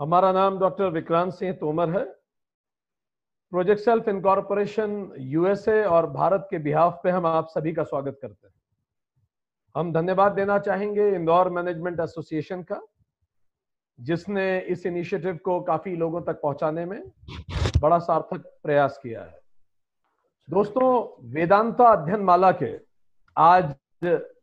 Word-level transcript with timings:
हमारा 0.00 0.30
नाम 0.32 0.58
डॉक्टर 0.58 0.88
विक्रांत 0.90 1.32
सिंह 1.32 1.52
तोमर 1.52 1.90
है। 1.90 2.04
प्रोजेक्ट 3.52 3.82
सेल्फ 3.82 4.08
इनकॉर्पोरेशन 4.08 5.12
यूएसए 5.18 5.82
और 5.84 6.06
भारत 6.10 6.46
के 6.50 6.58
बिहाफ 6.58 7.00
पे 7.04 7.10
हम 7.10 7.26
आप 7.26 7.48
सभी 7.48 7.72
का 7.72 7.84
स्वागत 7.84 8.18
करते 8.22 8.46
हैं। 8.46 8.54
हम 9.74 9.92
धन्यवाद 9.92 10.32
देना 10.32 10.58
चाहेंगे 10.58 11.08
इंदौर 11.08 11.50
मैनेजमेंट 11.50 12.00
एसोसिएशन 12.00 12.62
का, 12.62 12.80
जिसने 13.98 14.58
इस 14.60 14.84
इनिशिएटिव 14.86 15.38
को 15.44 15.60
काफ़ी 15.60 15.96
लोगों 15.96 16.22
तक 16.22 16.40
पहुँचाने 16.42 16.84
में 16.84 17.00
बड़ा 17.80 17.98
सार्थक 17.98 18.44
प्रयास 18.62 19.00
किया 19.02 19.22
है। 19.22 19.40
दोस्तों, 20.48 21.22
वेदांता 21.32 21.88
अध्ययन 21.92 22.20
माला 22.20 22.52
के 22.52 22.74
आज 23.36 23.74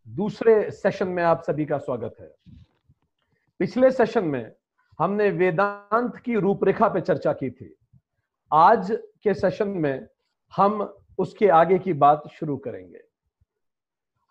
दूसरे 0.07 0.71
सेशन 0.71 1.07
में 1.07 1.23
आप 1.23 1.43
सभी 1.43 1.65
का 1.65 1.77
स्वागत 1.77 2.15
है। 2.19 2.33
पिछले 3.59 3.91
सेशन 3.91 4.25
में 4.25 4.51
हमने 4.99 5.29
वेदांत 5.29 6.17
की 6.17 6.35
रूपरेखा 6.35 6.87
पे 6.87 7.01
चर्चा 7.01 7.33
की 7.33 7.49
थी। 7.49 7.75
आज 8.53 8.99
के 9.23 9.33
सेशन 9.33 9.67
में 9.67 10.07
हम 10.55 10.97
उसके 11.17 11.47
आगे 11.47 11.79
की 11.79 11.93
बात 11.93 12.27
शुरू 12.27 12.57
करेंगे। 12.57 13.03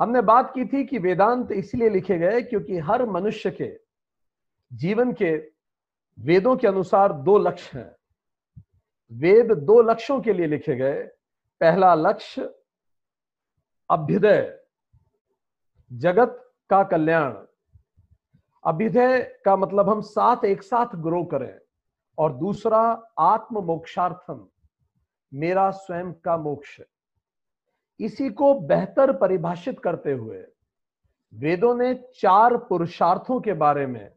हमने 0.01 0.21
बात 0.21 0.55
की 0.55 0.65
थी 0.65 0.85
कि 0.85 0.99
वेदांत 0.99 1.53
इसलिए 1.53 1.89
लिखे 1.89 2.19
गए 2.19 2.43
क्योंकि 2.43 2.79
हर 2.79 3.07
मनुष्य 3.07 3.51
के 3.51 3.81
जीवन 4.73 5.13
के 5.13 5.37
वेदों 6.19 6.57
के 6.57 6.67
अनुसार 6.67 7.13
दो 7.13 7.39
लक्ष्य 7.39 7.79
हैं। 7.79 7.97
वेद 9.13 9.53
दो 9.53 9.83
लक्ष्यों 9.83 10.21
के 10.21 10.33
लिए 10.33 10.47
लिखे 10.47 10.77
गए। 10.77 11.03
पहला 11.61 11.95
लक्ष्य, 11.95 12.55
अभ्युदय, 13.91 14.61
जगत 15.93 16.53
का 16.71 16.85
कल्याण। 16.85 17.35
अभ्युदय 18.65 19.21
का 19.45 19.57
मतलब 19.57 19.89
हम 19.89 20.01
साथ 20.01 20.45
एक 20.45 20.63
साथ 20.63 20.87
ग्रो 20.97 21.25
करें 21.25 21.59
और 22.19 22.33
दूसरा 22.33 23.03
आत्म 23.19 23.63
मोक्षार्थम 23.63 24.49
मेरा 25.35 25.71
स्वयं 25.71 26.13
का 26.13 26.37
मोक्ष 26.37 26.81
इसी 28.01 28.31
को 28.31 28.55
बेहतर 28.55 29.17
परिभाषित 29.17 29.81
करते 29.81 30.13
हुए 30.13 30.47
वेदों 31.35 31.75
ने 31.75 31.95
चार 31.95 32.57
पुरुषार्थों 32.57 33.41
के 33.41 33.53
बारे 33.53 33.87
में 33.87 34.13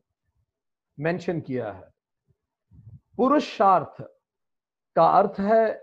मेंशन 0.99 1.39
किया 1.41 1.71
है। 1.71 1.93
पुरुषार्थ 3.17 4.01
का 4.95 5.05
अर्थ 5.05 5.39
है, 5.39 5.73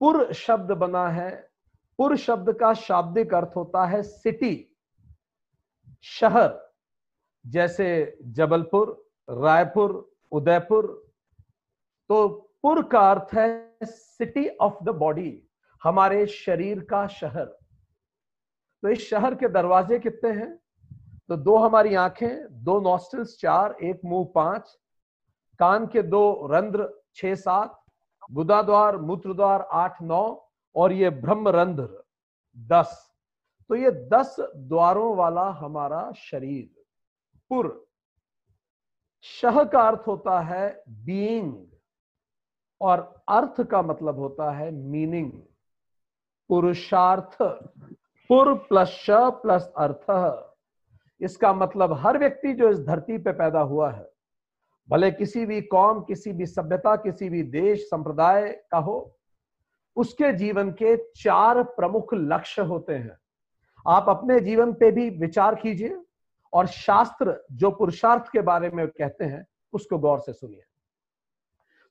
पुर 0.00 0.32
शब्द 0.32 0.72
बना 0.72 1.08
है। 1.08 1.50
पुर 1.98 2.16
शब्द 2.16 2.52
का 2.52 2.74
शाब्दिक 2.74 3.34
अर्थ 3.34 3.50
होता 3.56 3.84
है 3.86 4.02
सिटी, 4.02 4.76
शहर। 6.02 6.67
जैसे 7.46 8.18
जबलपुर, 8.22 9.06
रायपुर, 9.30 10.10
उदयपुर 10.32 11.12
तो 12.08 12.28
पुर 12.62 12.82
का 12.82 13.10
अर्थ 13.10 13.34
है 13.34 13.76
सिटी 13.84 14.48
ऑफ़ 14.48 14.84
द 14.84 14.88
बॉडी 14.88 15.42
हमारे 15.82 16.26
शरीर 16.26 16.84
का 16.84 17.06
शहर। 17.06 17.44
तो 18.82 18.88
इस 18.88 19.10
शहर 19.10 19.34
के 19.34 19.48
दरवाजे 19.48 19.98
कितने 19.98 20.30
हैं? 20.30 20.56
तो 21.28 21.36
दो 21.36 21.56
हमारी 21.56 21.94
आँखें, 21.94 22.64
दो 22.64 22.80
नॉस्टल्स 22.80 23.38
चार, 23.40 23.76
एक 23.82 24.00
मुँह, 24.04 24.32
पाँच। 24.34 24.78
कान 25.58 25.86
के 25.86 26.02
दो 26.02 26.48
रंध्र, 26.50 27.02
छह, 27.14 27.34
सात। 27.34 27.84
गुदा 28.32 28.62
द्वार 28.62 28.96
मूत्र 28.96 29.34
द्वार 29.34 29.68
आठ, 29.72 30.02
नौ। 30.02 30.50
और 30.76 30.92
ये 30.92 31.10
ब्रह्म 31.10 31.48
रंध्र 31.48 32.02
दस। 32.58 33.10
तो 33.68 33.74
ये 33.74 33.90
दस 33.90 34.36
द्वारों 34.56 35.16
वाला 35.16 35.50
हमारा 35.50 36.12
शरीर। 36.12 36.77
पुर। 37.48 37.86
शह 39.22 39.64
का 39.64 39.80
अर्थ 39.80 40.02
होता 40.06 40.40
है 40.40 40.82
बीइंग 40.88 41.66
और 42.80 43.22
अर्थ 43.28 43.60
का 43.60 43.82
मतलब 43.82 44.18
होता 44.18 44.50
है 44.50 44.70
मीनिंग 44.70 45.32
पुरुषार्थ। 46.48 47.36
पुर 48.30 48.54
प्लस 48.54 48.88
श 48.88 49.10
प्लस 49.10 49.72
अर्थ। 49.76 50.44
इसका 51.20 51.52
मतलब 51.52 51.92
हर 51.92 52.18
व्यक्ति 52.18 52.52
जो 52.52 52.68
इस 52.68 52.80
धरती 52.80 53.18
पे 53.18 53.32
पैदा 53.32 53.60
हुआ 53.60 53.90
है, 53.90 54.08
भले 54.88 55.10
किसी 55.10 55.46
भी 55.46 55.60
कौम, 55.62 56.00
किसी 56.00 56.32
भी 56.32 56.46
सभ्यता, 56.46 56.96
किसी 56.96 57.28
भी 57.28 57.42
देश, 57.42 57.80
संप्रदाय 57.80 58.52
का 58.70 58.78
हो, 58.78 59.16
उसके 59.96 60.32
जीवन 60.32 60.70
के 60.72 60.96
चार 60.96 61.62
प्रमुख 61.62 62.14
लक्ष्य 62.14 62.62
होते 62.62 62.94
हैं। 62.94 63.18
आप 63.88 64.08
अपने 64.08 64.40
जीवन 64.40 64.72
पे 64.72 64.90
भी 64.90 65.10
विचार 65.10 65.54
कीजिए। 65.54 66.02
और 66.52 66.66
शास्त्र 66.66 67.36
जो 67.52 67.70
पुरुषार्थ 67.70 68.30
के 68.32 68.40
बारे 68.40 68.70
में 68.70 68.86
कहते 68.88 69.24
हैं, 69.24 69.44
उसको 69.72 69.98
गौर 69.98 70.20
से 70.20 70.32
सुनिए। 70.32 70.62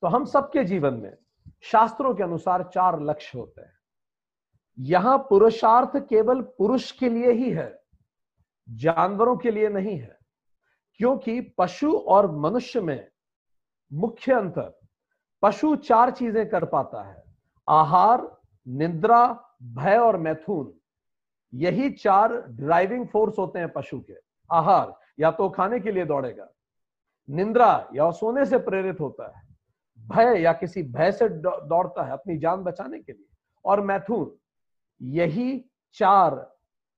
तो 0.03 0.07
हम 0.07 0.25
सबके 0.25 0.63
जीवन 0.63 0.93
में 0.93 1.17
शास्त्रों 1.61 2.13
के 2.15 2.23
अनुसार 2.23 2.63
चार 2.63 2.99
लक्ष्य 3.01 3.37
होते 3.39 3.61
हैं। 3.61 3.75
यहाँ 4.77 5.17
पुरुषार्थ 5.29 5.97
केवल 5.99 6.41
पुरुष 6.57 6.91
के 6.91 7.09
लिए 7.09 7.31
ही 7.31 7.51
है, 7.51 7.79
जानवरों 8.67 9.35
के 9.37 9.51
लिए 9.51 9.69
नहीं 9.69 9.97
है, 9.99 10.17
क्योंकि 10.99 11.39
पशु 11.57 11.91
और 11.91 12.31
मनुष्य 12.31 12.81
में 12.81 13.07
मुख्य 13.91 14.33
अंतर, 14.33 14.73
पशु 15.43 15.75
चार 15.75 16.11
चीज़ें 16.11 16.47
कर 16.49 16.65
पाता 16.65 17.03
है, 17.03 17.23
आहार, 17.67 18.29
निद्रा, 18.67 19.25
भय 19.63 19.97
और 19.97 20.17
मैथुन, 20.17 20.73
यही 21.53 21.89
चार 21.89 22.33
ड्राइविंग 22.49 23.07
फोर्स 23.07 23.37
होते 23.39 23.59
हैं 23.59 23.71
पशु 23.73 23.99
के। 23.99 24.26
आहार, 24.51 24.93
या 25.19 25.31
तो 25.31 25.49
खाने 25.49 25.79
के 25.79 25.91
लिए 25.91 26.05
दौड़ेगा। 26.05 26.49
निंद्रा 27.29 27.89
या 27.93 28.11
सोने 28.11 28.45
से 28.45 28.57
प्रेरित 28.57 28.99
होता 28.99 29.37
है। 29.37 29.47
भय 29.99 30.41
या 30.41 30.53
किसी 30.53 30.83
भय 30.83 31.11
से 31.11 31.29
दौड़ता 31.29 32.03
है 32.03 32.11
अपनी 32.11 32.37
जान 32.37 32.63
बचाने 32.63 32.99
के 32.99 33.11
लिए। 33.11 33.25
और 33.65 33.81
मैथुन, 33.81 34.37
यही 35.01 35.65
चार 35.93 36.55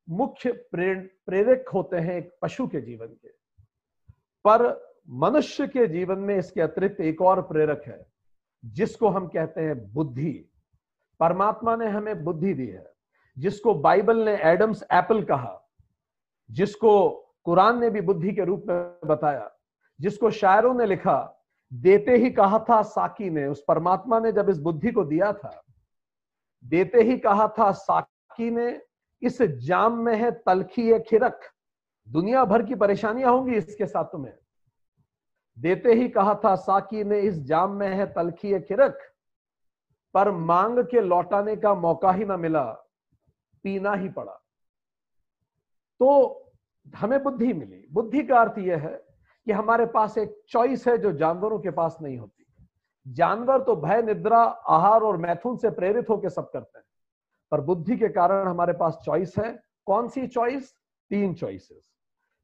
मुख्य 0.09 0.51
प्रेरक 0.75 1.69
होते 1.69 1.97
हैं 1.97 2.13
एक 2.13 2.37
पशु 2.41 2.67
के 2.67 2.81
जीवन 2.81 3.07
के। 3.07 3.27
पर 4.47 4.89
मनुष्य 5.09 5.67
के 5.67 5.87
जीवन 5.87 6.19
में 6.19 6.37
इसके 6.37 6.61
अतिरिक्त 6.61 7.01
एक 7.01 7.21
और 7.21 7.41
प्रेरक 7.41 7.83
है, 7.87 8.05
जिसको 8.65 9.09
हम 9.09 9.27
कहते 9.27 9.61
हैं 9.61 9.93
बुद्धि। 9.93 10.49
परमात्मा 11.19 11.75
ने 11.75 11.87
हमें 11.87 12.23
बुद्धि 12.23 12.53
दी 12.53 12.67
है, 12.67 12.93
जिसको 13.37 13.73
बाइबल 13.73 14.17
ने 14.17 14.35
एडम्स 14.35 14.83
एप्पल 14.83 15.23
कहा, 15.23 15.69
जिसको 16.51 17.25
कुरान 17.49 17.79
ने 17.79 17.89
भी 17.89 18.01
बुद्धि 18.01 18.31
के 18.31 18.45
रूप 18.45 18.65
में 18.67 18.99
बताया, 19.05 19.49
जिसको 19.99 20.29
शायरों 20.31 20.73
ने 20.73 20.85
लिखा, 20.85 21.45
देते 21.73 22.17
ही 22.17 22.29
कहा 22.29 22.59
था 22.59 22.81
साकी 22.81 23.29
ने, 23.29 23.47
उस 23.47 23.63
परमात्मा 23.67 24.19
ने 24.19 24.31
जब 24.31 24.49
इस 24.49 24.57
बुद्धि 24.57 24.91
को 24.91 25.03
दिया 25.03 25.33
था, 25.33 25.63
देते 26.65 27.01
ही 27.01 27.17
कहा 27.17 27.47
था 27.59 27.71
साकी 27.71 28.51
ने, 28.51 28.81
इस 29.21 29.41
जाम 29.41 29.97
में 29.97 30.15
है 30.15 30.31
तलखी 30.31 30.91
है 30.91 30.99
खिरक, 30.99 31.39
दुनिया 32.07 32.45
भर 32.45 32.63
की 32.63 32.75
परेशानियाँ 32.75 33.31
होंगी 33.31 33.55
इसके 33.55 33.85
साथ 33.85 34.03
तुम्हें। 34.03 34.33
देते 35.59 35.93
ही 35.93 36.09
कहा 36.09 36.35
था 36.35 36.55
साकी 36.55 37.03
ने, 37.03 37.19
इस 37.19 37.39
जाम 37.39 37.71
में 37.71 37.87
है 37.87 38.13
तलखी 38.13 38.51
है 38.51 38.61
खिरक, 38.61 38.99
पर 40.13 40.31
मांग 40.31 40.79
के 40.79 41.01
लौटाने 41.01 41.55
का 41.55 41.73
मौका 41.73 42.11
ही 42.11 42.25
ना 42.25 42.37
मिला, 42.37 42.63
पीना 43.63 43.93
ही 43.93 44.09
पड़ा। 44.09 44.39
तो 45.99 46.45
हमें 46.95 47.23
बुद्धि 47.23 47.53
मिली। 47.53 47.87
बुद्धि 47.91 48.23
का 48.23 48.39
अर्थ 48.39 48.57
यह 48.57 48.77
है 48.77 49.05
कि 49.45 49.51
हमारे 49.51 49.85
पास 49.85 50.17
एक 50.17 50.41
चॉइस 50.49 50.87
है 50.87 50.97
जो 50.97 51.11
जानवरों 51.11 51.59
के 51.59 51.71
पास 51.71 51.97
नहीं 52.01 52.17
होती। 52.17 52.45
जानवर 53.07 53.61
तो 53.61 53.75
भय, 53.75 54.01
निद्रा, 54.01 54.43
आहार 54.43 55.01
और 55.01 55.17
मैथुन 55.17 55.57
से 55.57 55.69
प्रेरित 55.69 56.09
होकर 56.09 56.29
सब 56.29 56.51
करते 56.51 56.77
हैं। 56.77 56.85
पर 57.51 57.61
बुद्धि 57.61 57.97
के 57.97 58.07
कारण 58.07 58.47
हमारे 58.47 58.73
पास 58.73 58.99
चॉइस 59.05 59.37
है। 59.37 59.63
कौन 59.85 60.07
सी 60.07 60.27
चॉइस 60.27 60.75
तीन 61.09 61.33
चॉइसेस 61.33 61.91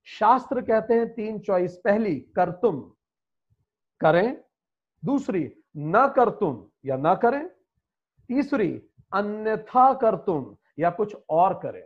शास्त्र 0.03 0.61
कहते 0.61 0.93
हैं 0.93 1.13
तीन 1.13 1.39
चॉइस 1.39 1.77
पहली, 1.77 2.15
कर 2.15 2.51
तुम। 2.51 2.91
करें। 3.99 4.43
दूसरी, 5.05 5.53
न 5.77 6.13
कर 6.15 6.29
तुम 6.29 6.67
या 6.85 6.97
ना 6.97 7.15
करें। 7.15 7.49
तीसरी, 8.27 8.81
अन्यथा 9.13 9.93
कर 9.93 10.15
तुम 10.15 10.55
या 10.79 10.89
कुछ 10.89 11.17
और 11.29 11.53
करें। 11.53 11.83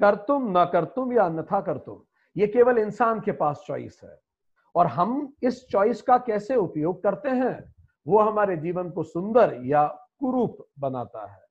कर 0.00 0.14
तुम, 0.14 0.58
न 0.58 0.64
कर 0.64 0.84
तुम, 0.84 1.12
या 1.12 1.24
अन्यथा 1.24 1.60
कर 1.60 1.78
तुम। 1.78 2.00
ये 2.36 2.46
केवल 2.46 2.78
इंसान 2.78 3.20
के 3.20 3.32
पास 3.32 3.64
चॉइस 3.66 4.00
है। 4.04 4.20
और 4.74 4.86
हम 4.86 5.34
इस 5.42 5.68
चॉइस 5.68 6.02
का 6.02 6.18
कैसे 6.18 6.56
उपयोग 6.56 7.02
करते 7.02 7.28
हैं? 7.28 7.74
वो 8.06 8.18
हमारे 8.18 8.56
जीवन 8.56 8.90
को 8.90 9.02
सुंदर 9.02 9.60
या 9.62 9.86
कुरूप 10.20 10.58
बनाता 10.78 11.32
है। 11.32 11.42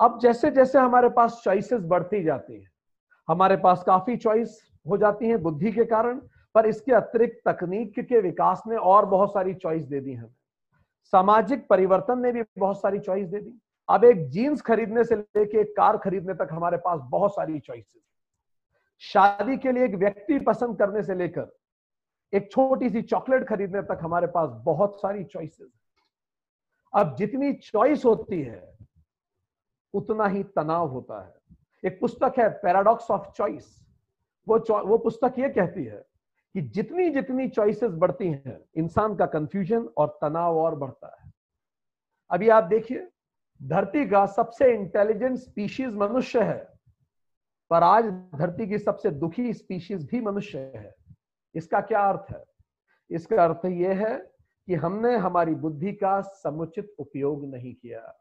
अब 0.00 0.18
जैसे 0.18 0.50
जैसे 0.50 0.78
हमारे 0.78 1.08
पास 1.08 1.40
चॉइसेस 1.44 1.82
बढ़ती 1.82 2.22
जाती 2.22 2.60
है, 2.60 2.70
हमारे 3.28 3.56
पास 3.56 3.82
काफ़ी 3.82 4.16
चॉइस 4.16 4.72
हो 4.88 4.96
जाती 4.96 5.28
है 5.28 5.36
बुद्धि 5.36 5.72
के 5.72 5.84
कारण, 5.84 6.20
पर 6.54 6.66
इसके 6.66 6.92
अतिरिक्त 6.92 7.48
तकनीक 7.48 8.00
के 8.00 8.20
विकास 8.20 8.62
ने 8.66 8.76
और 8.76 9.06
बहुत 9.06 9.32
सारी 9.32 9.54
चॉइस 9.54 9.84
दे 9.84 10.00
दी 10.00 10.14
हमें। 10.14 10.34
सामाजिक 11.04 11.68
परिवर्तन 11.68 12.18
ने 12.18 12.32
भी 12.32 12.42
बहुत 12.58 12.80
सारी 12.80 12.98
चॉइस 12.98 13.28
दे 13.28 13.38
दी। 13.40 13.60
अब 13.90 14.04
एक 14.04 14.28
जीन्स 14.30 14.62
खरीदने 14.62 15.04
से 15.04 15.16
लेके 15.16 15.60
एक 15.60 15.76
कार 15.76 15.96
खरीदने 15.98 16.34
तक 16.34 16.48
हमारे 16.52 16.76
पास 16.76 17.00
बहुत 17.02 17.34
सारी 17.34 17.58
चॉइसेस 17.60 18.02
शादी 18.98 19.56
के 19.56 19.72
लिए 19.72 19.84
एक 19.84 19.94
व्यक्ति 19.94 20.38
पसंद 20.38 20.78
करने 20.78 21.02
से 21.02 21.14
लेकर 21.14 21.50
एक 22.32 22.50
छोटी 22.52 22.90
सी 22.90 23.02
चॉकलेट 23.02 23.48
खरीदने 23.48 23.82
तक 23.82 23.98
हमारे 24.02 24.26
पास 24.26 24.50
बहुत 24.64 25.00
सारी 25.00 25.24
चॉइसेस 25.24 25.70
अब 26.94 27.14
जितनी 27.16 27.52
चॉइस 27.52 28.04
होती 28.04 28.40
है, 28.42 28.78
उतना 29.94 30.26
ही 30.26 30.42
तनाव 30.44 30.88
होता 30.88 31.20
है। 31.26 31.56
एक 31.84 32.00
पुस्तक 32.00 32.34
है 32.38 32.48
पैराडॉक्स 32.48 33.10
ऑफ़ 33.10 33.30
चॉइस 33.30 33.86
वो 34.48 34.58
वो 34.84 34.98
पुस्तक 34.98 35.34
ये 35.38 35.48
कहती 35.48 35.84
है 35.84 36.04
कि 36.54 36.62
जितनी 36.62 37.10
जितनी 37.10 37.48
चॉइसेस 37.48 37.92
बढ़ती 37.92 38.28
हैं, 38.28 38.60
इंसान 38.76 39.14
का 39.16 39.26
कंफ्यूजन 39.26 39.88
और 39.96 40.18
तनाव 40.22 40.58
और 40.58 40.74
बढ़ता 40.74 41.16
है। 41.20 41.32
अभी 42.30 42.48
आप 42.48 42.64
देखिए 42.64 43.08
धरती 43.62 44.08
का 44.08 44.26
सबसे 44.26 44.74
इंटेलिजेंट 44.74 45.36
स्पीशीज 45.38 45.96
मनुष्य 45.96 46.40
है। 46.40 46.72
पर 47.70 47.82
आज 47.82 48.04
धरती 48.34 48.66
की 48.66 48.78
सबसे 48.78 49.10
दुखी 49.10 49.52
स्पीशीज 49.52 50.06
भी 50.10 50.20
मनुष्य 50.20 50.58
है। 50.58 50.94
इसका 51.54 51.80
क्या 51.80 52.00
अर्थ 52.00 52.30
है? 52.30 52.44
इसका 53.10 53.44
अर्थ 53.44 53.64
यह 53.64 54.08
है 54.08 54.18
कि 54.66 54.74
हमने 54.74 55.16
हमारी 55.16 55.54
बुद्धि 55.54 55.92
का 55.92 56.20
समुचित 56.20 56.94
उपयोग 56.98 57.54
नहीं 57.54 57.74
किया। 57.74 58.14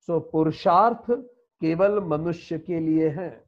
सो 0.00 0.20
पुरुषार्थ 0.20 1.10
केवल 1.60 2.00
मनुष्य 2.00 2.58
के 2.58 2.80
लिए 2.80 3.08
है 3.08 3.44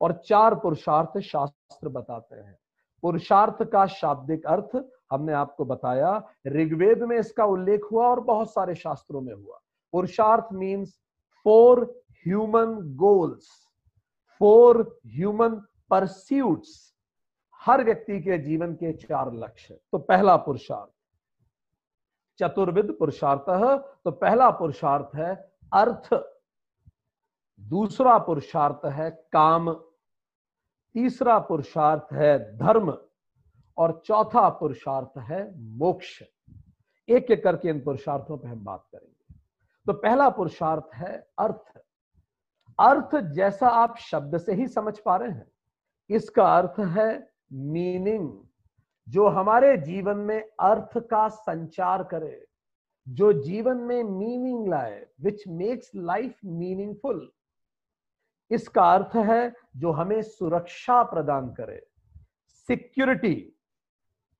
और 0.00 0.12
चार 0.12 0.54
पुरुषार्थ 0.54 1.18
शास्त्र 1.18 1.88
बताते 1.88 2.36
हैं। 2.36 2.58
पुरुषार्थ 3.02 3.62
का 3.62 3.86
शाब्दिक 3.86 4.46
अर्थ 4.46 4.84
हमने 5.12 5.32
आपको 5.32 5.64
बताया, 5.64 6.28
ऋग्वेद 6.46 7.02
में 7.02 7.18
इसका 7.18 7.44
उल्लेख 7.44 7.80
हुआ 7.92 8.08
और 8.08 8.20
बहुत 8.20 8.50
सारे 8.50 8.74
शास्त्रों 8.74 9.20
में 9.20 9.34
हुआ। 9.34 9.58
पुरुषार्थ 9.92 10.52
means 10.52 10.98
four 11.46 11.80
human 12.26 12.74
goals 12.96 13.48
four 14.40 14.80
human 15.08 15.54
pursuits 15.90 16.70
हर 17.60 17.84
व्यक्ति 17.84 18.20
के 18.20 18.38
जीवन 18.38 18.72
के 18.74 18.92
चार 18.94 19.32
लक्ष्य। 19.34 19.74
तो 19.92 19.98
पहला 20.00 20.36
पुरुषार्थ 20.38 20.90
चतुर्विद 22.38 22.96
पुरुषार्थ 22.98 23.44
तो 24.04 24.10
पहला 24.10 24.50
पुरुषार्थ 24.50 25.16
है 25.16 25.34
अर्थ, 25.72 26.08
दूसरा 27.60 28.16
पुरुषार्थ 28.18 28.86
है 28.86 29.10
काम, 29.32 29.72
तीसरा 30.94 31.38
पुरुषार्थ 31.40 32.12
है 32.12 32.58
धर्म, 32.58 32.96
और 33.78 34.02
चौथा 34.06 34.48
पुरुषार्थ 34.50 35.18
है 35.20 35.40
मोक्ष। 35.78 36.22
एक 37.08 37.30
एक 37.30 37.42
करके 37.44 37.68
इन 37.68 37.80
पुरुषार्थों 37.84 38.38
पर 38.38 38.48
हम 38.48 38.64
बात 38.64 38.84
करेंगे। 38.92 39.11
तो 39.86 39.92
पहला 39.92 40.28
पुरुषार्थ 40.30 40.94
है 40.94 41.16
अर्थ। 41.38 41.80
अर्थ 42.78 43.16
जैसा 43.34 43.68
आप 43.68 43.96
शब्द 43.98 44.36
से 44.38 44.54
ही 44.54 44.66
समझ 44.68 44.98
पा 44.98 45.16
रहे 45.16 45.30
हैं। 45.30 45.50
इसका 46.10 46.44
अर्थ 46.58 46.80
है 46.96 47.08
मीनिंग 47.52 48.30
जो 49.08 49.28
हमारे 49.28 49.76
जीवन 49.76 50.16
में 50.18 50.40
अर्थ 50.40 50.98
का 51.10 51.26
संचार 51.28 52.02
करे, 52.04 52.44
जो 53.06 53.32
जीवन 53.32 53.76
में 53.76 54.02
मीनिंग 54.02 54.68
लाए 54.68 55.06
विच 55.20 55.46
मेक्स 55.48 55.90
लाइफ 55.96 56.38
मीनिंगफुल 56.44 57.30
इसका 58.50 58.82
अर्थ 58.92 59.16
है 59.16 59.54
जो 59.76 59.92
हमें 59.92 60.20
सुरक्षा 60.22 61.02
प्रदान 61.02 61.48
करे। 61.52 61.80
सिक्योरिटी 62.68 63.36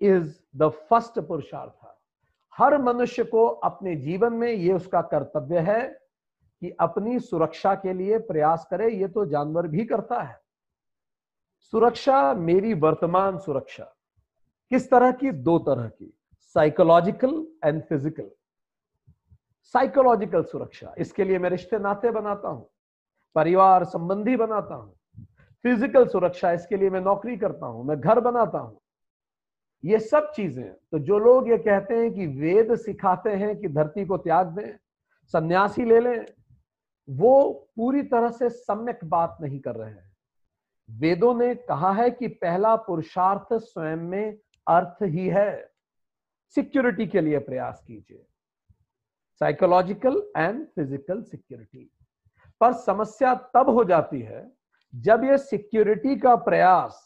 इज़ 0.00 0.38
द 0.56 0.68
फ़र्स्ट 0.68 1.18
पुरुषार्थ। 1.18 1.78
हर 2.58 2.76
मनुष्य 2.78 3.24
को 3.24 3.46
अपने 3.46 3.94
जीवन 3.96 4.32
में 4.32 4.50
यह 4.50 4.74
उसका 4.74 5.00
कर्तव्य 5.04 5.58
है 5.60 5.82
कि 6.62 6.70
अपनी 6.80 7.18
सुरक्षा 7.20 7.74
के 7.74 7.92
लिए 7.92 8.18
प्रयास 8.20 8.66
करे, 8.70 8.90
ये 8.90 9.08
तो 9.08 9.24
जानवर 9.26 9.66
भी 9.66 9.84
करता 9.84 10.20
है। 10.22 10.40
सुरक्षा, 11.72 12.34
मेरी 12.34 12.74
वर्तमान 12.74 13.38
सुरक्षा, 13.38 13.84
किस 14.70 14.90
तरह 14.90 15.12
की? 15.12 15.30
दो 15.30 15.58
तरह 15.60 15.88
की 15.88 16.12
साइकोलॉजिकल 16.56 17.46
एंड 17.64 17.82
फ़िज़िकल 17.82 18.30
साइकोलॉजिकल 19.74 20.42
सुरक्षा, 20.42 20.94
इसके 20.98 21.24
लिए 21.24 21.38
मैं 21.38 21.50
रिश्ते 21.50 21.78
नाते 21.78 22.10
बनाता 22.10 22.48
हूँ, 22.48 22.68
परिवार, 23.36 23.84
संबंधी 23.84 24.36
बनाता 24.36 24.74
हूँ। 24.74 24.94
फ़िज़िकल 25.64 26.06
सुरक्षा, 26.08 26.52
इसके 26.52 26.76
लिए 26.76 26.90
मैं 26.90 27.00
नौकरी 27.00 27.36
करता 27.36 27.66
हूँ, 27.66 27.84
मैं 27.84 28.00
घर 28.00 28.20
बनाता 28.20 28.58
हूँ। 28.58 28.80
ये 29.84 29.98
सब 29.98 30.30
चीज़ें 30.32 30.72
तो 30.92 30.98
जो 30.98 31.18
लोग 31.18 31.48
ये 31.50 31.56
कहते 31.58 31.94
हैं 31.94 32.12
कि 32.14 32.26
वेद 32.40 32.74
सिखाते 32.76 33.30
हैं 33.30 33.56
कि 33.60 33.68
धरती 33.68 34.04
को 34.06 34.16
त्याग 34.18 34.46
दें, 34.48 34.76
सन्यासी 35.34 35.84
ले 35.84 36.00
लें, 36.00 36.26
वो 37.08 37.50
पूरी 37.76 38.02
तरह 38.02 38.30
से 38.30 38.48
सम्यक 38.48 39.04
बात 39.04 39.36
नहीं 39.40 39.60
कर 39.60 39.74
रहे 39.74 39.90
हैं। 39.90 40.10
वेदों 40.88 41.34
ने 41.34 41.54
कहा 41.54 41.92
है 41.92 42.10
कि 42.10 42.28
पहला 42.28 42.74
पुरुषार्थ 42.76 43.52
स्वयं 43.54 43.96
में 43.96 44.38
अर्थ 44.66 45.02
ही 45.02 45.26
है। 45.28 45.72
सिक्योरिटी 46.56 47.06
के 47.06 47.20
लिए 47.20 47.38
प्रयास 47.38 47.82
कीजिए। 47.86 48.24
Psychological 49.40 50.22
and 50.36 50.64
physical 50.66 51.22
security. 51.22 51.90
पर 52.60 52.72
समस्या 52.72 53.34
तब 53.54 53.68
हो 53.68 53.84
जाती 53.84 54.20
है 54.20 54.50
जब 54.94 55.24
ये 55.24 55.38
सिक्योरिटी 55.38 56.16
का 56.16 56.34
प्रयास 56.36 57.00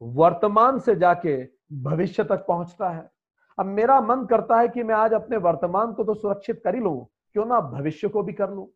वर्तमान 0.00 0.78
से 0.78 0.94
जाके 0.96 1.36
भविष्य 1.72 2.24
तक 2.24 2.44
पहुँचता 2.46 2.88
है। 2.90 3.10
अब 3.58 3.66
मेरा 3.66 4.00
मन 4.00 4.24
करता 4.26 4.58
है 4.58 4.68
कि 4.68 4.82
मैं 4.82 4.94
आज 4.94 5.12
अपने 5.12 5.36
वर्तमान 5.36 5.92
को 5.92 6.04
तो 6.04 6.14
सुरक्षित 6.14 6.60
कर 6.64 6.74
ही 6.74 6.80
लू, 6.80 7.08
क्यों 7.32 7.44
ना 7.46 7.60
भविष्य 7.60 8.08
को 8.08 8.22
भी 8.22 8.32
कर 8.32 8.50
लू। 8.50 8.70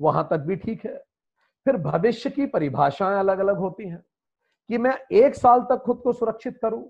वहाँ 0.00 0.26
तक 0.30 0.38
भी 0.38 0.56
ठीक 0.56 0.84
है। 0.86 0.96
फिर 1.66 1.76
भविष्य 1.76 2.30
की 2.30 2.46
परिभाषाएँ 2.46 3.18
अलग 3.18 3.38
अलग 3.38 3.56
होती 3.56 3.88
हैं 3.88 4.02
कि 4.70 4.78
मैं 4.78 4.96
एक 5.12 5.34
साल 5.34 5.60
तक 5.60 5.82
खुद 5.84 6.00
को 6.04 6.12
सुरक्षित 6.12 6.58
करूँ, 6.62 6.82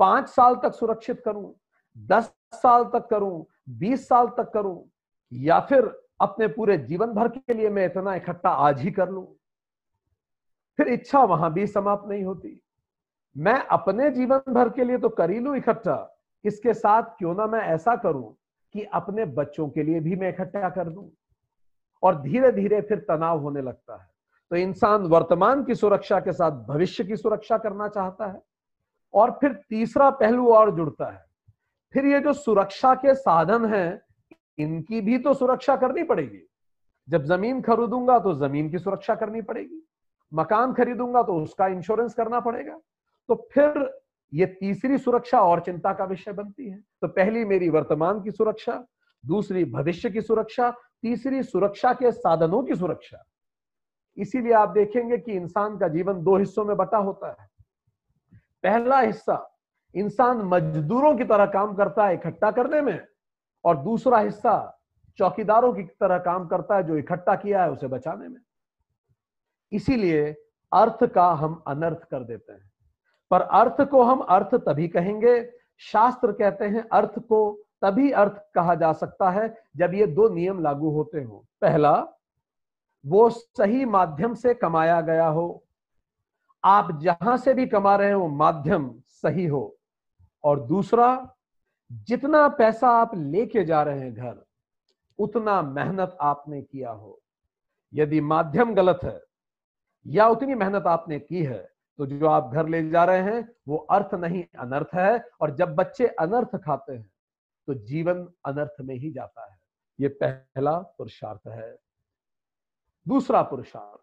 पाँच 0.00 0.28
साल 0.28 0.54
तक 0.54 0.74
सुरक्षित 0.74 1.22
करूँ, 1.24 1.54
दस 1.96 2.32
साल 2.54 2.84
तक 2.84 3.06
करूँ, 3.10 3.44
बीस 3.68 4.08
साल 4.08 4.26
तक 4.26 4.50
करूँ, 4.54 4.84
या 5.32 5.60
फिर 5.60 5.90
अपने 6.20 6.46
पूरे 6.48 6.78
जीवन 6.78 7.12
भर 7.12 7.28
के 7.28 7.54
लिए 7.54 7.70
मैं 7.70 7.86
इतना 7.86 8.14
इकट्ठा 8.14 8.50
आज 8.50 8.80
ही 8.80 8.90
कर 8.90 9.10
लू। 9.10 9.22
फिर 10.78 10.88
इच्छा 10.88 11.20
वहाँ 11.20 11.52
भी 11.52 11.66
समाप्त 11.66 12.08
नहीं 12.08 12.24
होती। 12.24 12.60
मैं 13.36 13.54
अपने 13.66 14.10
जीवन 14.10 14.52
भर 14.54 14.68
के 14.68 14.84
लिए 14.84 14.98
तो 14.98 15.08
कर 15.08 15.30
ही 15.30 15.38
लू 15.38 15.54
इकट्ठा। 15.54 16.16
इसके 16.44 16.74
साथ 16.74 17.02
क्यों 17.18 17.34
ना 17.34 17.46
मैं 17.46 17.60
ऐसा 17.60 17.96
करूँ 17.96 18.34
कि 18.74 18.82
अपने 18.84 19.24
बच्चों 19.24 19.68
के 19.68 19.82
लिए 19.82 20.00
भी 20.00 20.16
मैं 20.16 20.28
इकट्ठा 20.28 20.68
कर 20.68 20.88
दूँ? 20.88 21.10
और 22.02 22.20
धीरे 22.20 22.50
धीरे 22.52 22.80
फिर 22.80 22.98
तनाव 22.98 23.40
होने 23.40 23.62
लगता 23.62 23.96
है। 23.96 24.08
तो 24.50 24.56
इंसान 24.56 25.02
वर्तमान 25.02 25.64
की 25.64 25.74
सुरक्षा 25.74 26.18
के 26.20 26.32
साथ 26.32 26.64
भविष्य 26.66 27.04
की 27.04 27.16
सुरक्षा 27.16 27.58
करना 27.58 27.88
चाहता 27.88 28.26
है 28.26 28.42
और 29.14 29.30
फिर 29.30 29.52
तीसरा 29.70 30.10
पहलू 30.10 30.48
और 30.48 30.74
जुड़ता 30.76 31.10
है। 31.12 31.24
फिर 31.94 32.06
ये 32.06 32.20
जो 32.20 32.32
सुरक्षा 32.32 32.94
के 32.94 33.14
साधन 33.14 33.64
हैं, 33.64 34.00
इनकी 34.58 35.00
भी 35.00 35.18
तो 35.18 35.34
सुरक्षा 35.34 35.76
करनी 35.76 36.02
पड़ेगी। 36.02 36.46
जब 37.08 37.24
ज़मीन 37.24 37.60
खरीदूँगा 37.62 38.18
तो 38.18 38.34
ज़मीन 38.34 38.70
की 38.70 38.78
सुरक्षा 38.78 39.14
करनी 39.14 39.42
पड़ेगी। 39.42 39.82
मकान 40.32 40.72
खरीदूँगा 40.74 41.22
तो 41.22 41.36
उसका 41.36 41.66
इंश्योरेंस 41.66 42.14
करना 42.14 42.40
पड़ेगा। 42.40 42.78
तो 43.28 43.48
फिर 43.52 44.00
ये 44.34 44.46
तीसरी 44.46 44.98
सुरक्षा 44.98 45.40
और 45.40 45.60
चिंता 45.60 45.92
का 45.92 46.04
विषय 46.04 46.32
बनती 46.32 46.70
है। 46.70 46.80
तो 47.00 47.08
पहली 47.08 47.44
मेरी 47.44 47.68
वर्तमान 47.68 48.22
की 48.22 48.30
सुरक्षा, 48.30 48.86
दूसरी 49.26 49.64
भविष्य 49.64 50.10
की 50.10 50.20
सुरक्षा, 50.20 50.70
तीसरी 51.02 51.42
सुरक्षा 51.42 51.92
के 51.92 52.12
साधनों 52.12 52.62
की 52.62 52.74
सुरक्षा। 52.74 53.24
इसीलिए 54.16 54.52
आप 54.52 54.68
देखेंगे 54.68 55.18
कि 55.18 55.32
इंसान 55.32 55.78
का 55.78 55.88
जीवन 55.88 56.22
दो 56.22 56.36
हिस्सों 56.36 56.64
में 56.64 56.76
बटा 56.76 56.98
होता 56.98 57.28
है। 57.28 57.48
पहला 58.62 59.00
हिस्सा, 59.00 59.58
इंसान 59.94 60.36
मजदूरों 60.36 61.16
की 61.16 61.24
तरह 61.24 61.46
काम 61.46 61.74
करता 61.74 62.06
है 62.06 62.14
इकट्ठा 62.14 62.50
करने 62.50 62.80
में, 62.80 63.06
और 63.64 63.76
दूसरा 63.76 64.18
हिस्सा, 64.18 64.80
चौकीदारों 65.18 65.74
की 65.74 65.82
तरह 65.82 66.18
काम 66.18 66.46
करता 66.46 66.76
है 66.76 66.82
जो 66.82 66.96
इकट्ठा 66.96 67.34
किया 67.34 67.62
है 67.62 67.70
उसे 67.70 67.86
बचाने 67.86 68.28
में। 68.28 68.40
इसीलिए 69.72 70.32
अर्थ 70.72 71.04
का 71.04 71.28
हम 71.32 71.62
अनर्थ 71.66 72.04
कर 72.10 72.24
देते 72.24 72.52
हैं। 72.52 72.70
पर 73.30 73.40
अर्थ 73.40 73.88
को 73.88 74.02
हम 74.02 74.18
अर्थ 74.18 74.54
तभी 74.54 74.88
कहेंगे। 74.88 75.50
शास्त्र 75.78 76.32
कहते 76.32 76.64
हैं, 76.64 76.88
अर्थ 76.92 77.18
को 77.18 77.60
तभी 77.82 78.10
अर्थ 78.10 78.42
कहा 78.54 78.74
जा 78.74 78.92
सकता 78.92 79.30
है 79.30 79.62
जब 79.76 79.94
ये 79.94 80.06
दो 80.06 80.28
नियम 80.28 80.62
लागू 80.62 80.90
होते 80.90 81.22
हो। 81.22 81.44
पहला, 81.60 82.08
वो 83.06 83.30
सही 83.30 83.84
माध्यम 83.84 84.34
से 84.34 84.54
कमाया 84.54 85.00
गया 85.00 85.26
हो। 85.26 85.64
आप 86.64 87.00
जहाँ 87.00 87.36
से 87.36 87.54
भी 87.54 87.66
कमा 87.66 87.96
रहे 87.96 88.12
हो, 88.12 88.28
माध्यम 88.28 88.94
सही 89.06 89.46
हो। 89.46 89.76
और 90.44 90.60
दूसरा, 90.60 91.34
जितना 91.92 92.48
पैसा 92.48 92.88
आप 92.88 93.10
लेके 93.14 93.64
जा 93.64 93.82
रहे 93.82 94.00
हैं 94.00 94.14
घर, 94.14 94.44
उतना 95.18 95.62
मेहनत 95.62 96.16
आपने 96.20 96.62
किया 96.62 96.90
हो। 96.90 97.20
यदि 97.94 98.20
माध्यम 98.20 98.74
गलत 98.74 99.00
है, 99.04 99.22
या 100.06 100.28
उतनी 100.28 100.54
मेहनत 100.54 100.86
आपने 100.86 101.18
की 101.18 101.42
है 101.42 101.73
तो 101.98 102.06
जो 102.06 102.26
आप 102.26 102.50
घर 102.54 102.68
ले 102.68 102.90
जा 102.90 103.04
रहे 103.04 103.22
हैं, 103.22 103.52
वो 103.68 103.76
अर्थ 103.76 104.14
नहीं, 104.14 104.44
अनर्थ 104.58 104.88
है। 104.94 105.24
और 105.40 105.50
जब 105.50 105.74
बच्चे 105.74 106.06
अनर्थ 106.06 106.56
खाते 106.56 106.92
हैं 106.92 107.10
तो 107.66 107.74
जीवन 107.74 108.28
अनर्थ 108.46 108.74
में 108.80 108.94
ही 108.94 109.10
जाता 109.10 109.52
है। 109.52 109.58
ये 110.00 110.08
पहला 110.08 110.78
पुरुषार्थ 110.78 111.46
है। 111.48 111.78
दूसरा 113.08 113.42
पुरुषार्थ, 113.42 114.00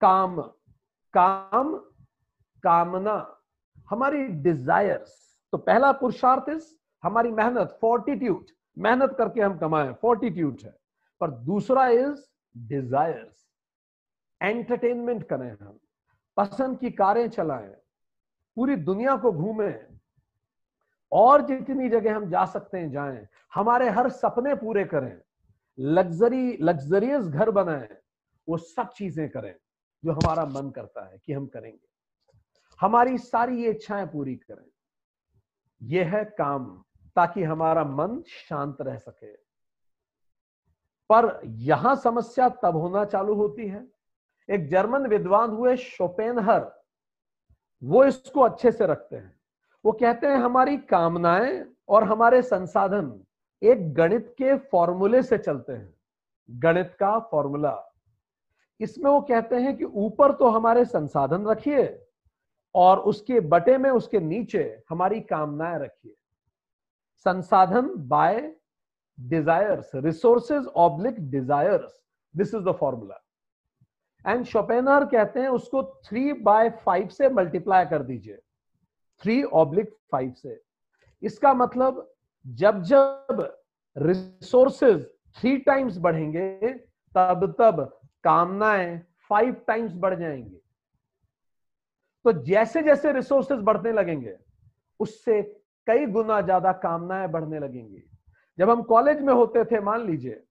काम। 0.00 0.42
काम, 1.12 1.76
कामना। 2.62 3.40
हमारी 3.90 4.26
डिजायर्स 4.26 5.38
तो 5.52 5.58
पहला 5.58 5.92
पुरुषार्थ 5.92 6.48
इस 6.48 6.78
हमारी 7.02 7.30
मेहनत 7.30 7.78
फोर्टिट्यूड 7.80 8.46
मेहनत 8.78 9.14
करके 9.18 9.40
हम 9.40 9.58
कमाए 9.58 9.92
फोर्टिट्यूड 9.92 10.56
है। 10.64 10.74
पर 11.20 11.30
दूसरा 11.30 11.88
इज़ 11.88 12.24
डिजायर्स 12.58 13.46
एंटरटेनमेंट 14.42 15.26
करें 15.28 15.56
हम। 15.62 15.78
पसंद 16.36 16.78
की 16.78 16.90
कारें 16.90 17.28
चलाएँ, 17.30 17.76
पूरी 18.56 18.76
दुनिया 18.76 19.16
को 19.16 19.32
घूमें, 19.32 19.86
और 21.12 21.42
जितनी 21.42 21.88
जगह 21.88 22.16
हम 22.16 22.28
जा 22.30 22.44
सकते 22.44 22.78
हैं, 22.78 22.90
जाएँ, 22.90 23.26
हमारे 23.54 23.90
हर 23.90 24.10
सपने 24.10 24.54
पूरे 24.54 24.84
करें, 24.84 25.20
लग्जरी, 25.78 26.58
लग्जरियस 26.60 27.24
घर 27.24 27.50
बनाएँ, 27.50 27.88
वो 28.48 28.56
सब 28.56 28.88
चीज़ें 28.88 29.28
करें 29.28 29.54
जो 30.04 30.12
हमारा 30.12 30.44
मन 30.44 30.70
करता 30.70 31.04
है 31.06 31.18
कि 31.18 31.32
हम 31.32 31.46
करेंगे। 31.46 31.88
हमारी 32.80 33.18
सारी 33.18 33.62
ये 33.62 33.70
इच्छाएँ 33.70 34.06
पूरी 34.06 34.36
करें। 34.36 34.66
यह 35.82 36.16
है 36.16 36.24
काम, 36.24 36.84
ताकि 37.16 37.42
हमारा 37.42 37.84
मन 37.84 38.22
शांत 38.26 38.76
रह 38.80 38.98
सके। 38.98 39.32
पर 41.10 41.40
यहाँ 41.44 41.96
समस्या 41.96 42.48
तब 42.48 42.76
होना 42.76 43.04
चालू 43.04 43.34
होती 43.34 43.68
है 43.68 43.95
एक 44.50 44.68
जर्मन 44.68 45.06
विद्वान 45.06 45.50
हुए 45.50 45.76
शोपेनहर 45.76 46.70
वो 47.82 48.04
इसको 48.04 48.40
अच्छे 48.40 48.72
से 48.72 48.86
रखते 48.86 49.16
हैं। 49.16 49.40
वो 49.84 49.92
कहते 49.92 50.26
हैं, 50.26 50.36
हमारी 50.36 50.76
कामनाएँ 50.76 51.64
और 51.88 52.04
हमारे 52.04 52.42
संसाधन 52.42 53.24
एक 53.62 53.94
गणित 53.94 54.34
के 54.38 54.56
फॉर्मूले 54.58 55.22
से 55.22 55.38
चलते 55.38 55.72
हैं। 55.72 55.94
गणित 56.50 56.94
का 57.00 57.18
फॉर्मूला। 57.18 57.92
इसमें 58.80 59.10
वो 59.10 59.20
कहते 59.20 59.56
हैं 59.56 59.76
कि 59.76 59.84
ऊपर 59.84 60.32
तो 60.32 60.48
हमारे 60.48 60.84
संसाधन 60.84 61.46
रखिए 61.46 62.06
और 62.74 62.98
उसके 62.98 63.40
बटे 63.40 63.78
में 63.78 63.90
उसके 63.90 64.20
नीचे 64.20 64.82
हमारी 64.90 65.20
कामनाएँ 65.20 65.78
रखिए। 65.78 66.14
संसाधन 67.16 67.94
by 67.96 68.56
desires, 69.20 69.90
resources 69.94 70.66
oblique 70.66 71.30
desires. 71.30 72.02
This 72.36 72.54
is 72.54 72.62
the 72.62 72.72
formula. 72.72 73.25
And 74.26 74.44
Schopenhauer 74.44 75.04
कहते 75.04 75.40
हैं, 75.40 75.48
उसको 75.48 75.82
थ्री 76.06 76.32
बाय 76.32 76.70
फाइव 76.84 77.08
से 77.08 77.28
मल्टीप्लाई 77.28 77.84
कर 77.84 78.02
दीजिए। 78.02 78.38
थ्री 79.22 79.42
ऑब्लिक 79.42 79.94
फाइव 80.12 80.32
से। 80.32 80.60
इसका 81.22 81.54
मतलब 81.54 82.06
जब 82.46 82.82
जब 82.82 83.56
रिसोर्सेज 83.96 85.04
थ्री 85.36 85.56
टाइम्स 85.58 85.98
बढ़ेंगे, 85.98 86.72
तब 87.14 87.54
तब 87.58 87.80
कामनाएँ 88.24 88.98
फाइव 89.30 89.54
टाइम्स 89.66 89.92
बढ़ 89.94 90.14
जाएँगी। 90.14 90.60
तो 92.24 92.32
जैसे 92.32 92.82
जैसे 92.82 93.12
रिसोर्सेज 93.12 93.58
बढ़ने 93.58 93.92
लगेंगे, 93.92 94.36
उससे 95.00 95.42
कई 95.86 96.06
गुना 96.06 96.40
ज़्यादा 96.40 96.72
कामनाएँ 96.72 97.28
बढ़ने 97.28 97.58
लगेंगी। 97.58 98.02
जब 98.58 98.70
हम 98.70 98.82
कॉलेज 98.82 99.20
में 99.20 99.32
होते 99.34 99.64
थे, 99.64 99.80
मान 99.80 100.06
लीजिए 100.06 100.42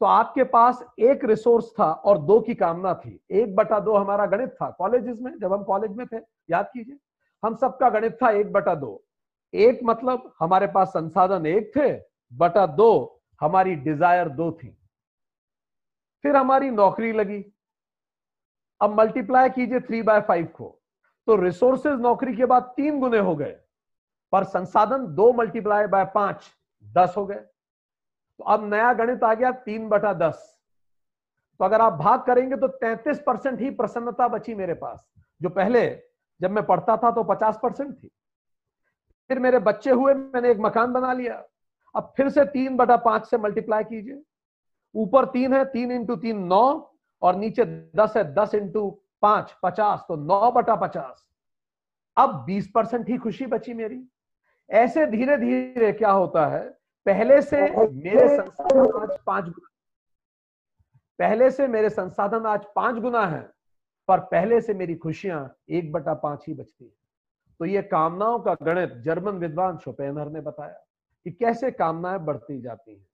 तो 0.00 0.06
आपके 0.06 0.44
पास 0.44 0.82
एक 1.00 1.24
रिसोर्स 1.24 1.70
था 1.78 1.90
और 1.92 2.18
दो 2.20 2.40
की 2.40 2.54
कामना 2.54 2.94
थी। 2.94 3.18
एक 3.32 3.54
बटा 3.56 3.78
दो 3.80 3.94
हमारा 3.94 4.26
गणित 4.26 4.50
था। 4.52 4.70
कॉलेज 4.70 5.20
में, 5.20 5.38
जब 5.38 5.52
हम 5.52 5.62
कॉलेज 5.64 5.90
में 5.90 6.06
थे, 6.06 6.18
याद 6.50 6.70
कीजिए, 6.74 6.96
हम 7.42 7.54
सबका 7.56 7.88
गणित 7.90 8.16
था 8.22 8.30
एक 8.30 8.52
बटा 8.52 8.74
दो। 8.74 9.02
एक 9.54 9.80
मतलब 9.84 10.32
हमारे 10.40 10.66
पास 10.66 10.88
संसाधन 10.88 11.46
एक 11.46 11.70
थे, 11.76 11.92
बटा 12.32 12.66
दो 12.66 13.20
हमारी 13.40 13.74
डिज़ायर 13.76 14.28
दो 14.28 14.50
थी। 14.52 14.76
फिर 16.24 16.36
हमारी 16.36 16.70
नौकरी 16.70 17.12
लगी। 17.12 17.44
अब 18.80 18.98
मल्टीप्लाई 18.98 19.50
कीजिए 19.50 19.80
थ्री 19.80 20.02
बाय 20.02 20.20
फाइव 20.20 20.46
को। 20.46 20.68
तो 21.28 21.36
रिसोर्सेज 21.36 22.00
नौकरी 22.00 22.36
के 22.36 22.44
बाद 22.44 22.72
तीन 22.76 23.00
गुने 23.00 23.18
हो 23.18 23.34
गए, 23.36 23.56
पर 24.32 24.44
संसाधन 24.44 25.06
दो 25.14 25.32
मल्टीप्लाई 25.32 25.86
बाय 25.86 26.04
पाँच, 26.04 26.50
दस 26.84 27.14
हो 27.16 27.26
गए। 27.26 27.44
तो 28.38 28.44
अब 28.44 28.64
नया 28.64 28.92
गणित 28.92 29.24
आ 29.24 29.32
गया 29.34 29.50
तीन 29.50 29.88
बटा 29.88 30.12
दस। 30.12 30.50
तो 31.60 31.64
अगर 31.64 31.80
आप 31.80 31.92
भाग 31.92 32.22
करेंगे 32.22 32.56
तो 32.56 32.68
तैतीस 32.68 33.22
परसेंट 33.26 33.60
ही 33.60 33.70
प्रसन्नता 33.70 34.28
बची 34.28 34.54
मेरे 34.54 34.74
पास। 34.74 35.06
जो 35.40 35.48
पहले 35.48 35.86
जब 36.40 36.50
मैं 36.50 36.64
पढ़ता 36.66 36.96
था 36.96 37.10
तो 37.10 37.22
पचास 37.24 37.58
परसेंट 37.62 37.94
थी। 37.94 38.10
फिर 39.30 39.38
मेरे 39.38 39.58
बच्चे 39.58 39.90
हुए, 39.90 40.14
मैंने 40.14 40.50
एक 40.50 40.58
मकान 40.60 40.92
बना 40.92 41.12
लिया। 41.12 41.42
अब 41.94 42.12
फिर 42.16 42.28
से 42.28 42.44
तीन 42.44 42.76
बटा 42.76 42.96
पाँच 42.96 43.26
से 43.26 43.38
मल्टीप्लाई 43.38 43.84
कीजिए। 43.84 44.22
ऊपर 44.94 45.24
तीन 45.24 45.54
है, 45.54 45.64
तीन 45.64 45.92
इंटू 45.92 46.16
तीन 46.16 46.44
नौ, 46.44 46.90
और 47.22 47.36
नीचे 47.36 47.64
दस 47.96 48.16
है, 48.16 48.24
दस 48.34 48.54
इंटू 48.54 48.88
पाँच, 49.22 49.54
पचास 49.62 50.04
तो 50.08 50.16
नौ 50.16 50.50
बटा 50.50 50.74
पचास। 50.76 51.24
अब 52.16 52.34
बीस 52.44 52.70
परसेंट 52.74 53.08
ही 53.08 53.16
खुशी 53.18 53.46
बची 53.46 53.74
मेरी। 53.74 54.02
ऐसे 54.70 55.06
धीरे 55.06 55.36
धीरे 55.36 55.92
क्या 55.92 56.10
होता 56.10 56.46
है 56.46 56.62
पहले 57.06 57.42
से 57.42 57.60
मेरे 57.86 58.28
संसाधन 58.36 59.02
आज 59.02 59.18
पाँच 59.26 59.44
गुना 59.44 59.68
पहले 61.18 61.50
से 61.50 61.66
मेरे 61.66 61.90
संसाधन 61.90 62.46
आज 62.46 62.64
पाँच 62.76 62.96
गुना 62.96 63.26
है 63.26 63.42
पर 64.08 64.20
पहले 64.20 64.60
से 64.60 64.74
मेरी 64.74 64.94
खुशियाँ 64.94 65.56
एक 65.70 65.92
बटा 65.92 66.14
पाँच 66.14 66.44
ही 66.48 66.54
बचती 66.54 66.84
है। 66.84 66.90
तो 67.60 67.64
ये 67.64 67.82
कामनाओं 67.82 68.38
का 68.38 68.54
गणित 68.62 68.92
जर्मन 69.04 69.38
विद्वान 69.38 69.78
शोपेनर 69.78 70.30
ने 70.30 70.40
बताया 70.40 70.84
कि 71.26 71.30
कैसे 71.30 71.70
कामनाएँ 71.70 72.18
बढ़ती 72.18 72.60
जाती 72.60 72.92
हैं। 72.92 73.06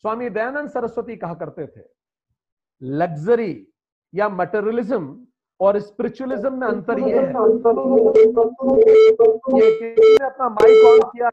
स्वामी 0.00 0.30
दयानंद 0.30 0.70
सरस्वती 0.70 1.16
कहा 1.16 1.34
करते 1.34 1.66
थे 1.66 1.84
लग्जरी 2.82 3.68
या 4.14 4.28
मटेरियलिज्म 4.28 5.26
और 5.60 5.78
स्पिरिचुअलिज्म 5.80 6.60
में 6.60 6.66
अंतर 6.68 6.98
ये 6.98 7.04
है 7.04 7.28
ये 9.92 10.24
अपना 10.24 10.48
माइक 10.48 10.84
ऑन 10.86 11.00
किया 11.10 11.28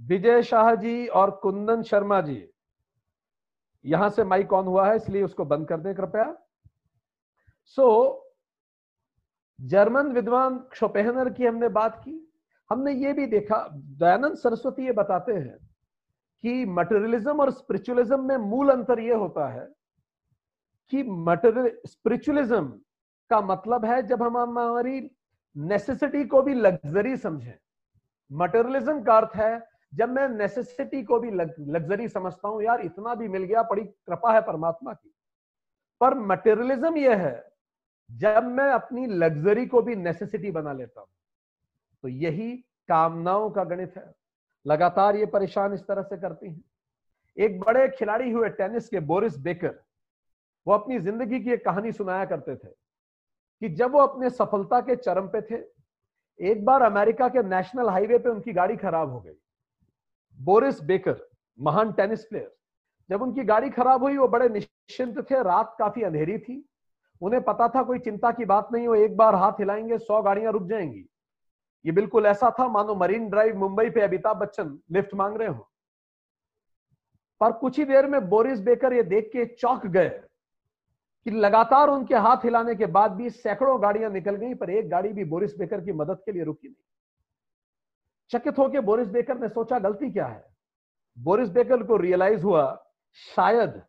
विजय 0.00 0.42
शाह 0.42 0.74
जी 0.74 1.06
और 1.08 1.30
कुंदन 1.42 1.82
शर्मा 1.82 2.20
जी। 2.20 2.42
यहाँ 3.84 4.08
से 4.10 4.24
माइक 4.24 4.52
ऑन 4.52 4.64
हुआ 4.64 4.88
है, 4.88 4.96
इसलिए 4.96 5.22
उसको 5.22 5.44
बंद 5.44 5.68
कर 5.68 5.80
दें 5.80 5.94
कृपया। 5.94 6.36
सो 7.64 8.22
जर्मन 9.58 10.12
विद्वान 10.12 10.58
शोपेहनर 10.74 11.30
की 11.30 11.46
हमने 11.46 11.68
बात 11.70 11.96
की। 11.98 12.22
हमने 12.70 12.92
ये 12.94 13.12
भी 13.12 13.26
देखा, 13.26 13.56
दयानंद 13.70 14.36
सरस्वती 14.36 14.86
ये 14.86 14.92
बताते 14.92 15.32
हैं 15.32 15.58
कि 16.44 16.64
मटेरियलिज्म 16.66 17.40
और 17.40 17.50
स्पिरिचुअलिज्म 17.50 18.20
में 18.22 18.36
मूल 18.38 18.70
अंतर 18.70 19.00
यह 19.00 19.16
होता 19.16 19.48
है 19.48 19.68
कि 20.92 21.02
मटेरियल 21.02 21.70
स्पिरिचुअलिज्म 21.86 22.66
का 23.30 23.40
मतलब 23.42 23.84
है 23.84 24.02
जब 24.02 24.22
हम 24.22 24.38
हमारी 24.38 25.00
नेसेसिटी 25.56 26.24
को 26.24 26.42
भी 26.42 26.54
लग्जरी 26.54 27.16
समझें। 27.16 27.54
मटेरियलिज्म 28.30 29.02
का 29.02 29.16
अर्थ 29.16 29.36
है 29.36 29.75
जब 29.96 30.10
मैं 30.10 30.28
नेसेसिटी 30.30 31.02
को 31.04 31.18
भी 31.20 31.30
लग्जरी 31.30 32.08
समझता 32.08 32.48
हूँ, 32.48 32.62
यार 32.62 32.80
इतना 32.82 33.14
भी 33.14 33.28
मिल 33.28 33.42
गया, 33.44 33.62
बड़ी 33.64 33.82
कृपा 33.82 34.32
है 34.32 34.40
परमात्मा 34.42 34.92
की। 34.92 35.12
पर 36.00 36.14
मटेरियलिज्म 36.26 36.96
यह 36.96 37.16
है, 37.16 37.44
जब 38.10 38.44
मैं 38.46 38.70
अपनी 38.70 39.06
लग्जरी 39.08 39.66
को 39.66 39.82
भी 39.82 39.94
नेसेसिटी 39.96 40.50
बना 40.52 40.72
लेता 40.74 41.00
हूँ 41.00 41.08
तो 42.04 42.08
यही 42.08 42.52
कामनाओं 42.88 43.50
का 43.50 43.64
गणित 43.64 43.96
है। 43.96 44.12
लगातार 44.66 45.16
ये 45.16 45.26
परेशान 45.28 45.72
इस 45.74 45.80
तरह 45.80 46.02
से 46.04 46.16
करती 46.18 46.48
हैं। 46.48 46.62
एक 47.36 47.58
बड़े 47.60 47.88
खिलाड़ी 47.90 48.30
हुए 48.30 48.48
टेनिस 48.50 48.88
के 48.88 49.00
बोरिस 49.02 49.38
बेकर, 49.38 49.74
वो 50.66 50.74
अपनी 50.74 50.98
ज़िंदगी 51.00 51.40
की 51.40 51.52
एक 51.52 51.64
कहानी 51.64 51.92
सुनाया 51.92 52.24
करते 52.26 52.54
थे, 52.54 52.68
कि 53.62 53.68
जब 53.70 53.92
वो 53.92 54.00
अपने 54.00 54.30
सफलता 54.32 54.80
के 54.80 54.96
चरम 54.96 55.28
पे 55.28 55.40
थे, 55.42 55.62
एक 56.40 56.64
बार 56.64 56.82
अमेरिका 56.82 57.28
के 57.28 57.42
नेशनल 57.44 57.88
हाईवे 57.88 58.18
पे 58.18 58.28
उनकी 58.28 58.52
गाड़ी 58.52 58.76
खराब 58.76 59.12
हो 59.12 59.20
गई। 59.20 59.36
बोरिस 60.38 60.80
बेकर, 60.80 61.16
महान 61.58 61.92
टेनिस 61.92 62.24
प्लेयर, 62.24 62.52
जब 63.10 63.22
उनकी 63.22 63.44
गाड़ी 63.44 63.70
खराब 63.70 64.02
हुई, 64.02 64.16
वो 64.16 64.28
बड़े 64.28 64.48
निश्चिंत 64.48 65.18
थे, 65.30 65.42
रात 65.42 65.76
काफ़ी 65.78 66.02
अंधेरी 66.02 66.38
थी। 66.38 66.64
उन्हें 67.20 67.42
पता 67.42 67.68
था 67.68 67.82
कोई 67.82 67.98
चिंता 67.98 68.30
की 68.30 68.44
बात 68.44 68.68
नहीं 68.72 68.86
हो 68.88 68.94
एक 68.94 69.16
बार 69.16 69.34
हाथ 69.34 69.52
हिलाएँगे, 69.52 69.98
सौ 69.98 70.22
गाड़ियाँ 70.22 70.52
रुक 70.52 70.66
जाएँगी। 70.68 71.06
ये 71.84 71.92
बिल्कुल 71.92 72.26
ऐसा 72.26 72.50
था, 72.50 72.68
मानो 72.68 72.94
मरीन 72.94 73.28
ड्राइव 73.28 73.58
मुंबई 73.58 73.90
पे 73.90 74.00
अमिताभ 74.00 74.36
बच्चन 74.36 74.78
लिफ्ट 74.92 75.14
मांग 75.14 75.36
रहे 75.36 75.48
हो। 75.48 75.68
पर 77.40 77.52
कुछ 77.52 77.78
ही 77.78 77.84
देर 77.84 78.06
में 78.06 78.28
बोरिस 78.28 78.60
बेकर 78.60 78.92
ये 78.92 79.02
देख 79.02 79.30
के 79.32 79.44
चौक 79.44 79.86
गए 79.86 80.08
कि 81.24 81.30
लगातार 81.30 81.88
उनके 81.88 82.14
हाथ 82.14 82.44
हिलाने 82.44 82.74
के 82.74 82.86
बाद 82.86 83.12
भी 83.12 83.30
सैकड़ों 83.30 83.82
गाड़ियाँ 83.82 84.10
निकल 84.10 84.36
गई, 84.36 84.54
पर 84.54 84.70
एक 84.70 84.88
गाड़ी 84.88 85.12
भी 85.12 85.24
बोरिस 85.24 85.56
बेकर 85.58 85.80
की 85.80 85.92
मदद 85.92 86.18
के 86.24 86.32
लिए 86.32 86.44
रुकी 86.44 86.68
नहीं। 86.68 86.85
चकित 88.30 88.58
होकर 88.58 88.80
बोरिस 88.80 89.08
बेकर 89.08 89.38
ने 89.38 89.48
सोचा 89.48 89.78
गलती 89.78 90.10
क्या 90.10 90.26
है? 90.26 90.44
बोरिस 91.18 91.48
बेकर 91.48 91.82
को 91.82 91.96
रियलाइज़ 91.96 92.42
हुआ, 92.42 92.86
शायद 93.36 93.82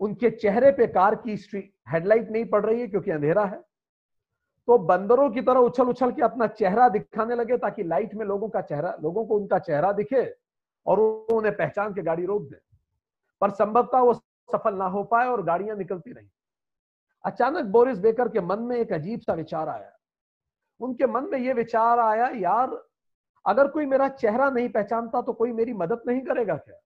उनके 0.00 0.30
चेहरे 0.30 0.70
पे 0.72 0.86
कार 0.86 1.14
की 1.14 1.36
स्ट्रीट 1.36 1.74
हेडलाइट 1.88 2.30
नहीं 2.30 2.44
पड़ 2.44 2.66
रही 2.66 2.80
है 2.80 2.86
क्योंकि 2.86 3.10
अंधेरा 3.10 3.44
है। 3.44 3.60
तो 4.66 4.78
बंदरों 4.78 5.30
की 5.30 5.40
तरह 5.40 5.60
उछल 5.60 5.88
उछल 5.88 6.12
के 6.12 6.22
अपना 6.22 6.46
चेहरा 6.46 6.88
दिखाने 6.88 7.34
लगे 7.34 7.58
ताकि 7.58 7.82
लाइट 7.82 8.14
में 8.14 8.26
लोगों 8.26 8.48
का 8.48 8.60
चेहरा, 8.60 8.96
लोगों 9.02 9.26
को 9.26 9.36
उनका 9.36 9.58
चेहरा 9.58 9.92
दिखे 9.92 10.36
और 10.86 11.00
उन्हें 11.00 11.56
पहचान 11.56 11.94
के 11.94 12.02
गाड़ी 12.02 12.26
रोक 12.26 12.42
दे। 12.42 12.60
पर 13.40 13.50
संभवतः 13.50 13.98
वो 13.98 14.14
सफल 14.14 14.74
ना 14.74 14.84
हो 14.84 15.04
पाए 15.04 15.26
और 15.26 15.42
गाड़ियाँ 15.42 15.76
निकलती 15.76 16.12
रही। 16.12 16.30
अचानक 17.24 17.64
बोरिस 17.64 17.98
बेकर 17.98 18.28
के 18.28 18.40
मन 18.40 18.58
में 18.58 18.76
एक 18.76 18.92
अजीब 18.92 19.20
सा 19.20 19.32
विचार 19.32 19.68
आया। 19.68 19.92
उनके 20.80 21.06
मन 21.06 21.24
में 21.24 21.38
यह 21.38 21.54
विचार 21.54 21.98
आया, 21.98 22.28
यार 22.28 22.85
अगर 23.46 23.68
कोई 23.68 23.86
मेरा 23.86 24.08
चेहरा 24.08 24.50
नहीं 24.50 24.68
पहचानता 24.68 25.22
तो 25.22 25.32
कोई 25.32 25.52
मेरी 25.52 25.72
मदद 25.72 26.02
नहीं 26.06 26.20
करेगा 26.20 26.56
क्या? 26.56 26.76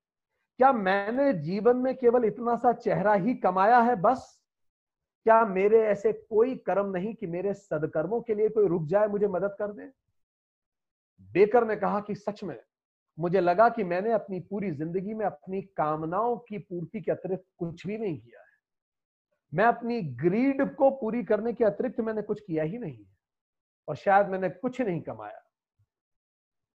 क्या 0.59 0.73
मैंने 0.73 1.33
जीवन 1.33 1.77
में 1.77 1.95
केवल 1.97 2.25
इतना 2.25 2.57
सा 2.57 2.73
चेहरा 2.73 3.15
ही 3.15 3.35
कमाया 3.35 3.81
है 3.81 3.97
बस? 3.97 4.43
क्या 5.25 5.45
मेरे 5.45 5.81
ऐसे 5.83 6.13
कोई 6.13 6.55
कर्म 6.57 6.91
नहीं 6.91 7.15
कि 7.15 7.27
मेरे 7.27 7.55
सदकर्मों 7.55 8.21
के 8.21 8.35
लिए 8.35 8.49
कोई 8.49 8.69
रुक 8.69 8.87
जाए, 8.87 9.07
मुझे 9.07 9.29
मदद 9.29 9.57
कर 9.59 9.73
दे? 9.73 9.91
बेकर 11.33 11.67
ने 11.67 11.77
कहा 11.77 12.01
कि 12.01 12.15
सच 12.15 12.45
में, 12.45 12.61
मुझे 13.19 13.41
लगा 13.41 13.69
कि 13.69 13.85
मैंने 13.85 14.13
अपनी 14.13 14.41
पूरी 14.41 14.71
ज़िंदगी 14.71 15.15
में 15.15 15.27
अपनी 15.27 15.63
कामनाओं 15.63 16.37
की 16.37 16.59
पूर्ति 16.59 17.01
के 17.01 17.13
अतिरिक्त 17.13 17.45
कुछ 17.59 17.87
भी 17.87 17.99
नहीं 17.99 18.19
किया 18.21 18.41
है। 18.41 18.47
मैं 19.55 19.65
अपनी 19.65 20.01
ग्रीड 20.03 20.75
को 20.75 20.91
पूरी 20.91 21.25
करने 21.25 21.53
के 21.53 21.65
अतिरिक्त 21.65 22.01
मैंने 22.01 22.23
कुछ 22.23 22.41
किया 22.41 22.65
ही 22.65 22.79
नहीं 22.79 22.97
है 22.97 23.17
और 23.89 23.97
शायद 23.97 24.27
मैंने 24.27 24.49
कुछ 24.49 24.81
नहीं 24.81 25.01
कमाया। 25.01 25.50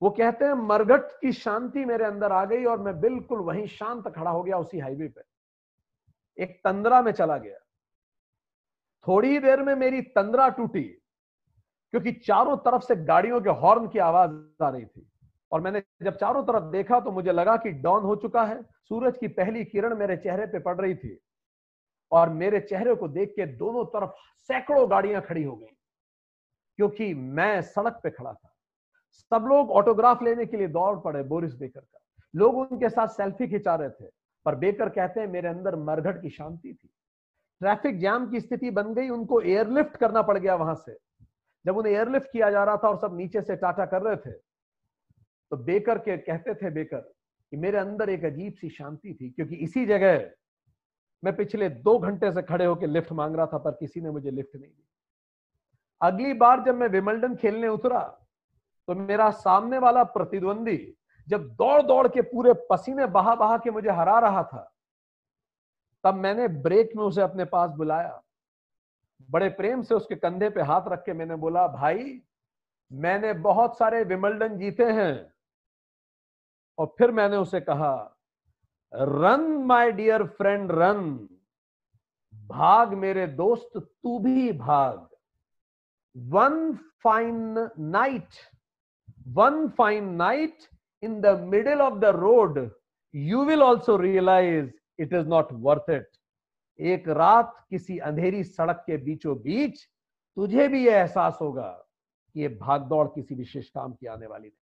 वो 0.01 0.09
कहते 0.09 0.45
हैं, 0.45 0.53
मरघट 0.53 1.11
की 1.21 1.31
शांति 1.33 1.85
मेरे 1.85 2.05
अंदर 2.05 2.31
आ 2.31 2.43
गई 2.45 2.65
और 2.65 2.79
मैं 2.79 2.99
बिल्कुल 3.01 3.39
वहीं 3.39 3.65
शांत 3.67 4.07
खड़ा 4.07 4.31
हो 4.31 4.43
गया 4.43 4.57
उसी 4.57 4.79
हाईवे 4.79 5.07
पे। 5.07 5.21
एक 6.37 6.59
तंद्रा 6.63 7.01
में 7.01 7.11
चला 7.11 7.37
गया। 7.37 7.57
थोड़ी 9.07 9.29
ही 9.29 9.39
देर 9.39 9.61
में 9.61 9.73
मेरी 9.75 10.01
तंद्रा 10.01 10.47
टूटी, 10.49 10.83
क्योंकि 10.83 12.11
चारों 12.11 12.55
तरफ़ 12.57 12.81
से 12.81 12.95
गाड़ियों 12.95 13.41
के 13.41 13.49
हॉर्न 13.51 13.87
की 13.87 13.99
आवाज़ 13.99 14.63
आ 14.63 14.69
रही 14.69 14.85
थी। 14.85 15.07
और 15.51 15.61
मैंने 15.61 15.81
जब 16.03 16.17
चारों 16.17 16.43
तरफ़ 16.43 16.63
देखा 16.63 16.99
तो 16.99 17.11
मुझे 17.11 17.31
लगा 17.31 17.55
कि 17.57 17.71
डॉन 17.71 18.03
हो 18.03 18.15
चुका 18.15 18.43
है, 18.43 18.61
सूरज 18.63 19.17
की 19.17 19.27
पहली 19.27 19.63
किरण 19.65 19.95
मेरे 19.95 20.17
चेहरे 20.17 20.45
पे 20.45 20.59
पड़ 20.59 20.75
रही 20.81 20.95
थी। 20.95 21.19
और 22.11 22.29
मेरे 22.29 22.59
चेहरे 22.59 22.95
को 22.95 23.07
देख 23.07 23.29
के 23.29 23.45
दोनों 23.47 23.85
तरफ़ 23.85 24.11
सैकड़ों 24.49 24.89
गाड़ियाँ 24.91 25.21
खड़ी 25.21 25.43
हो 25.43 25.55
गई, 25.55 25.75
क्योंकि 26.79 27.13
मैं 27.13 27.61
सड़क 27.61 27.99
पे 28.03 28.09
खड़ा 28.09 28.33
था। 28.33 28.54
सब 29.15 29.45
लोग 29.49 29.71
ऑटोग्राफ 29.71 30.23
लेने 30.23 30.45
के 30.45 30.57
लिए 30.57 30.67
दौड़ 30.69 30.97
पड़े 30.99 31.23
बोरिस 31.23 31.53
बेकर 31.55 31.79
का। 31.79 31.99
लोग 32.33 32.57
उनके 32.57 32.89
साथ 32.89 33.07
सेल्फी 33.09 33.47
खिंचा 33.47 33.75
रहे 33.75 33.89
थे, 33.89 34.09
पर 34.45 34.55
बेकर 34.55 34.89
कहते 34.89 35.19
हैं, 35.19 35.27
मेरे 35.27 35.47
अंदर 35.47 35.75
मरघट 35.77 36.21
की 36.21 36.29
शांति 36.31 36.73
थी। 36.73 36.89
ट्रैफ़िक 37.61 37.99
जाम 37.99 38.29
की 38.31 38.39
स्थिति 38.39 38.71
बन 38.71 38.93
गई, 38.93 39.09
उनको 39.09 39.41
एयरलिफ्ट 39.41 39.95
करना 39.97 40.21
पड़ 40.21 40.37
गया 40.37 40.55
वहाँ 40.55 40.75
से। 40.77 40.97
जब 41.65 41.77
उन्हें 41.77 41.93
एयरलिफ्ट 41.93 42.31
किया 42.31 42.49
जा 42.51 42.63
रहा 42.63 42.77
था 42.77 42.89
और 42.89 42.97
सब 42.99 43.15
नीचे 43.17 43.41
से 43.41 43.55
टाटा 43.55 43.85
कर 43.85 44.01
रहे 44.01 44.15
थे 44.15 44.31
तो 45.51 45.57
बेकर 45.57 45.97
के 45.97 46.17
कहते 46.17 46.53
थे, 46.53 46.69
बेकर, 46.71 46.97
कि 46.97 47.57
मेरे 47.57 47.77
अंदर 47.77 48.09
एक 48.09 48.23
अजीब 48.25 48.53
सी 48.53 48.69
शांति 48.69 49.13
थी, 49.13 49.29
क्योंकि 49.29 49.55
इसी 49.55 49.85
जगह 49.85 50.29
मैं 51.23 51.35
पिछले 51.35 51.69
दो 51.69 51.97
घंटे 51.99 52.31
से 52.31 52.41
खड़े 52.41 52.65
होकर 52.65 52.87
लिफ्ट 52.87 53.11
मांग 53.11 53.35
रहा 53.35 53.45
था, 53.45 53.57
पर 53.57 53.71
किसी 53.71 54.01
ने 54.01 54.09
मुझे 54.09 54.31
लिफ्ट 54.31 54.55
नहीं 54.55 54.69
दी। 54.69 54.83
अगली 56.01 56.33
बार 56.33 56.63
जब 56.63 56.75
मैं 56.75 56.87
विमल्डन 56.89 57.35
खेलने 57.35 57.67
उतरा 57.67 58.01
तो 58.87 58.95
मेरा 58.95 59.31
सामने 59.31 59.77
वाला 59.77 60.03
प्रतिद्वंदी 60.03 60.97
जब 61.27 61.49
दौड़ 61.49 61.81
दौड़ 61.81 62.07
के 62.07 62.21
पूरे 62.21 62.53
पसीने 62.53 63.05
बहा 63.05 63.35
बहा 63.35 63.57
के 63.57 63.71
मुझे 63.71 63.89
हरा 63.89 64.19
रहा 64.19 64.43
था, 64.43 64.73
तब 66.03 66.15
मैंने 66.15 66.47
ब्रेक 66.47 66.89
में 66.95 67.03
उसे 67.03 67.21
अपने 67.21 67.45
पास 67.45 67.69
बुलाया। 67.71 68.23
बड़े 69.31 69.49
प्रेम 69.49 69.81
से 69.81 69.95
उसके 69.95 70.15
कंधे 70.15 70.49
पे 70.49 70.61
हाथ 70.61 70.81
रख 70.87 71.03
के 71.03 71.13
मैंने 71.13 71.35
बोला, 71.35 71.67
भाई, 71.67 72.21
मैंने 72.91 73.33
बहुत 73.33 73.77
सारे 73.77 74.03
विमल्डन 74.03 74.57
जीते 74.57 74.85
हैं। 74.85 75.33
और 76.77 76.95
फिर 76.97 77.11
मैंने 77.11 77.37
उसे 77.37 77.61
कहा, 77.61 78.17
run, 78.93 79.41
my 79.41 79.91
dear 79.91 80.23
friend, 80.23 80.71
run. 80.71 81.29
भाग 82.35 82.93
मेरे 82.93 83.27
दोस्त, 83.27 83.79
तू 84.03 84.19
भी 84.19 84.53
भाग। 84.53 85.07
One 86.17 86.75
fine 86.75 87.69
night. 87.79 88.27
One 89.27 89.69
fine 89.69 90.09
night 90.09 90.57
in 91.03 91.21
the 91.21 91.25
middle 91.25 91.81
of 91.81 91.93
the 91.93 92.05
road 92.05 92.71
you 93.15 93.45
will 93.45 93.63
also 93.63 93.97
realise 93.97 94.71
it 94.99 95.13
is 95.13 95.27
not 95.27 95.47
worth 95.51 95.85
it 95.89 96.07
एक 96.79 97.07
रात 97.07 97.65
किसी 97.69 97.97
अंधेरी 97.97 98.43
सड़क 98.43 98.83
के 98.87 98.97
बीचों 98.97 99.41
बीच 99.41 99.85
तुझे 100.35 100.67
भी 100.67 100.87
यह 100.87 100.93
एहसास 100.93 101.37
होगा 101.41 101.85
कि 102.33 102.41
यह 102.41 102.57
भागदौड़ 102.61 103.07
किसी 103.07 103.35
विशेष 103.35 103.69
काम 103.69 103.93
की 103.93 104.07
आने 104.07 104.27
वाली 104.27 104.47
नहीं। 104.47 104.63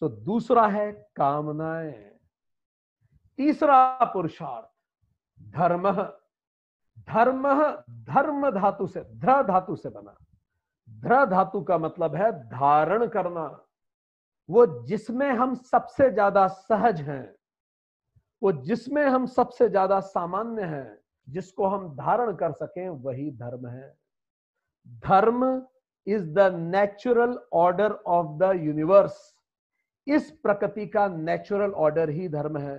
तो 0.00 0.08
दूसरा 0.08 0.66
है 0.66 0.92
कामनाएँ। 0.92 2.16
तीसरा 3.36 4.04
पुरुषार्थ, 4.04 4.68
धर्म। 5.56 6.12
धर्म 7.08 7.42
धर्म 8.04 8.50
धातु 8.50 8.86
से 8.86 9.00
ध्र 9.00 9.42
धातु 9.42 9.76
से 9.76 9.88
बना। 9.88 10.21
ध्र 10.92 11.24
धातु 11.26 11.60
का 11.60 11.78
मतलब 11.78 12.14
है 12.16 12.30
धारण 12.48 13.06
करना। 13.06 13.46
वो 14.48 14.66
जिसमें 14.86 15.30
हम 15.30 15.54
सबसे 15.54 16.10
ज़्यादा 16.10 16.46
सहज 16.46 17.00
हैं, 17.00 17.34
वो 18.42 18.52
जिसमें 18.52 19.04
हम 19.04 19.26
सबसे 19.26 19.68
ज़्यादा 19.68 20.00
सामान्य 20.00 20.62
हैं, 20.62 20.98
जिसको 21.28 21.66
हम 21.66 21.88
धारण 21.96 22.34
कर 22.36 22.52
सकें, 22.52 22.88
वही 22.88 23.30
धर्म 23.30 23.66
है। 23.68 23.94
Dharma 25.04 25.44
is 26.06 26.24
the 26.30 26.50
natural 26.54 27.38
order 27.54 27.92
of 27.92 28.26
the 28.38 28.52
universe 28.56 29.34
इस 30.06 30.30
प्रकृति 30.32 30.86
का 30.86 31.06
नेचुरल 31.08 31.70
ऑर्डर 31.72 32.10
ही 32.10 32.28
धर्म 32.28 32.58
है। 32.58 32.78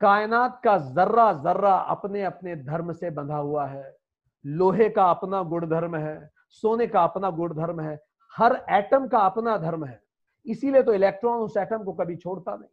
कायनात 0.00 0.60
का 0.64 0.76
जर्रा 0.78 1.32
जर्रा 1.34 1.74
अपने 1.90 2.22
अपने 2.24 2.56
धर्म 2.56 2.92
से 2.92 3.10
बंधा 3.10 3.36
हुआ 3.36 3.66
है। 3.66 3.96
लोहे 4.44 4.88
का 4.88 5.10
अपना 5.10 5.42
गुण 5.42 5.66
धर्म 5.66 5.96
है। 5.96 6.30
सोने 6.60 6.86
का 6.86 7.02
अपना 7.04 7.30
गुण 7.30 7.54
धर्म 7.54 7.80
है, 7.80 7.98
हर 8.32 8.64
एटम 8.70 9.06
का 9.08 9.18
अपना 9.18 9.56
धर्म 9.58 9.84
है। 9.84 10.00
इसीलिए 10.46 10.82
तो 10.82 10.92
इलेक्ट्रॉन 10.94 11.38
उस 11.38 11.56
एटम 11.56 11.84
को 11.84 11.92
कभी 11.92 12.16
छोड़ता 12.16 12.56
नहीं। 12.56 12.70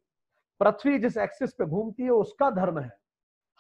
पृथ्वी 0.62 0.98
जिस 1.00 1.17
एक्सिस 1.17 1.54
पे 1.54 1.65
घूमती 1.65 2.04
है, 2.04 2.10
उसका 2.10 2.50
धर्म 2.50 2.80
है। 2.80 2.91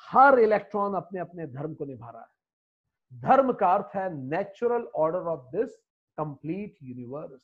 हर 0.01 0.39
इलेक्ट्रॉन 0.39 0.93
अपने 0.95 1.19
अपने 1.19 1.47
धर्म 1.47 1.73
को 1.73 1.85
निभा 1.85 2.09
रहा 2.09 2.21
है। 2.21 3.21
धर्म 3.21 3.51
का 3.53 3.73
अर्थ 3.73 3.95
है 3.95 4.13
natural 4.13 4.83
order 4.95 5.19
of 5.19 5.39
this 5.51 5.75
complete 6.17 6.77
universe 6.83 7.41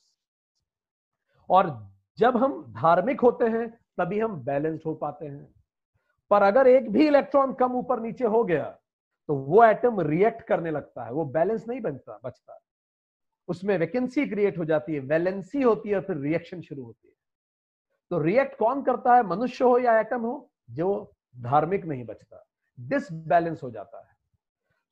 और 1.50 1.70
जब 2.18 2.36
हम 2.36 2.62
धार्मिक 2.72 3.20
होते 3.20 3.44
हैं, 3.44 3.68
तभी 3.98 4.20
हम 4.20 4.40
बैलेंस्ड 4.40 4.82
हो 4.86 4.94
पाते 4.94 5.26
हैं। 5.26 5.54
पर 6.30 6.42
अगर 6.42 6.66
एक 6.66 6.90
भी 6.92 7.06
इलेक्ट्रॉन 7.06 7.52
कम 7.52 7.72
ऊपर 7.72 8.00
नीचे 8.00 8.24
हो 8.24 8.42
गया 8.44 8.64
तो 9.28 9.34
वो 9.34 9.64
एटम 9.64 10.00
रिएक्ट 10.00 10.42
करने 10.42 10.70
लगता 10.70 11.04
है। 11.04 11.12
वो 11.12 11.24
बैलेंस 11.24 11.68
नहीं 11.68 11.80
बनता, 11.80 12.18
बचता। 12.24 12.58
उसमें 13.48 13.78
वैकेंसी 13.78 14.26
क्रिएट 14.26 14.58
हो 14.58 14.64
जाती 14.64 14.94
है 14.94 15.00
वैलेंसी 15.00 15.62
होती 15.62 15.88
है 15.88 16.00
फिर 16.00 16.16
रिएक्शन 16.16 16.60
शुरू 16.60 16.84
होती 16.84 17.08
है। 17.08 17.14
तो 18.10 18.18
रिएक्ट 18.18 18.58
कौन 18.58 18.82
करता 18.82 19.14
है? 19.14 19.22
मनुष्य 19.22 19.64
हो 19.64 19.78
या 19.78 20.00
एटम 20.00 20.20
हो? 20.20 20.50
जो 20.70 21.14
धार्मिक 21.36 21.84
नहीं 21.84 22.04
बचता 22.04 22.46
डिसबैलेंस 22.80 23.62
हो 23.62 23.70
जाता 23.70 23.98
है। 23.98 24.16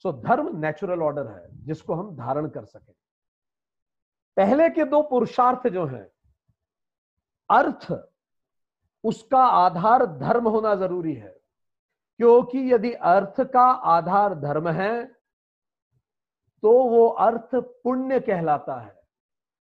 सो 0.02 0.12
धर्म 0.12 0.58
नेचुरल 0.58 1.02
ऑर्डर 1.02 1.26
है, 1.26 1.64
जिसको 1.64 1.94
हम 1.94 2.16
धारण 2.16 2.48
कर 2.48 2.64
सके। 2.64 2.92
पहले 4.36 4.70
के 4.70 4.84
दो 4.84 5.02
पुरुषार्थ 5.02 5.68
जो 5.68 5.86
हैं, 5.86 6.10
अर्थ, 7.50 7.92
उसका 9.04 9.38
आधार 9.38 10.06
धर्म 10.06 10.48
होना 10.48 10.74
ज़रूरी 10.74 11.14
है। 11.14 11.40
क्योंकि 12.16 12.72
यदि 12.72 12.92
अर्थ 12.92 13.40
का 13.40 13.64
आधार 13.64 14.34
धर्म 14.34 14.68
है 14.68 15.17
तो 16.62 16.72
वो 16.84 17.06
अर्थ 17.06 17.54
पुण्य 17.54 18.20
कहलाता 18.20 18.80
है। 18.80 18.96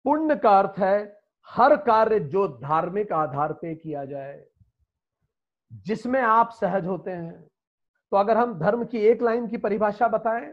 पुण्य 0.05 0.35
का 0.35 0.59
अर्थ 0.59 0.79
है, 0.79 1.21
हर 1.47 1.75
कार्य 1.77 2.19
जो 2.19 2.47
धार्मिक 2.47 3.11
आधार 3.11 3.53
पे 3.53 3.75
किया 3.75 4.05
जाए, 4.05 4.45
जिसमें 5.85 6.21
आप 6.21 6.49
सहज 6.51 6.85
होते 6.85 7.11
हैं। 7.11 7.41
तो 8.11 8.17
अगर 8.17 8.37
हम 8.37 8.59
धर्म 8.59 8.85
की 8.85 8.97
एक 8.97 9.21
लाइन 9.21 9.47
की 9.47 9.57
परिभाषा 9.57 10.07
बताएँ, 10.07 10.51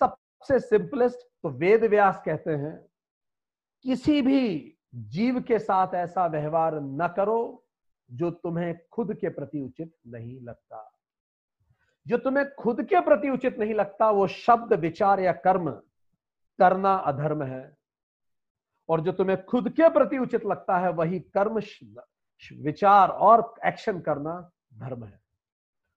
सबसे 0.00 0.58
सिंपलेस्ट 0.60 1.18
तो 1.42 1.48
वेद 1.48 1.84
व्यास 1.84 2.22
कहते 2.24 2.50
हैं, 2.50 2.76
किसी 3.84 4.22
भी 4.22 4.76
जीव 4.94 5.40
के 5.40 5.58
साथ 5.58 5.94
ऐसा 5.94 6.26
व्यवहार 6.26 6.80
न 6.80 7.12
करो, 7.16 7.64
जो 8.10 8.30
तुम्हें 8.30 8.74
खुद 8.92 9.14
के 9.14 9.28
प्रति 9.28 9.60
उचित 9.60 9.94
नहीं 10.06 10.40
लगता। 10.40 10.93
जो 12.06 12.18
तुम्हें 12.18 12.54
खुद 12.54 12.82
के 12.82 13.00
प्रति 13.00 13.30
उचित 13.30 13.58
नहीं 13.58 13.74
लगता, 13.74 14.10
वो 14.10 14.26
शब्द, 14.26 14.72
विचार 14.72 15.20
या 15.20 15.32
कर्म 15.34 15.70
करना 16.58 16.94
अधर्म 16.94 17.42
है। 17.42 17.76
और 18.88 19.00
जो 19.00 19.12
तुम्हें 19.12 19.44
खुद 19.44 19.68
के 19.70 19.88
प्रति 19.88 20.18
उचित 20.18 20.44
लगता 20.46 20.78
है, 20.78 20.90
वही 20.90 21.20
कर्म 21.36 21.60
विचार 22.52 23.08
और 23.08 23.54
एक्शन 23.66 24.00
करना 24.00 24.50
धर्म 24.74 25.04
है। 25.04 25.20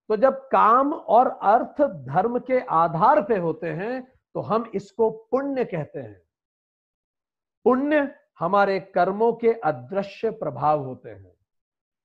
तो 0.10 0.18
जब 0.18 0.38
काम 0.48 0.94
और 0.94 1.28
अर्थ 1.28 1.82
धर्म 2.06 2.38
के 2.40 2.60
आधार 2.60 3.22
पे 3.24 3.38
होते 3.38 3.70
हैं 3.70 4.02
तो 4.36 4.42
हम 4.42 4.70
इसको 4.76 5.10
पुण्य 5.32 5.66
कहते 5.66 6.00
हैं। 6.00 6.22
पुण्य 7.66 8.00
हमारे 8.40 8.80
कर्मों 8.80 9.32
के 9.34 9.54
अदृश्य 9.54 10.30
प्रभाव 10.32 10.84
होते 10.84 11.10
हैं, 11.10 11.34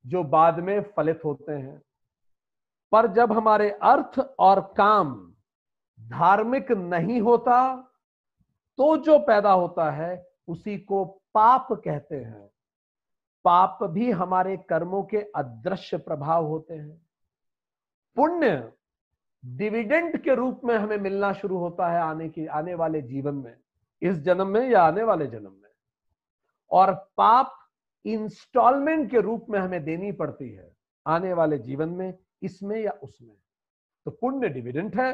जो 0.04 0.22
बाद 0.24 0.58
में 0.60 0.80
फलित 0.96 1.20
होते 1.24 1.52
हैं। 1.52 1.80
पर 2.92 3.06
जब 3.06 3.32
हमारे 3.32 3.70
अर्थ 3.70 4.18
और 4.38 4.60
काम 4.76 5.32
धार्मिक 6.00 6.72
नहीं 6.72 7.20
होता 7.20 7.88
तो 8.78 8.96
जो 8.96 9.18
पैदा 9.18 9.52
होता 9.52 9.90
है, 9.90 10.26
उसी 10.48 10.78
को 10.78 11.04
पाप 11.34 11.68
कहते 11.72 12.16
हैं। 12.16 12.50
पाप 13.44 13.78
भी 13.82 14.10
हमारे 14.10 14.56
कर्मों 14.56 15.02
के 15.02 15.16
अदृश्य 15.16 15.98
प्रभाव 15.98 16.46
होते 16.46 16.74
हैं। 16.74 17.06
पुण्य 18.16 18.72
डिविडेंड 19.44 20.16
के 20.22 20.34
रूप 20.34 20.60
में 20.64 20.76
हमें 20.76 20.96
मिलना 20.96 21.32
शुरू 21.32 21.58
होता 21.58 21.88
है 21.88 22.00
आने 22.00 22.28
की, 22.28 22.46
आने 22.46 22.74
वाले 22.74 23.02
जीवन 23.02 23.34
में, 23.34 23.56
इस 24.02 24.18
जन्म 24.18 24.46
में 24.46 24.70
या 24.70 24.82
आने 24.82 25.02
वाले 25.02 25.26
जन्म 25.26 25.52
में। 25.52 25.70
और 26.70 26.94
पाप 27.16 27.54
इंस्टॉलमेंट 28.04 29.10
के 29.10 29.20
रूप 29.20 29.46
में 29.50 29.58
हमें 29.60 29.84
देनी 29.84 30.12
पड़ती 30.12 30.50
है 30.50 30.72
आने 31.06 31.32
वाले 31.32 31.58
जीवन 31.58 31.88
में 31.88 32.18
इसमें 32.42 32.76
या 32.80 32.90
उसमें? 33.02 33.36
तो 34.04 34.10
पुण्य 34.10 34.48
डिविडेंट 34.48 34.96
है, 34.96 35.12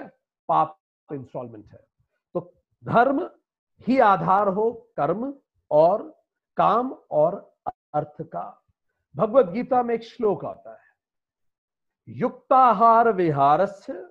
पाप 0.48 0.78
इंस्टॉलमेंट 1.12 1.72
है। 1.72 1.86
तो 2.34 2.40
धर्म 2.84 3.30
ही 3.80 3.98
आधार 3.98 4.48
हो 4.48 4.70
कर्म 4.96 5.34
और 5.70 6.02
काम 6.56 6.92
और 7.10 7.34
अर्थ 7.94 8.22
का। 8.22 8.64
भगवत 9.16 9.46
गीता 9.46 9.82
में 9.82 9.94
एक 9.94 10.02
श्लोक 10.02 10.44
आता 10.44 10.72
है, 10.72 10.86
युक्ताहार 12.08 13.12
विहारस्य, 13.12 14.10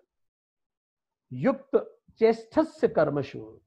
युक्त 1.31 2.01
चेष्टस्य 2.19 2.87
कर्मशु 2.87 3.59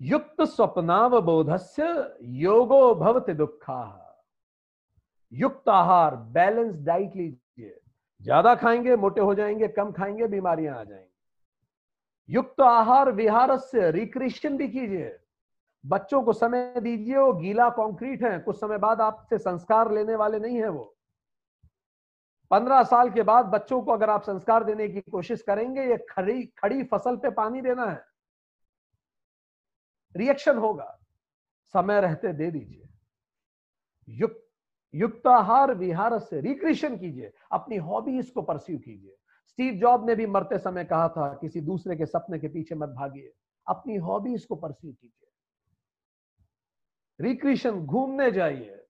युक्त 0.00 0.42
स्वप्नावबोधस्य 0.42 1.84
योगो 2.22 2.94
भवति 2.94 3.32
दुखा। 3.34 4.04
युक्त 5.32 5.68
आहार 5.68 6.16
बैलेंस 6.16 6.76
डाइट 6.76 7.16
लीजिए 7.16 7.47
ज़्यादा 8.22 8.54
खाएँगे, 8.54 8.96
मोटे 8.96 9.20
हो 9.20 9.34
जाएँगे, 9.34 9.68
कम 9.68 9.92
खाएँगे, 9.92 10.26
बीमारियाँ 10.26 10.78
आ 10.78 10.84
जाएँगी। 10.84 11.06
युक्त 12.28 12.60
आहार 12.60 13.12
विहार 13.12 13.56
से 13.56 13.90
रिक्रिएशन 13.90 14.56
भी 14.56 14.68
कीजिए। 14.68 15.18
बच्चों 15.86 16.22
को 16.22 16.32
समय 16.32 16.74
दीजिए, 16.80 17.16
वो 17.16 17.32
गीला 17.32 17.68
कंक्रीट 17.68 18.22
है। 18.22 18.38
कुछ 18.38 18.56
समय 18.56 18.78
बाद 18.78 19.00
आपसे 19.00 19.38
संस्कार 19.38 19.92
लेने 19.92 20.14
वाले 20.14 20.38
नहीं 20.38 20.56
है 20.56 20.68
वो। 20.68 20.94
पंद्रह 22.50 22.82
साल 22.82 23.10
के 23.10 23.22
बाद 23.22 23.46
बच्चों 23.46 23.82
को 23.82 23.92
अगर 23.92 24.10
आप 24.10 24.22
संस्कार 24.22 24.64
देने 24.64 24.88
की 24.88 25.00
कोशिश 25.00 25.42
करेंगे, 25.42 25.82
ये 25.82 26.06
खड़ी 26.10 26.42
खड़ी 26.42 26.84
फ़सल 26.84 27.16
पे 27.16 27.30
पानी 27.30 27.60
देना 27.60 27.86
है। 27.86 28.04
रिएक्शन 30.16 30.58
होगा। 30.58 30.98
समय 31.74 32.00
रहते 32.00 32.32
दे 32.32 32.50
दीजिए। 32.50 32.88
युक्त 34.08 34.47
युक्ताहार 34.94 35.74
विहार 35.74 36.18
से 36.18 36.40
रिक्रिएशन 36.40 36.96
कीजिए, 36.96 37.32
अपनी 37.52 37.76
हॉबीज 37.76 38.30
को 38.30 38.42
परस्यू 38.42 38.78
कीजिए। 38.78 39.16
स्टीव 39.46 39.74
जॉब 39.74 40.06
ने 40.08 40.14
भी 40.14 40.26
मरते 40.26 40.58
समय 40.58 40.84
कहा 40.84 41.08
था, 41.08 41.32
किसी 41.34 41.60
दूसरे 41.60 41.96
के 41.96 42.06
सपने 42.06 42.38
के 42.38 42.48
पीछे 42.48 42.74
मत 42.74 42.88
भागिए, 42.88 43.32
अपनी 43.66 43.96
हॉबीज 43.96 44.44
को 44.44 44.56
परस्यू 44.56 44.92
कीजिए। 44.92 45.28
रिक्रिएशन 47.20 47.70
घूमने 47.70 48.30
जाइए, 48.30 48.84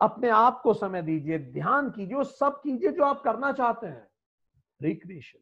अपने 0.00 0.28
आप 0.28 0.60
को 0.62 0.74
समय 0.74 1.02
दीजिए, 1.02 1.38
ध्यान 1.38 1.90
कीजिए 1.90 2.24
सब 2.24 2.60
कीजिए 2.64 2.92
जो 2.92 3.04
आप 3.04 3.22
करना 3.22 3.52
चाहते 3.52 3.86
हैं। 3.86 4.06
रिक्रिएशन 4.80 5.38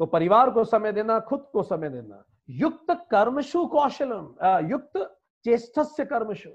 तो 0.00 0.06
परिवार 0.06 0.50
को 0.50 0.64
समय 0.64 0.92
देना, 0.92 1.18
खुद 1.20 1.48
को 1.52 1.62
समय 1.62 1.88
देना। 1.90 2.24
युक्त 2.48 2.90
कर्मशु 3.10 3.66
कौशलम 3.66 4.34
युक्त 4.70 4.98
चेष्टस्य 5.44 6.04
कर्मशु 6.04 6.50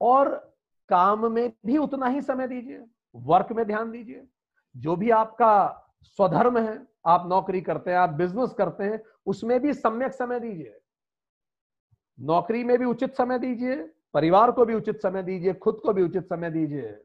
और 0.00 0.51
काम 0.92 1.30
में 1.32 1.52
भी 1.66 1.76
उतना 1.78 2.06
ही 2.06 2.20
समय 2.22 2.48
दीजिए 2.48 2.84
वर्क 3.14 3.52
में 3.52 3.66
ध्यान 3.66 3.90
दीजिए। 3.90 4.26
जो 4.74 4.96
भी 4.96 5.10
आपका 5.10 5.54
स्वधर्म 6.02 6.58
है, 6.58 6.86
आप 7.06 7.26
नौकरी 7.26 7.60
करते 7.60 7.90
हैं, 7.90 7.98
आप 7.98 8.10
बिज़नेस 8.10 8.52
करते 8.52 8.84
हैं, 8.84 9.02
उसमें 9.26 9.60
भी 9.60 9.74
सम्यक 9.74 10.12
समय 10.12 10.40
दीजिए। 10.40 10.78
नौकरी 12.18 12.64
में 12.64 12.78
भी 12.78 12.84
उचित 12.84 13.14
समय 13.14 13.38
दीजिए, 13.38 13.76
परिवार 14.14 14.50
को 14.50 14.64
भी 14.64 14.74
उचित 14.74 15.00
समय 15.02 15.22
दीजिए, 15.22 15.52
खुद 15.54 15.80
को 15.82 15.92
भी 15.92 16.02
उचित 16.02 16.24
समय 16.24 16.50
दीजिए। 16.50 16.96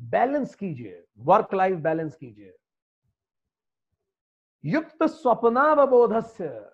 बैलेंस 0.00 0.54
कीजिए 0.54 1.04
वर्क 1.18 1.54
लाइफ 1.54 1.78
बैलेंस 1.78 2.16
कीजिए। 2.16 2.54
युक्त 4.64 5.02
स्वप्नावबोधस्य, 5.02 6.70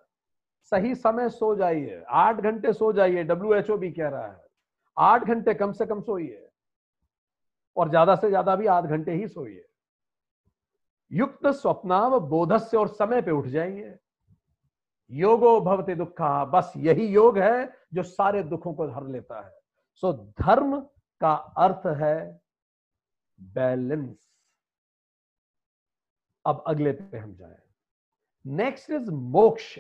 सही 0.73 0.95
समय 0.95 1.29
सो 1.29 1.55
जाइए, 1.57 2.03
आठ 2.09 2.41
घंटे 2.41 2.73
सो 2.73 2.93
जाइए 2.93 3.25
डब्ल्यू 3.25 3.55
एच 3.55 3.71
ओ 3.71 3.77
भी 3.77 3.91
कह 3.93 4.09
रहा 4.09 4.27
है। 4.27 4.42
आठ 4.97 5.25
घंटे 5.25 5.55
कम 5.55 5.73
से 5.73 5.87
कम 5.87 6.01
सोइए। 6.01 6.49
और 7.77 7.89
ज़्यादा 7.89 8.15
से 8.17 8.29
ज़्यादा 8.29 8.57
भी 8.57 8.67
आध 8.67 8.85
घंटे 8.85 9.13
ही 9.13 9.29
सोइए। 9.29 9.65
युक्त 11.11 11.47
स्वप्नाव 11.47 12.19
बोधस्य 12.21 12.77
और 12.77 12.89
समय 12.89 13.23
पे 13.23 13.31
उठ 13.31 13.47
जाइए। 13.47 13.99
योगो 15.11 15.61
भवते 15.61 15.95
दुखा। 15.95 16.45
बस 16.45 16.73
यही 16.77 17.07
योग 17.07 17.39
है 17.39 17.73
जो 17.95 18.03
सारे 18.03 18.43
दुखों 18.43 18.73
को 18.75 18.87
धर 18.87 19.07
लेता 19.07 19.41
है। 19.41 19.53
सो 20.03 20.13
धर्म 20.13 20.79
का 21.21 21.33
अर्थ 21.59 21.87
है 21.99 22.17
बैलेंस। 23.39 24.17
अब 26.45 26.63
अगले 26.67 26.93
पे 26.93 27.19
हम 27.19 27.35
जाए। 27.35 27.59
नेक्स्ट 28.45 28.91
इज़ 28.91 29.11
मोक्ष। 29.11 29.79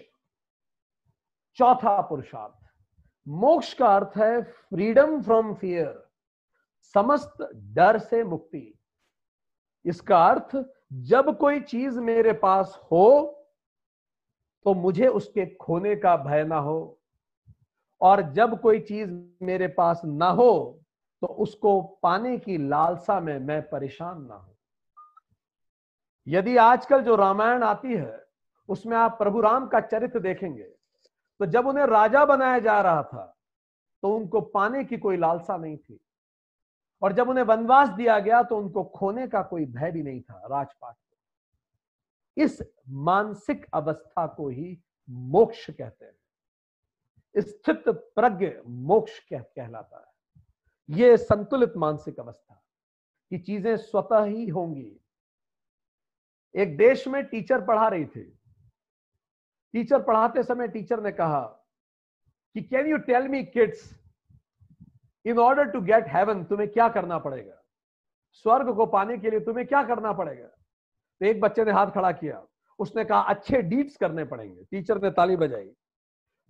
चौथा 1.58 2.00
पुरुषार्थ। 2.00 2.61
मोक्ष 3.26 3.72
का 3.74 3.86
अर्थ 3.86 4.16
है 4.16 4.42
फ्रीडम 4.42 5.20
फ्रॉम 5.22 5.52
फियर 5.54 6.02
समस्त 6.94 7.48
डर 7.74 7.98
से 7.98 8.22
मुक्ति। 8.24 8.72
इसका 9.84 10.24
अर्थ, 10.26 10.56
जब 10.92 11.36
कोई 11.38 11.60
चीज़ 11.60 11.98
मेरे 12.00 12.32
पास 12.34 12.78
हो 12.92 13.38
तो 14.66 14.74
मुझे 14.74 15.06
उसके 15.08 15.46
खोने 15.56 15.94
का 15.96 16.16
भय 16.16 16.44
ना 16.44 16.56
हो, 16.56 16.98
और 18.00 18.22
जब 18.32 18.60
कोई 18.60 18.80
चीज़ 18.80 19.10
मेरे 19.42 19.68
पास 19.70 20.00
ना 20.04 20.28
हो 20.30 20.78
तो 21.22 21.26
उसको 21.26 21.80
पाने 22.02 22.36
की 22.38 22.56
लालसा 22.58 23.18
में 23.20 23.38
मैं 23.38 23.60
परेशान 23.62 24.22
ना 24.22 24.34
हूँ। 24.34 24.56
यदि 26.26 26.56
आजकल 26.56 27.02
जो 27.02 27.16
रामायण 27.16 27.62
आती 27.62 27.94
है, 27.94 28.24
उसमें 28.68 28.96
आप 28.96 29.18
प्रभु 29.18 29.40
राम 29.40 29.66
का 29.66 29.80
चरित्र 29.82 30.20
देखेंगे 30.20 30.68
तो 31.42 31.46
जब 31.46 31.66
उन्हें 31.66 31.84
राजा 31.86 32.24
बनाया 32.24 32.58
जा 32.58 32.80
रहा 32.80 33.02
था 33.02 33.22
तो 34.02 34.14
उनको 34.16 34.40
पाने 34.40 34.82
की 34.84 34.96
कोई 34.96 35.16
लालसा 35.16 35.56
नहीं 35.56 35.76
थी। 35.76 35.98
और 37.02 37.12
जब 37.12 37.28
उन्हें 37.28 37.44
वनवास 37.44 37.88
दिया 37.88 38.18
गया 38.18 38.42
तो 38.42 38.58
उनको 38.58 38.84
खोने 38.84 39.26
का 39.26 39.42
कोई 39.42 39.64
भय 39.66 39.90
भी 39.90 40.02
नहीं 40.02 40.20
था 40.20 40.46
राजपाट 40.50 40.94
इस 42.36 42.58
मानसिक 42.88 43.66
अवस्था 43.74 44.26
को 44.26 44.48
ही 44.48 44.78
मोक्ष 45.08 45.68
कहते 45.70 46.04
हैं। 46.04 47.42
स्थित 47.42 47.88
प्रज्ञ 47.88 48.50
मोक्ष 48.66 49.18
कह, 49.20 49.40
कहलाता 49.40 49.98
है। 49.98 50.96
यह 50.98 51.16
संतुलित 51.16 51.72
मानसिक 51.76 52.20
अवस्था 52.20 52.54
की 53.30 53.38
चीज़ें 53.38 53.76
स्वतः 53.76 54.24
ही 54.24 54.46
होंगी। 54.48 55.00
एक 56.54 56.76
देश 56.76 57.06
में 57.08 57.24
टीचर 57.24 57.64
पढ़ा 57.64 57.88
रही 57.88 58.04
थी 58.06 58.38
टीचर 59.72 60.02
पढ़ाते 60.02 60.42
समय 60.42 60.68
टीचर 60.68 61.00
ने 61.00 61.12
कहा 61.12 61.40
कि 62.54 62.62
can 62.62 62.86
you 62.86 62.96
tell 62.96 63.28
me 63.28 63.44
kids 63.44 64.00
in 65.26 65.38
order 65.38 65.64
to 65.64 65.80
get 65.80 66.04
heaven 66.08 66.44
तुम्हें 66.44 66.68
क्या 66.70 66.88
करना 66.88 67.18
पड़ेगा? 67.18 67.62
स्वर्ग 68.32 68.76
को 68.76 68.86
पाने 68.86 69.18
के 69.18 69.30
लिए 69.30 69.40
तुम्हें 69.40 69.66
क्या 69.66 69.82
करना 69.82 70.12
पड़ेगा? 70.12 70.46
तो 70.46 71.26
एक 71.26 71.40
बच्चे 71.40 71.64
ने 71.64 71.72
हाथ 71.72 71.86
खड़ा 71.86 72.12
किया। 72.12 72.46
उसने 72.78 73.04
कहा, 73.04 73.20
अच्छे 73.20 73.62
डीड्स 73.62 73.96
करने 73.96 74.24
पड़ेंगे। 74.24 74.64
टीचर 74.64 75.02
ने 75.02 75.10
ताली 75.10 75.36
बजाई। 75.36 75.70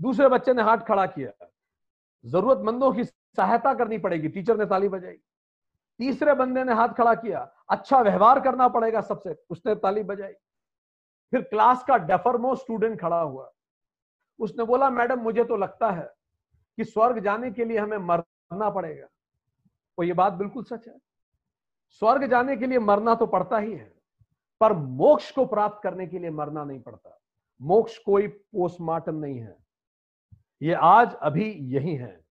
दूसरे 0.01 0.29
बच्चे 0.29 0.53
ने 0.53 0.63
हाथ 0.63 0.79
खड़ा 0.79 1.07
किया। 1.07 1.51
जरूरतमंदों 2.25 2.93
की 2.93 3.05
सहायता 3.05 3.75
करनी 3.75 3.99
पड़ेगी। 3.99 4.29
टीचर 4.29 4.57
ने 4.57 4.67
ताली 4.67 4.89
बजाई। 4.89 5.17
तीसरे 5.99 6.35
बंदे 6.35 6.65
ने 6.65 6.73
हाथ 6.73 6.89
खड़ा 6.89 7.15
किया। 7.15 7.53
अच्छा 7.71 8.01
व्यवहार 8.01 8.41
करना 8.41 8.69
पड़ेगा 8.69 9.01
सबसे। 9.01 9.45
उसने 9.51 9.75
ताली 9.75 10.03
बजाई। 10.03 10.33
फिर 11.33 11.43
क्लास 11.43 11.83
का 11.83 11.97
डेफरमो 11.99 12.55
स्टूडेंट 12.55 13.01
खड़ा 13.01 13.21
हुआ। 13.21 13.51
उसने 14.39 14.65
बोला, 14.65 14.91
मैडम, 14.91 15.21
मुझे 15.21 15.45
तो 15.45 15.57
लगता 15.57 15.91
है 15.91 16.13
कि 16.79 16.85
स्वर्ग 16.85 17.19
जाने 17.19 17.51
के 17.51 17.65
लिए 17.65 17.79
हमें 17.79 17.99
मरना 17.99 18.71
पड़ेगा। 18.71 19.07
तो 19.99 20.03
ये 20.03 20.13
बात 20.13 20.33
बिल्कुल 20.33 20.65
सच 20.65 20.89
है। 20.89 20.99
स्वर्ग 21.89 22.27
जाने 22.27 22.57
के 22.57 22.67
लिए 22.67 22.79
मरना 22.79 23.15
तो 23.15 23.27
पड़ता 23.27 23.59
ही 23.59 23.73
है, 23.73 23.93
पर 24.61 24.73
मोक्ष 24.73 25.31
को 25.31 25.45
प्राप्त 25.47 25.83
करने 25.83 26.07
के 26.07 26.19
लिए 26.19 26.31
मरना 26.31 26.65
नहीं 26.65 26.81
पड़ता। 26.81 27.19
मोक्ष 27.61 27.99
कोई 27.99 28.27
पोस्टमार्टम 28.27 29.15
नहीं 29.15 29.39
है। 29.39 29.57
ये 30.63 30.75
आज 30.75 31.15
अभी 31.15 31.51
यही 31.75 31.95
है। 31.97 32.25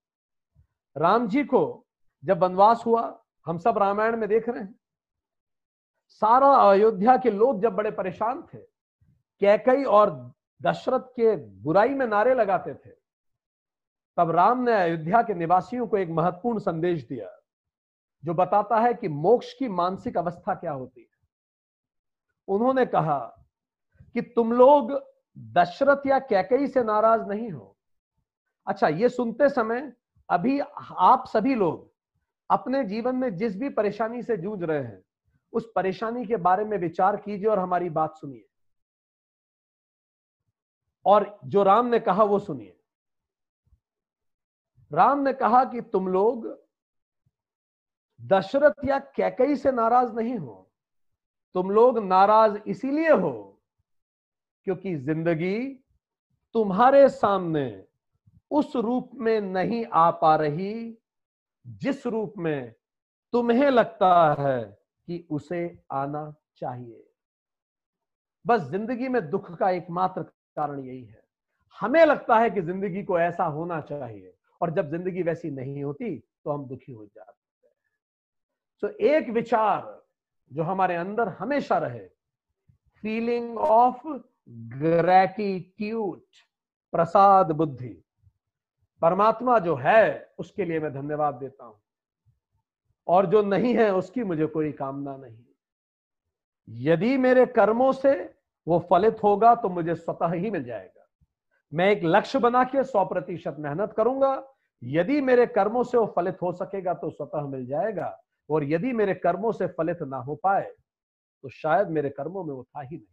राम 0.96 1.26
जी 1.28 1.44
को 1.44 1.86
जब 2.24 2.42
वनवास 2.42 2.82
हुआ, 2.86 3.22
हम 3.46 3.58
सब 3.58 3.78
रामायण 3.78 4.16
में 4.16 4.28
देख 4.28 4.48
रहे 4.48 4.62
हैं। 4.62 4.74
सारा 6.08 6.54
अयोध्या 6.70 7.16
के 7.16 7.30
लोग 7.30 7.60
जब 7.60 7.74
बड़े 7.74 7.90
परेशान 7.90 8.42
थे 8.54 8.71
कैकई 9.42 9.84
और 9.84 10.10
दशरथ 10.60 11.06
के 11.10 11.34
बुराई 11.62 11.88
में 11.88 12.06
नारे 12.06 12.34
लगाते 12.34 12.74
थे। 12.74 12.90
तब 14.16 14.30
राम 14.30 14.62
ने 14.62 14.72
अयोध्या 14.72 15.22
के 15.22 15.34
निवासियों 15.34 15.86
को 15.86 15.96
एक 15.96 16.10
महत्वपूर्ण 16.10 16.58
संदेश 16.58 17.06
दिया, 17.08 17.28
जो 18.24 18.34
बताता 18.34 18.76
है 18.76 18.92
कि 18.94 19.08
मोक्ष 19.08 19.52
की 19.52 19.68
मानसिक 19.68 20.16
अवस्था 20.16 20.54
क्या 20.54 20.72
होती 20.72 21.00
है। 21.00 21.06
उन्होंने 22.48 22.84
कहा 22.86 23.18
कि 24.14 24.22
तुम 24.22 24.52
लोग 24.52 24.92
दशरथ 25.38 26.06
या 26.06 26.18
कैकई 26.18 26.66
से 26.66 26.84
नाराज़ 26.84 27.22
नहीं 27.22 27.50
हो। 27.50 27.76
अच्छा 28.66 28.88
ये 28.88 29.08
सुनते 29.08 29.48
समय 29.48 29.92
अभी 30.28 30.58
आप 30.90 31.24
सभी 31.26 31.54
लोग 31.54 31.90
अपने 32.50 32.84
जीवन 32.84 33.16
में 33.16 33.34
जिस 33.36 33.56
भी 33.56 33.68
परेशानी 33.70 34.22
से 34.22 34.36
जूझ 34.36 34.62
रहे 34.62 34.82
हैं, 34.82 35.02
उस 35.52 35.70
परेशानी 35.76 36.24
के 36.26 36.36
बारे 36.36 36.64
में 36.64 36.78
विचार 36.78 37.16
कीजिए 37.16 37.48
और 37.48 37.58
हमारी 37.58 37.90
बात 37.90 38.16
सुनिए। 38.16 38.48
और 41.06 41.38
जो 41.44 41.62
राम 41.62 41.86
ने 41.86 41.98
कहा 42.00 42.24
वो 42.24 42.38
सुनिए। 42.38 42.76
राम 44.90 45.18
ने 45.18 45.32
कहा 45.32 45.64
कि 45.64 45.80
तुम 45.82 46.08
लोग 46.08 46.46
दशरथ 48.20 48.84
या 48.84 48.98
कैकई 49.16 49.56
से 49.56 49.72
नाराज़ 49.72 50.12
नहीं 50.12 50.36
हो। 50.38 50.58
तुम 51.54 51.70
लोग 51.70 51.98
नाराज़ 51.98 52.56
इसीलिए 52.66 53.10
हो 53.10 53.32
क्योंकि 54.66 54.94
ज़िंदगी 54.96 55.58
तुम्हारे 56.54 57.08
सामने 57.08 57.64
उस 58.50 58.76
रूप 58.76 59.10
में 59.14 59.40
नहीं 59.40 59.84
आ 59.86 60.10
पा 60.10 60.34
रही 60.36 60.98
जिस 61.66 62.06
रूप 62.06 62.34
में 62.38 62.74
तुम्हें 63.32 63.70
लगता 63.70 64.12
है 64.40 64.62
कि 65.08 65.26
उसे 65.30 65.64
आना 65.92 66.24
चाहिए। 66.56 67.04
बस 68.44 68.60
ज़िंदगी 68.62 69.08
में 69.08 69.28
दुख 69.30 69.50
का 69.58 69.70
एकमात्र 69.70 70.22
कारण 70.56 70.80
यही 70.80 71.04
है। 71.04 71.22
हमें 71.80 72.04
लगता 72.06 72.38
है 72.38 72.50
कि 72.50 72.62
ज़िंदगी 72.62 73.02
को 73.02 73.18
ऐसा 73.18 73.44
होना 73.44 73.80
चाहिए 73.80 74.34
और 74.60 74.70
जब 74.70 74.90
ज़िंदगी 74.90 75.22
वैसी 75.22 75.50
नहीं 75.50 75.84
होती 75.84 76.16
तो 76.44 76.50
हम 76.50 76.66
दुखी 76.66 76.92
हो 76.92 77.04
जाते 77.04 77.66
हैं। 77.66 77.74
तो 78.82 78.88
एक 79.06 79.28
विचार 79.28 80.02
जो 80.52 80.62
हमारे 80.62 80.96
अंदर 80.96 81.28
हमेशा 81.28 81.78
रहे 81.78 82.08
फीलिंग 83.04 83.58
ऑफ़ 83.58 84.08
ग्रेटिट्यूड 84.48 86.20
प्रसाद 86.92 87.52
बुद्धि। 87.52 88.04
परमात्मा 89.02 89.58
जो 89.58 89.74
है, 89.76 90.32
उसके 90.38 90.64
लिए 90.64 90.80
मैं 90.80 90.92
धन्यवाद 90.92 91.34
देता 91.34 91.64
हूँ। 91.64 91.80
और 93.08 93.26
जो 93.26 93.42
नहीं 93.42 93.74
है, 93.74 93.94
उसकी 93.94 94.24
मुझे 94.24 94.46
कोई 94.46 94.72
कामना 94.72 95.16
नहीं। 95.16 95.44
यदि 96.68 97.16
मेरे 97.16 97.46
कर्मों 97.46 97.92
से 97.92 98.41
वो 98.66 98.78
फलित 98.90 99.22
होगा 99.22 99.54
तो 99.54 99.68
मुझे 99.68 99.94
स्वतः 99.94 100.32
ही 100.32 100.50
मिल 100.50 100.64
जाएगा। 100.64 101.06
मैं 101.72 101.90
एक 101.90 102.00
लक्ष्य 102.04 102.38
बना 102.38 102.64
के 102.64 102.84
सौ 102.84 103.04
प्रतिशत 103.04 103.56
मेहनत 103.58 103.92
करूँगा। 103.92 104.42
यदि 104.82 105.20
मेरे 105.20 105.46
कर्मों 105.46 105.82
से 105.84 105.98
वो 105.98 106.12
फलित 106.16 106.42
हो 106.42 106.52
सकेगा 106.52 106.94
तो 106.94 107.10
स्वतः 107.10 107.46
मिल 107.46 107.66
जाएगा। 107.66 108.18
और 108.48 108.64
यदि 108.64 108.92
मेरे 108.92 109.14
कर्मों 109.14 109.52
से 109.52 109.66
फलित 109.68 110.02
ना 110.02 110.16
हो 110.18 110.34
पाए 110.34 110.70
तो 111.44 111.48
शायद 111.48 111.88
मेरे 111.88 112.10
कर्मों 112.10 112.44
में 112.44 112.52
वो 112.54 112.62
था 112.62 112.80
ही 112.80 112.96
नहीं। 112.96 113.06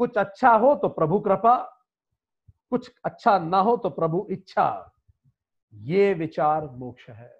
कुछ 0.00 0.16
अच्छा 0.16 0.50
हो 0.52 0.74
तो 0.74 0.88
प्रभु 0.88 1.18
कृपा, 1.20 1.56
कुछ 2.72 2.90
अच्छा 3.04 3.38
ना 3.38 3.58
हो 3.58 3.76
तो 3.76 3.90
प्रभु 3.90 4.26
इच्छा। 4.30 4.92
ये 5.72 6.12
विचार 6.14 6.66
मोक्ष 6.70 7.08
है 7.08 7.32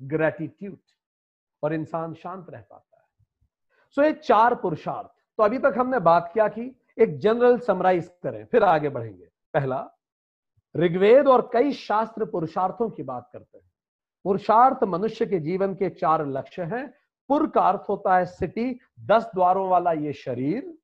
ग्रेटिट्यूड 0.00 0.78
और 1.62 1.74
इंसान 1.74 2.14
शांत 2.14 2.50
रह 2.50 2.60
पाता 2.60 2.96
है। 2.96 3.26
सो 3.96 4.02
ये 4.02 4.12
चार 4.14 4.54
पुरुषार्थ। 4.54 5.15
तो 5.38 5.42
अभी 5.42 5.58
तक 5.58 5.74
हमने 5.78 5.98
बात 5.98 6.30
किया 6.34 6.48
की? 6.48 6.74
एक 6.98 7.18
जनरल 7.18 7.58
समराइज 7.58 8.10
करें, 8.22 8.44
फिर 8.44 8.62
आगे 8.62 8.88
बढ़ेंगे। 8.88 9.28
पहला, 9.54 9.88
ऋग्वेद 10.74 11.28
और 11.28 11.50
कई 11.52 11.72
शास्त्र 11.72 12.24
पुरुषार्थों 12.24 12.88
की 12.90 13.02
बात 13.02 13.28
करते 13.32 13.58
हैं। 13.58 13.70
पुरुषार्थ 14.24 14.84
मनुष्य 14.84 15.26
के 15.26 15.38
जीवन 15.38 15.74
के 15.74 15.90
चार 15.90 16.26
लक्ष्य 16.26 16.62
हैं। 16.62 16.86
पुर 17.30 17.46
का 17.46 17.60
अर्थ 17.60 17.88
होता 17.88 18.16
है 18.16 18.24
सिटी, 18.26 18.78
दस 19.00 19.30
द्वारों 19.34 19.68
वाला 19.68 19.92
ये 19.92 20.12
शरीर। 20.12 20.74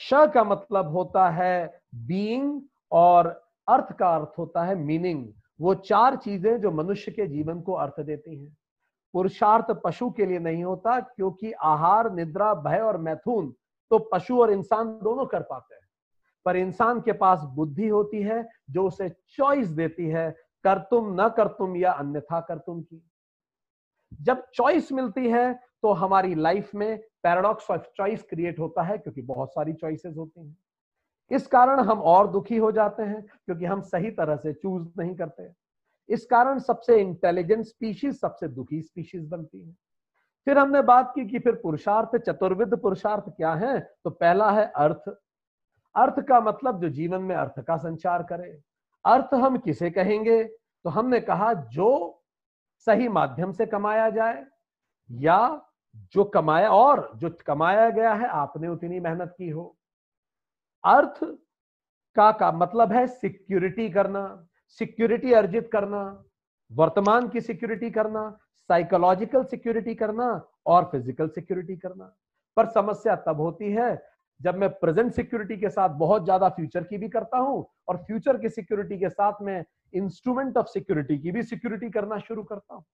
श 0.00 0.26
का 0.34 0.44
मतलब 0.44 0.88
होता 0.88 1.28
है 1.30 1.82
बीइंग 1.94 2.60
और 2.92 3.26
अर्थ 3.68 3.92
का 3.92 4.08
अर्थ 4.08 4.38
होता 4.38 4.62
है 4.64 4.74
मीनिंग 4.74 5.26
वो 5.60 5.74
चार 5.74 6.16
चीज़ें 6.16 6.60
जो 6.60 6.70
मनुष्य 6.70 7.12
के 7.12 7.26
जीवन 7.26 7.60
को 7.60 7.72
अर्थ 7.72 8.00
देती 8.00 8.36
हैं। 8.36 8.56
पुरुषार्थ 9.14 9.70
पशु 9.84 10.10
के 10.10 10.26
लिए 10.26 10.38
नहीं 10.38 10.64
होता, 10.64 10.98
क्योंकि 11.00 11.52
आहार, 11.52 12.10
निद्रा, 12.12 12.54
भय 12.54 12.78
और 12.78 12.96
मैथुन 12.98 13.52
तो 13.90 13.98
पशु 14.12 14.40
और 14.40 14.50
इंसान 14.52 14.88
दोनों 15.02 15.26
कर 15.26 15.42
पाते 15.42 15.74
हैं। 15.74 15.88
पर 16.46 16.56
इंसान 16.56 17.00
के 17.00 17.12
पास 17.12 17.40
बुद्धि 17.54 17.88
होती 17.88 18.22
है, 18.22 18.48
जो 18.70 18.86
उसे 18.86 19.08
चॉइस 19.28 19.68
देती 19.68 20.06
है, 20.06 20.30
कर 20.64 20.78
तुम, 20.80 21.14
न 21.20 21.28
कर 21.28 21.48
तुम 21.48 21.76
या 21.76 21.92
अन्यथा 21.92 22.40
कर 22.40 22.58
तुम 22.58 22.80
की। 22.82 23.02
जब 24.20 24.46
चॉइस 24.54 24.92
मिलती 24.92 25.28
है 25.28 25.52
तो 25.82 25.92
हमारी 25.92 26.34
लाइफ 26.34 26.74
में 26.74 26.98
पैराडॉक्स 27.22 27.70
ऑफ़ 27.70 27.82
चॉइस 27.96 28.22
क्रिएट 28.22 28.58
होता 28.58 28.82
है, 28.82 28.98
क्योंकि 28.98 29.22
बहुत 29.22 29.52
सारी 29.52 29.72
चॉइसेस 29.72 30.16
होती 30.16 30.40
हैं। 30.40 30.56
इस 31.30 31.46
कारण 31.46 31.80
हम 31.80 32.00
और 32.00 32.28
दुखी 32.28 32.56
हो 32.56 32.70
जाते 32.72 33.02
हैं, 33.02 33.22
क्योंकि 33.22 33.64
हम 33.64 33.80
सही 33.80 34.10
तरह 34.10 34.36
से 34.36 34.52
चूज़ 34.52 34.88
नहीं 34.98 35.14
करते। 35.14 35.48
इस 36.10 36.26
कारण 36.26 36.58
सबसे 36.58 37.00
इंटेलिजेंट 37.00 37.64
स्पीशीज 37.64 38.20
सबसे 38.20 38.48
दुखी 38.48 38.82
स्पीशीज 38.82 39.28
बनती 39.28 39.64
है। 39.64 39.72
फिर 40.44 40.58
हमने 40.58 40.82
बात 40.82 41.12
की 41.14 41.26
कि 41.26 41.38
फिर 41.38 41.54
पुरुषार्थ 41.54 42.16
चतुर्विद 42.16 42.74
पुरुषार्थ 42.74 43.24
क्या 43.28 43.54
है? 43.54 43.80
तो 44.04 44.10
पहला 44.10 44.50
है 44.50 44.72
अर्थ। 44.76 45.10
अर्थ 45.96 46.20
का 46.20 46.40
मतलब 46.40 46.80
जो 46.80 46.88
जीवन 46.88 47.22
में 47.22 47.36
अर्थ 47.36 47.60
का 47.60 47.76
संचार 47.76 48.22
करे। 48.22 48.60
अर्थ 49.04 49.34
हम 49.34 49.58
किसे 49.58 49.90
कहेंगे? 49.90 50.44
तो 50.84 50.90
हमने 50.90 51.20
कहा, 51.20 51.52
जो 51.52 52.22
सही 52.76 53.08
माध्यम 53.08 53.52
से 53.52 53.66
कमाया 53.66 54.10
जाए 54.10 54.46
या 55.10 55.66
जो 55.96 56.24
कमाया 56.24 56.70
और 56.70 57.12
जो 57.16 57.30
कमाया 57.46 57.90
गया 57.90 58.12
है, 58.14 58.26
आपने 58.26 58.68
उतनी 58.68 59.00
मेहनत 59.00 59.34
की 59.38 59.48
हो। 59.48 59.76
अर्थ 60.84 61.24
का 62.16 62.32
का 62.32 62.52
मतलब 62.52 62.92
है 62.92 63.06
सिक्योरिटी 63.06 63.90
करना। 63.90 64.46
सिक्योरिटी 64.78 65.32
अर्जित 65.32 65.68
करना, 65.72 66.02
वर्तमान 66.70 67.28
की 67.28 67.40
सिक्योरिटी 67.40 67.90
करना 67.90 68.28
साइकोलॉजिकल 68.70 69.44
सिक्योरिटी 69.44 69.94
करना 69.94 70.26
और 70.66 70.84
फ़िज़िकल 70.92 71.28
सिक्योरिटी 71.28 71.76
करना। 71.76 72.14
पर 72.56 72.66
समस्या 72.66 73.14
तब 73.26 73.40
होती 73.40 73.70
है 73.72 73.90
जब 74.40 74.56
मैं 74.56 74.68
प्रेजेंट 74.70 75.12
सिक्योरिटी 75.12 75.56
के 75.56 75.68
साथ 75.68 75.88
बहुत 75.98 76.24
ज़्यादा 76.24 76.48
फ्यूचर 76.48 76.84
की 76.84 76.98
भी 76.98 77.08
करता 77.08 77.38
हूँ 77.38 77.66
और 77.88 77.96
फ्यूचर 77.96 78.36
की 78.38 78.48
सिक्योरिटी 78.48 78.98
के 78.98 79.08
साथ 79.08 79.42
मैं 79.42 79.64
इंस्ट्रूमेंट 79.94 80.56
ऑफ़ 80.56 80.66
सिक्योरिटी 80.66 81.18
की 81.18 81.30
भी 81.30 81.42
सिक्योरिटी 81.42 81.90
करना 81.90 82.18
शुरू 82.18 82.42
करता 82.42 82.74
हूँ। 82.74 82.84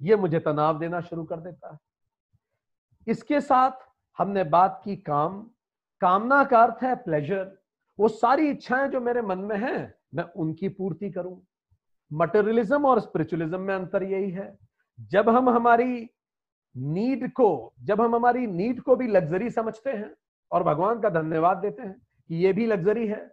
ये 0.00 0.16
मुझे 0.16 0.38
तनाव 0.40 0.78
देना 0.78 1.00
शुरू 1.00 1.24
कर 1.24 1.40
देता 1.40 1.72
है। 1.72 1.78
इसके 3.06 3.40
साथ 3.40 3.86
हमने 4.18 4.44
बात 4.46 4.80
की 4.84 4.96
काम। 4.96 5.40
कामना 6.00 6.42
का 6.44 6.62
अर्थ 6.62 6.82
है 6.82 6.94
प्लेजर 6.96 7.56
वो 7.98 8.08
सारी 8.08 8.48
इच्छाएँ 8.50 8.88
जो 8.88 9.00
मेरे 9.00 9.22
मन 9.22 9.38
में 9.38 9.56
हैं 9.58 9.94
मैं 10.12 10.24
उनकी 10.36 10.68
पूर्ति 10.68 11.10
करूँ। 11.10 11.40
मटेरियलिज्म 12.10 12.86
और 12.86 13.00
स्पिरिचुअलिज्म 13.00 13.60
में 13.60 13.74
अंतर 13.74 14.02
यही 14.02 14.30
है। 14.30 14.56
जब 15.10 15.28
हम 15.28 15.48
हमारी 15.48 16.08
नीड 16.74 17.32
को, 17.32 17.72
जब 17.80 18.00
हम 18.00 18.14
हमारी 18.14 18.46
नीड 18.46 18.80
को 18.80 18.96
भी 18.96 19.06
लग्जरी 19.06 19.50
समझते 19.50 19.90
हैं 19.90 20.14
और 20.52 20.62
भगवान 20.62 21.00
का 21.00 21.10
धन्यवाद 21.10 21.56
देते 21.56 21.82
हैं 21.82 21.92
कि 22.30 22.36
ये 22.36 22.52
भी 22.52 22.66
लग्जरी 22.66 23.06
है 23.06 23.26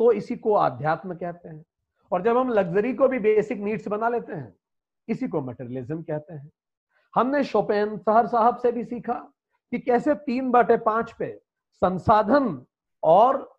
तो 0.00 0.10
इसी 0.12 0.36
को 0.36 0.54
आध्यात्म 0.54 1.14
कहते 1.14 1.48
हैं। 1.48 1.64
और 2.12 2.22
जब 2.22 2.36
हम 2.36 2.48
लग्जरी 2.48 2.92
को 2.94 3.08
भी 3.08 3.18
बेसिक 3.18 3.58
नीड्स 3.58 3.88
बना 3.88 4.08
लेते 4.08 4.32
हैं, 4.32 4.54
इसी 5.08 5.28
को 5.28 5.40
मटेरियलिज्म 5.40 6.02
कहते 6.02 6.34
हैं। 6.34 6.50
हमने 7.14 7.42
शोपेन 7.44 7.96
सहर 7.98 8.26
साहब 8.26 8.56
से 8.56 8.72
भी 8.72 8.84
सीखा 8.84 9.14
कि 9.72 9.78
कैसे 9.78 10.14
तीन 10.16 10.50
बटे 10.50 10.76
पाँच 10.76 11.12
पे 11.12 11.30
संसाधन 11.82 12.64
और 13.02 13.51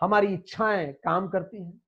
हमारी 0.00 0.32
इच्छाएँ 0.34 0.92
काम 0.94 1.28
करती 1.28 1.62
हैं। 1.62 1.80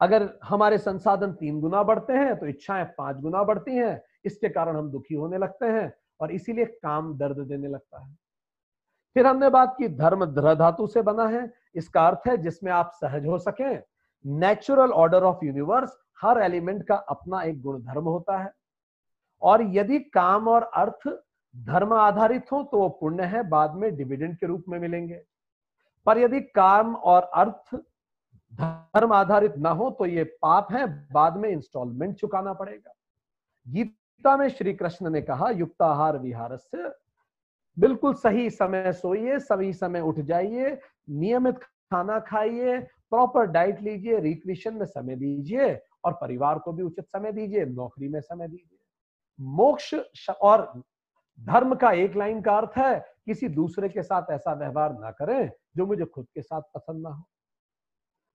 अगर 0.00 0.28
हमारे 0.44 0.78
संसाधन 0.78 1.32
तीन 1.32 1.60
गुना 1.60 1.82
बढ़ते 1.82 2.12
हैं 2.12 2.36
तो 2.38 2.46
इच्छाएँ 2.46 2.84
पाँच 2.98 3.16
गुना 3.16 3.42
बढ़ती 3.44 3.76
हैं, 3.76 4.00
इसके 4.24 4.48
कारण 4.48 4.76
हम 4.76 4.90
दुखी 4.90 5.14
होने 5.14 5.38
लगते 5.38 5.66
हैं 5.66 5.92
और 6.20 6.32
इसीलिए 6.32 6.64
काम 6.64 7.16
दर्द 7.18 7.38
देने 7.38 7.68
लगता 7.68 8.04
है। 8.04 8.16
फिर 9.16 9.26
हमने 9.26 9.48
बात 9.50 9.74
की 9.78 9.88
धर्म 9.90 10.24
ध्र 10.26 10.54
धातु 10.54 10.86
से 10.86 11.02
बना 11.02 11.26
है, 11.28 11.50
इसका 11.74 12.06
अर्थ 12.06 12.28
है 12.28 12.36
जिसमें 12.36 12.72
आप 12.72 12.90
सहज 12.94 13.26
हो 13.26 13.38
सके 13.40 13.74
नेचुरल 14.24 14.90
ऑर्डर 14.92 15.22
ऑफ़ 15.22 15.44
यूनिवर्स 15.44 15.96
हर 16.22 16.40
एलिमेंट 16.42 16.82
का 16.86 16.94
अपना 16.94 17.42
एक 17.42 17.60
गुण 17.62 17.80
धर्म 17.82 18.04
होता 18.04 18.38
है। 18.38 18.52
और 19.42 19.62
यदि 19.72 19.98
काम 19.98 20.48
और 20.48 20.62
अर्थ 20.74 21.08
धर्म 21.54 21.92
आधारित 21.92 22.52
हो 22.52 22.62
तो 22.62 22.78
वो 22.78 22.88
पुण्य 22.90 23.24
है, 23.24 23.42
बाद 23.44 23.74
में 23.74 23.94
डिविडेंड 23.96 24.36
के 24.36 24.46
रूप 24.46 24.64
में 24.68 24.78
मिलेंगे। 24.78 25.22
पर 26.06 26.18
यदि 26.18 26.40
काम 26.40 26.94
और 26.94 27.22
अर्थ 27.34 27.74
धर्म 28.52 29.12
आधारित 29.12 29.56
ना 29.58 29.70
हो 29.70 29.90
तो 29.90 30.06
ये 30.06 30.24
पाप 30.42 30.72
है। 30.72 30.86
बाद 31.12 31.36
में 31.36 31.48
इंस्टॉलमेंट 31.48 32.14
चुकाना 32.16 32.52
पड़ेगा। 32.52 32.92
गीता 33.66 34.36
में 34.36 34.48
श्री 34.48 34.74
कृष्ण 34.74 35.10
ने 35.10 35.22
कहा, 35.22 35.50
युक्ताहार 35.50 36.18
विहार 36.18 36.58
बिल्कुल 37.76 38.14
सही 38.14 38.50
समय 38.50 38.92
सोइए 38.92 39.38
सही 39.38 39.72
समय 39.72 40.00
उठ 40.00 40.18
जाइए, 40.18 40.78
नियमित 41.10 41.58
खाना 41.58 42.18
खाइए 42.20 42.78
प्रॉपर 43.10 43.46
डाइट 43.46 43.80
लीजिए 43.82 44.18
रिक्रिएशन 44.20 44.74
में 44.74 44.84
समय 44.86 45.16
दीजिए 45.16 45.74
और 46.04 46.12
परिवार 46.12 46.58
को 46.58 46.72
भी 46.72 46.82
उचित 46.82 47.04
समय 47.06 47.32
दीजिए, 47.32 47.64
नौकरी 47.64 48.08
में 48.08 48.20
समय 48.20 48.48
दीजिए। 48.48 48.78
मोक्ष 49.38 49.94
और 50.30 50.82
धर्म 51.38 51.74
का 51.74 51.90
एक 51.92 52.16
लाइन 52.16 52.40
का 52.42 52.56
अर्थ 52.56 52.78
है, 52.78 52.98
किसी 53.26 53.48
दूसरे 53.48 53.88
के 53.88 54.02
साथ 54.02 54.30
ऐसा 54.30 54.52
व्यवहार 54.54 54.92
ना 54.92 55.10
करें। 55.10 55.50
जो 55.76 55.86
मुझे 55.86 56.04
खुद 56.04 56.26
के 56.34 56.42
साथ 56.42 56.62
पसंद 56.74 57.02
ना 57.02 57.10
हो। 57.10 57.24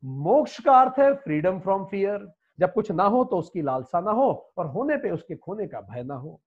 मोक्ष 0.03 0.59
का 0.61 0.79
अर्थ 0.81 0.99
है 0.99 1.13
फ्रीडम 1.13 1.59
फ्रॉम 1.59 1.85
फियर 1.85 2.31
जब 2.59 2.73
कुछ 2.73 2.91
ना 2.91 3.03
हो 3.05 3.23
तो 3.25 3.37
उसकी 3.37 3.61
लालसा 3.61 3.99
ना 4.01 4.11
हो 4.11 4.31
और 4.57 4.67
होने 4.67 4.97
पे 4.97 5.11
उसके 5.11 5.35
खोने 5.35 5.67
का 5.67 5.81
भय 5.81 6.03
ना 6.03 6.15
हो। 6.15 6.39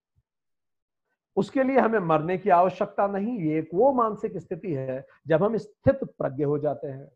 उसके 1.36 1.62
लिए 1.62 1.78
हमें 1.78 1.98
मरने 1.98 2.36
की 2.38 2.50
आवश्यकता 2.50 3.06
नहीं। 3.06 3.38
ये 3.40 3.58
एक 3.58 3.68
वो 3.74 3.92
मानसिक 3.92 4.36
स्थिति 4.36 4.72
है 4.72 5.04
जब 5.28 5.42
हम 5.42 5.56
स्थित 5.56 6.04
प्रज्ञ 6.04 6.44
हो 6.44 6.58
जाते 6.58 6.88
हैं। 6.88 7.06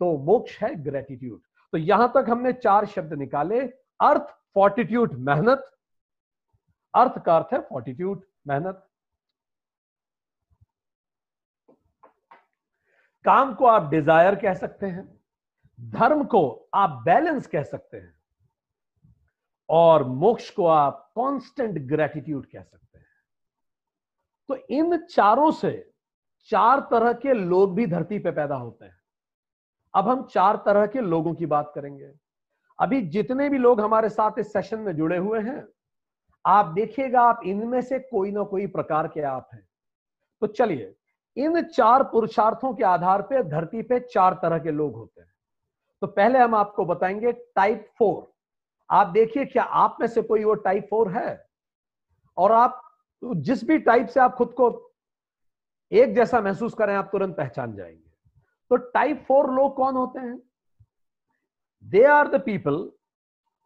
तो 0.00 0.16
मोक्ष 0.18 0.58
है 0.62 0.74
ग्रेटिट्यूड 0.84 1.40
तो 1.72 1.78
यहाँ 1.78 2.10
तक 2.14 2.30
हमने 2.30 2.52
चार 2.52 2.86
शब्द 2.86 3.12
निकाले। 3.14 3.60
अर्थ 4.00 4.30
फोर्टिट्यूड 4.54 5.12
मेहनत। 5.20 5.64
अर्थ 6.94 7.18
का 7.24 7.36
अर्थ 7.36 7.52
है 7.52 7.60
फोर्टिट्यूड 7.60 8.22
मेहनत। 8.48 8.86
काम 13.24 13.54
को 13.54 13.66
आप 13.66 13.90
डिज़ायर 13.90 14.34
कह 14.34 14.54
सकते 14.54 14.86
हैं, 14.86 15.04
धर्म 15.78 16.24
को 16.24 16.68
आप 16.74 17.02
बैलेंस 17.04 17.46
कह 17.46 17.62
सकते 17.62 17.96
हैं, 17.96 18.14
और 19.68 20.04
मोक्ष 20.04 20.50
को 20.50 20.66
आप 20.66 21.10
कांस्टेंट 21.16 21.78
ग्रेटिट्यूड 21.88 22.46
कह 22.46 22.62
सकते 22.62 22.98
हैं। 22.98 23.06
तो 24.48 24.56
इन 24.70 24.96
चारों 25.06 25.50
से 25.52 25.72
चार 26.48 26.80
तरह 26.90 27.12
के 27.14 27.32
लोग 27.34 27.74
भी 27.74 27.86
धरती 27.86 28.18
पे 28.18 28.30
पैदा 28.30 28.54
होते 28.54 28.84
हैं। 28.84 28.98
अब 29.94 30.08
हम 30.08 30.22
चार 30.24 30.56
तरह 30.56 30.86
के 30.86 31.00
लोगों 31.00 31.34
की 31.34 31.46
बात 31.46 31.72
करेंगे। 31.74 32.12
अभी 32.78 33.00
जितने 33.08 33.48
भी 33.48 33.58
लोग 33.58 33.80
हमारे 33.80 34.08
साथ 34.08 34.38
इस 34.38 34.52
सेशन 34.52 34.78
में 34.78 34.94
जुड़े 34.96 35.16
हुए 35.18 35.40
हैं, 35.40 35.64
आप 36.44 36.66
देखिएगा 36.66 37.20
आप 37.22 37.40
इनमें 37.46 37.80
से 37.82 37.98
कोई 38.00 38.30
ना 38.30 38.42
कोई 38.44 38.66
प्रकार 38.68 39.08
के 39.08 39.20
आप 39.22 39.48
हैं। 39.54 39.66
तो 40.42 40.46
चलिए 40.48 40.94
इन 41.36 41.60
चार 41.62 42.02
पुरुषार्थों 42.02 42.72
के 42.74 42.84
आधार 42.84 43.22
पे, 43.22 43.42
धरती 43.42 43.82
पे 43.82 44.00
चार 44.00 44.34
तरह 44.42 44.58
के 44.58 44.70
लोग 44.70 44.94
होते 44.94 45.20
हैं। 45.20 45.32
तो 46.02 46.06
पहले 46.06 46.38
हम 46.38 46.54
आपको 46.54 46.84
बताएँगे 46.84 47.32
टाइप 47.32 47.88
फोर 47.98 48.32
आप 48.90 49.06
देखिए 49.06 49.44
क्या 49.44 49.62
आप 49.62 49.96
में 50.00 50.06
से 50.06 50.22
कोई 50.22 50.44
वो 50.44 50.54
टाइप 50.54 50.86
फोर 50.90 51.10
है? 51.12 51.46
और 52.36 52.52
आप 52.52 52.82
जिस 53.22 53.64
भी 53.64 53.78
टाइप 53.78 54.06
से 54.08 54.20
आप 54.20 54.34
खुद 54.34 54.52
को 54.52 54.68
एक 55.92 56.14
जैसा 56.14 56.40
महसूस 56.40 56.74
करें, 56.74 56.94
आप 56.94 57.08
तुरंत 57.12 57.36
पहचान 57.36 57.74
जाएँगे। 57.74 58.10
तो 58.70 58.76
टाइप 58.76 59.24
फोर 59.28 59.50
लोग 59.50 59.74
कौन 59.76 59.96
होते 59.96 60.20
हैं? 60.20 60.40
They 61.84 62.04
are 62.04 62.28
the 62.28 62.40
people 62.42 62.90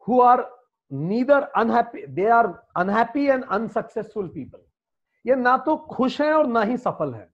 who 0.09 0.21
are 0.21 0.47
neither 0.93 1.43
unhappy 1.57 2.07
they 2.07 2.29
are 2.29 2.47
unhappy 2.77 3.27
and 3.27 3.45
unsuccessful 3.45 4.29
people 4.29 4.65
ये 5.27 5.35
ना 5.35 5.57
तो 5.57 5.77
खुश 5.77 6.21
हैं 6.21 6.33
और 6.33 6.47
ना 6.47 6.63
ही 6.63 6.77
सफल 6.77 7.15
हैं। 7.15 7.34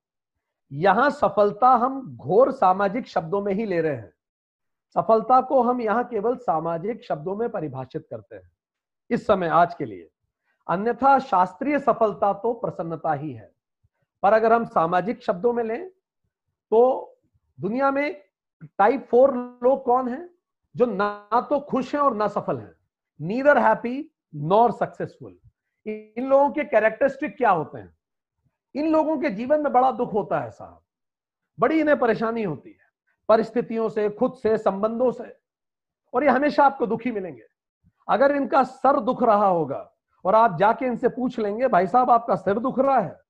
यहाँ 0.72 1.08
सफलता 1.10 1.68
हम 1.76 2.00
घोर 2.16 2.50
सामाजिक 2.52 3.06
शब्दों 3.08 3.40
में 3.42 3.52
ही 3.54 3.64
ले 3.66 3.80
रहे 3.80 3.96
हैं। 3.96 4.12
सफलता 4.96 5.40
को 5.40 5.62
हम 5.62 5.80
यहाँ 5.80 6.04
केवल 6.04 6.36
सामाजिक 6.36 7.04
शब्दों 7.04 7.36
में 7.36 7.48
परिभाषित 7.50 8.06
करते 8.10 8.36
हैं। 8.36 8.50
इस 9.10 9.26
समय 9.26 9.48
आज 9.48 9.74
के 9.74 9.84
लिए, 9.84 10.08
अन्यथा 10.66 11.18
शास्त्रीय 11.18 11.78
सफलता 11.78 12.32
तो 12.32 12.52
प्रसन्नता 12.54 13.12
ही 13.12 13.32
है। 13.32 13.50
पर 14.22 14.32
अगर 14.32 14.52
हम 14.52 14.64
सामाजिक 14.66 15.22
शब्दों 15.22 15.52
में 15.52 15.62
लें 15.64 15.88
तो 15.88 17.18
दुनिया 17.58 17.90
में 17.90 18.12
टाइप 18.78 19.06
फोर 19.10 19.34
लोग 19.62 19.84
कौन 19.84 20.08
हैं, 20.08 20.28
जो 20.74 20.86
ना 20.86 21.46
तो 21.50 21.60
खुश 21.60 21.94
हैं 21.94 22.02
और 22.02 22.16
ना 22.16 22.26
सफल 22.28 22.58
हैं 22.58 22.74
नीदर 23.20 23.58
हैप्पी 23.58 24.10
नॉर 24.34 24.72
सक्सेसफुल 24.72 25.38
इन 25.86 26.26
लोगों 26.26 26.50
के 26.50 26.64
कैरेक्टरिस्टिक 26.64 27.36
क्या 27.36 27.50
होते 27.50 27.78
हैं? 27.78 27.94
इन 28.74 28.90
लोगों 28.92 29.18
के 29.18 29.30
जीवन 29.30 29.60
में 29.60 29.72
बड़ा 29.72 29.90
दुख 29.90 30.12
होता 30.12 30.40
है 30.40 30.50
साहब। 30.50 30.80
बड़ी 31.58 31.80
इन्हें 31.80 31.98
परेशानी 31.98 32.42
होती 32.42 32.70
है, 32.70 32.88
परिस्थितियों 33.28 33.88
से, 33.88 34.08
खुद 34.10 34.34
से, 34.34 34.56
संबंधों 34.58 35.10
से। 35.12 35.36
और 36.14 36.24
ये 36.24 36.30
हमेशा 36.30 36.64
आपको 36.64 36.86
दुखी 36.86 37.10
मिलेंगे। 37.10 37.42
अगर 38.08 38.36
इनका 38.36 38.62
सर 38.62 39.00
दुख 39.00 39.22
रहा 39.22 39.46
होगा 39.46 39.90
और 40.24 40.34
आप 40.34 40.56
जाके 40.58 40.86
इनसे 40.86 41.08
पूछ 41.08 41.38
लेंगे, 41.38 41.68
भाई 41.68 41.86
साहब, 41.86 42.10
आपका 42.10 42.36
सिर 42.36 42.58
दुख 42.58 42.78
रहा 42.78 42.98
है? 42.98 43.20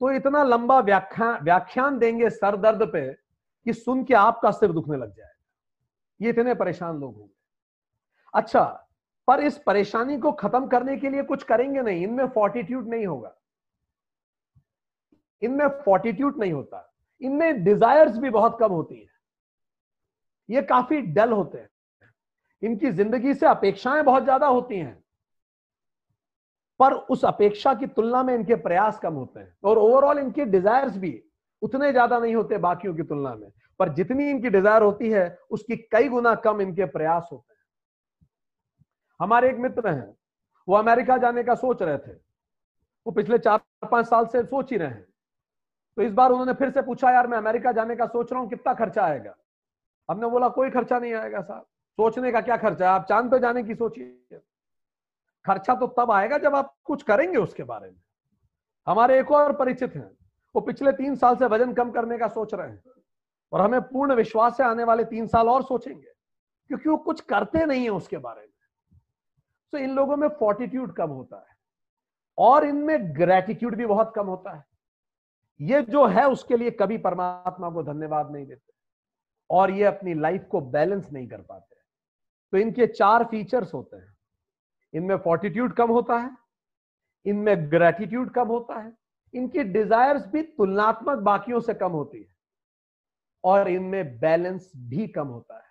तो 0.00 0.10
इतना 0.10 0.42
लंबा 0.42 0.78
व्याख्यान 0.80 1.42
व्याख्यान 1.42 1.98
देंगे 1.98 2.30
सर 2.30 2.56
दर्द 2.56 2.82
पे 2.92 3.12
कि 3.66 3.72
सुन 3.72 4.04
के 4.04 4.14
आपका 4.14 4.50
सिर 4.50 4.72
दुखने 4.72 4.96
लग 4.96 5.14
जाएगा। 5.14 5.44
ये 6.20 6.30
इतने 6.30 6.54
परेशान 6.54 7.00
लोग 7.00 7.16
होंगे। 7.16 7.34
अच्छा 8.34 8.64
पर 9.28 9.40
इस 9.40 9.58
परेशानी 9.58 10.18
को 10.18 10.32
खत्म 10.32 10.66
करने 10.66 10.96
के 10.96 11.08
लिए 11.08 11.22
कुछ 11.22 11.42
करेंगे 11.42 11.82
नहीं। 11.82 12.02
इनमें 12.02 12.28
फोर्टिट्यूड 12.28 12.88
नहीं 12.88 13.06
होगा। 13.06 13.34
इनमें 15.42 15.66
फोर्टिट्यूड 15.84 16.38
नहीं 16.38 16.52
होता। 16.52 16.88
इनमें 17.20 17.62
डिजायर्स 17.64 18.18
भी 18.18 18.30
बहुत 18.30 18.56
कम 18.60 18.72
होती 18.72 18.94
है। 18.94 19.10
ये 20.48 20.62
काफ़ी 20.62 21.00
डल 21.00 21.32
होते 21.32 21.58
हैं। 21.58 21.68
इनकी 22.62 22.90
ज़िंदगी 22.90 23.34
से 23.34 23.46
अपेक्षाएँ 23.46 24.02
बहुत 24.02 24.24
ज़्यादा 24.24 24.46
होती 24.46 24.78
हैं। 24.78 25.02
पर 26.80 26.92
उस 26.92 27.24
अपेक्षा 27.24 27.74
की 27.74 27.86
तुलना 27.86 28.22
में 28.22 28.34
इनके 28.34 28.54
प्रयास 28.54 28.98
कम 28.98 29.14
होते 29.14 29.40
हैं। 29.40 29.54
और 29.64 29.78
ओवरऑल 29.78 30.18
इनके 30.18 30.44
डिजायर्स 30.44 30.96
भी 30.96 31.22
उतने 31.62 31.90
ज़्यादा 31.92 32.18
नहीं 32.18 32.34
होते 32.34 32.58
बाकियों 32.58 32.94
की 32.94 33.02
तुलना 33.02 33.34
में। 33.34 33.50
पर 33.80 33.92
जितनी 33.94 34.28
इनकी 34.30 34.50
डिज़ायर 34.50 34.82
होती 34.82 35.10
है, 35.10 35.38
उसकी 35.50 35.76
कई 35.92 36.08
गुना 36.08 36.34
कम 36.34 36.60
इनके 36.60 36.84
प्रयास 36.86 37.28
होते 37.32 37.54
हैं। 37.54 38.28
हमारे 39.20 39.50
एक 39.50 39.56
मित्र 39.56 39.88
हैं। 39.88 40.14
वो 40.68 40.76
अमेरिका 40.76 41.16
जाने 41.16 41.42
का 41.44 41.54
सोच 41.54 41.82
रहे 41.82 41.98
थे। 41.98 42.12
वो 43.06 43.12
पिछले 43.12 43.38
चार 43.38 43.60
पाँच 43.90 44.06
साल 44.06 44.26
से 44.26 44.42
सोच 44.44 44.70
ही 44.72 44.76
रहे 44.76 44.88
हैं। 44.88 45.06
तो 45.96 46.02
इस 46.02 46.12
बार 46.12 46.30
उन्होंने 46.30 46.52
फिर 46.52 46.70
से 46.70 46.82
पूछा, 46.82 47.10
यार, 47.10 47.26
मैं 47.26 47.38
अमेरिका 47.38 47.72
जाने 47.72 47.96
का 47.96 48.06
सोच 48.06 48.32
रहा 48.32 48.40
हूँ, 48.40 48.48
कितना 48.48 48.74
खर्चा 48.74 49.02
आएगा? 49.02 49.34
हमने 50.10 50.26
बोला, 50.26 50.48
कोई 50.48 50.70
खर्चा 50.70 50.98
नहीं 50.98 51.14
आएगा 51.14 51.40
साहब। 51.40 51.66
सोचने 51.98 52.32
का 52.32 52.40
क्या 52.40 52.56
खर्चा 52.56 52.88
है? 52.88 52.94
आप 52.94 53.06
चाँद 53.08 53.30
पे 53.30 53.38
जाने 53.38 53.62
की 53.62 53.74
सोचिए। 53.74 54.40
खर्चा 55.44 55.74
तो 55.74 55.86
तब 55.86 56.10
आएगा 56.10 56.38
जब 56.38 56.54
आप 56.54 56.74
कुछ 56.84 57.02
करेंगे 57.02 57.38
उसके 57.38 57.62
बारे 57.62 57.90
में। 57.90 58.00
हमारे 58.86 59.18
एक 59.20 59.30
और 59.30 59.52
परिचित 59.52 59.94
हैं। 59.94 60.10
वो 60.54 60.60
पिछले 60.60 60.92
तीन 60.92 61.16
साल 61.16 61.36
से 61.36 61.46
वज़न 61.46 61.72
कम 61.72 61.90
करने 61.90 62.18
का 62.18 62.28
सोच 62.28 62.54
रहे 62.54 62.68
हैं 62.68 62.82
और 63.52 63.60
हमें 63.60 63.80
पूर्ण 63.80 64.14
विश्वास 64.14 64.60
है 64.60 64.66
आने 64.66 64.84
वाले 64.84 65.04
तीन 65.04 65.26
साल 65.26 65.48
और 65.48 65.62
सोचेंगे, 65.62 66.12
क्योंकि 66.70 66.88
वो 66.88 66.96
कुछ 66.96 67.20
करते 67.20 67.64
नहीं 67.66 67.82
है 67.82 67.90
उसके 67.90 68.18
बारे 68.18 68.40
में। 68.40 68.98
तो 69.72 69.78
इन 69.78 69.90
लोगों 69.90 70.16
में 70.16 70.28
फोर्टिट्यूड 70.28 70.92
कम 70.92 71.10
होता 71.10 71.36
है 71.36 71.56
और 72.38 72.64
इनमें 72.64 73.16
ग्रेटिट्यूड 73.16 73.76
भी 73.76 73.86
बहुत 73.86 74.12
कम 74.16 74.26
होता 74.26 74.50
है। 74.50 74.64
ये 75.60 75.82
जो 75.82 76.06
है 76.06 76.28
उसके 76.28 76.56
लिए 76.56 76.70
कभी 76.70 76.98
परमात्मा 76.98 77.70
को 77.70 77.82
धन्यवाद 77.82 78.30
नहीं 78.30 78.46
देते 78.46 78.72
और 79.50 79.70
ये 79.70 79.84
अपनी 79.84 80.14
लाइफ 80.14 80.46
को 80.50 80.60
बैलेंस 80.60 81.12
नहीं 81.12 81.28
कर 81.28 81.42
पाते। 81.42 81.76
तो 82.52 82.58
इनके 82.58 82.86
चार 82.86 83.24
फीचर्स 83.24 83.74
होते 83.74 83.96
हैं। 83.96 84.16
इनमें 84.94 85.16
फोर्टिट्यूड 85.16 85.72
कम 85.72 85.90
होता 85.90 86.16
है, 86.16 86.36
इनमें 87.26 87.70
ग्रेटिट्यूड 87.70 88.30
कम 88.30 88.48
होता 88.48 88.78
है, 88.80 88.92
इनकी 89.34 89.62
डिजायर्स 89.62 90.26
भी 90.26 90.42
तुलनात्मक 90.42 91.18
बाकियों 91.18 91.60
से 91.60 91.74
कम 91.74 91.92
होती 91.92 92.22
है 92.22 92.34
और 93.44 93.68
इनमें 93.68 94.18
बैलेंस 94.18 94.72
भी 94.76 95.08
कम 95.08 95.26
होता 95.26 95.56
है। 95.56 95.70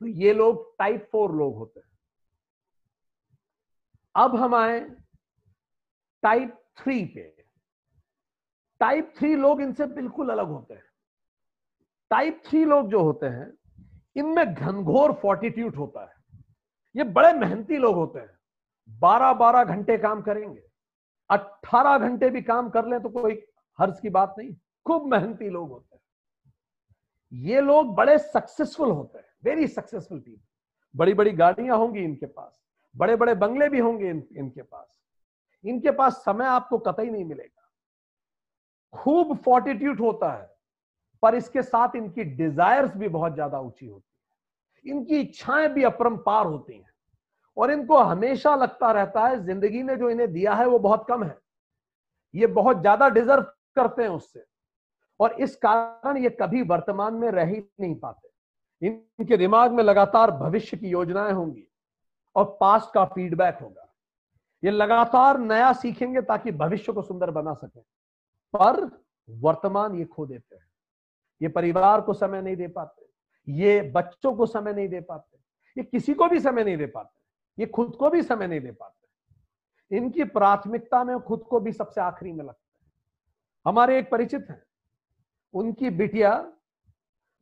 तो 0.00 0.06
ये 0.06 0.32
लोग 0.32 0.78
टाइप 0.78 1.08
फोर 1.12 1.32
लोग 1.32 1.56
होते 1.56 1.80
हैं। 1.80 1.98
अब 4.14 4.36
हम 4.36 4.54
आए 4.54 4.80
टाइप 6.22 6.62
थ्री 6.76 7.04
पे। 7.04 7.39
टाइप 8.80 9.12
थ्री 9.16 9.34
लोग 9.36 9.60
इनसे 9.62 9.86
बिल्कुल 9.86 10.28
अलग 10.28 10.48
होते 10.48 10.74
हैं। 10.74 10.84
टाइप 12.10 12.42
थ्री 12.46 12.64
लोग 12.64 12.88
जो 12.90 13.02
होते 13.02 13.26
हैं 13.26 13.52
इनमें 14.16 14.54
घनघोर 14.54 15.12
फोर्टिट्यूड 15.12 15.74
होता 15.74 16.04
है। 16.04 16.42
ये 16.96 17.04
बड़े 17.04 17.32
मेहनती 17.32 17.76
लोग 17.76 17.94
होते 17.94 18.18
हैं। 18.18 18.38
बारह 18.88 19.32
बारह 19.32 19.64
घंटे 19.64 19.98
काम 19.98 20.22
करेंगे। 20.22 20.62
अट्ठारह 21.30 21.98
घंटे 21.98 22.30
भी 22.30 22.42
काम 22.42 22.70
कर 22.70 22.86
लें 22.86 23.00
तो 23.02 23.08
कोई 23.08 23.42
हर्ज 23.78 24.00
की 24.00 24.08
बात 24.08 24.34
नहीं। 24.38 24.54
खूब 24.86 25.06
मेहनती 25.06 25.48
लोग 25.48 25.70
होते 25.70 25.96
हैं। 25.96 26.02
ये 27.32 27.60
लोग 27.60 27.94
बड़े 27.94 28.18
सक्सेसफुल 28.18 28.90
होते 28.90 29.18
हैं। 29.18 29.26
वेरी 29.44 29.66
सक्सेसफुल 29.66 30.18
पीपल 30.18 30.46
बड़ी 30.94 31.14
बड़ी 31.14 31.30
गाड़ियाँ 31.30 31.76
होंगी 31.76 32.00
इनके 32.00 32.26
पास। 32.26 32.60
बड़े 32.94 33.16
बड़े 33.16 33.34
बंगले 33.34 33.68
भी 33.68 33.78
होंगे 33.78 34.08
इन, 34.10 34.26
इनके 34.36 34.62
पास। 34.62 35.00
इनके 35.64 35.90
पास 35.90 36.14
समय 36.14 36.44
आपको 36.44 36.78
कतई 36.78 37.10
नहीं 37.10 37.24
मिलेगा। 37.24 37.59
खूब 38.94 39.36
फोर्टिट्यूड 39.36 40.00
होता 40.00 40.32
है, 40.32 40.48
पर 41.22 41.34
इसके 41.34 41.62
साथ 41.62 41.96
इनकी 41.96 42.24
डिजायर्स 42.24 42.96
भी 42.96 43.08
बहुत 43.08 43.34
ज़्यादा 43.34 43.58
ऊँची 43.60 43.86
होती 43.86 44.88
है। 44.88 44.94
इनकी 44.94 45.20
इच्छाएँ 45.20 45.68
भी 45.68 45.82
अपरंपार 45.84 46.46
होती 46.46 46.74
हैं। 46.74 46.88
और 47.56 47.70
इनको 47.70 47.98
हमेशा 47.98 48.54
लगता 48.56 48.90
रहता 48.92 49.26
है, 49.26 49.42
ज़िंदगी 49.44 49.82
ने 49.82 49.96
जो 49.96 50.10
इन्हें 50.10 50.32
दिया 50.32 50.54
है 50.54 50.66
वो 50.66 50.78
बहुत 50.78 51.04
कम 51.08 51.24
है। 51.24 51.36
ये 52.34 52.46
बहुत 52.46 52.80
ज़्यादा 52.80 53.08
डिजर्व 53.08 53.42
करते 53.76 54.02
हैं 54.02 54.08
उससे। 54.08 54.44
और 55.20 55.32
इस 55.32 55.56
कारण 55.56 56.16
ये 56.16 56.30
कभी 56.30 56.62
वर्तमान 56.62 57.14
में 57.14 57.30
रह 57.30 57.44
ही 57.44 57.62
नहीं 57.80 57.94
पाते। 57.94 58.86
इनके 58.86 59.36
दिमाग 59.36 59.72
में 59.72 59.82
लगातार 59.84 60.30
भविष्य 60.30 60.76
की 60.76 60.88
योजनाएँ 60.88 61.32
होंगी 61.32 61.66
और 62.36 62.44
पास्ट 62.60 62.92
का 62.94 63.04
फीडबैक 63.04 63.58
होगा। 63.62 63.86
ये 64.62 64.70
लगातार 64.70 65.38
नया 65.38 65.72
सीखेंगे 65.72 66.20
ताकि 66.20 66.52
भविष्य 66.52 66.92
को 66.92 67.02
सुंदर 67.02 67.30
बना 67.30 67.54
सके। 67.54 67.80
पर 68.56 69.00
वर्तमान 69.28 69.94
ये 69.94 70.04
खो 70.04 70.26
देते 70.26 70.56
हैं। 70.56 70.66
ये 71.42 71.48
परिवार 71.48 72.00
को 72.00 72.14
समय 72.14 72.42
नहीं 72.42 72.56
दे 72.56 72.68
पाते, 72.68 73.06
ये 73.48 73.80
बच्चों 73.82 74.34
को 74.34 74.46
समय 74.46 74.72
नहीं 74.72 74.88
दे 74.88 75.00
पाते, 75.00 75.38
ये 75.76 75.84
किसी 75.84 76.14
को 76.14 76.28
भी 76.28 76.40
समय 76.40 76.64
नहीं 76.64 76.76
दे 76.76 76.86
पाते, 76.86 77.20
ये 77.58 77.66
खुद 77.66 77.96
को 77.96 78.10
भी 78.10 78.22
समय 78.22 78.46
नहीं 78.46 78.60
दे 78.60 78.72
पाते। 78.72 79.96
इनकी 79.96 80.24
प्राथमिकता 80.24 81.04
में 81.04 81.18
खुद 81.20 81.42
को 81.42 81.60
भी 81.60 81.72
सबसे 81.72 82.00
आखिरी 82.00 82.32
में 82.32 82.44
लगता 82.44 82.84
है। 82.84 82.90
हमारे 83.66 83.98
एक 83.98 84.10
परिचित 84.10 84.46
हैं, 84.50 84.62
उनकी 85.54 85.90
बिटिया 85.90 86.52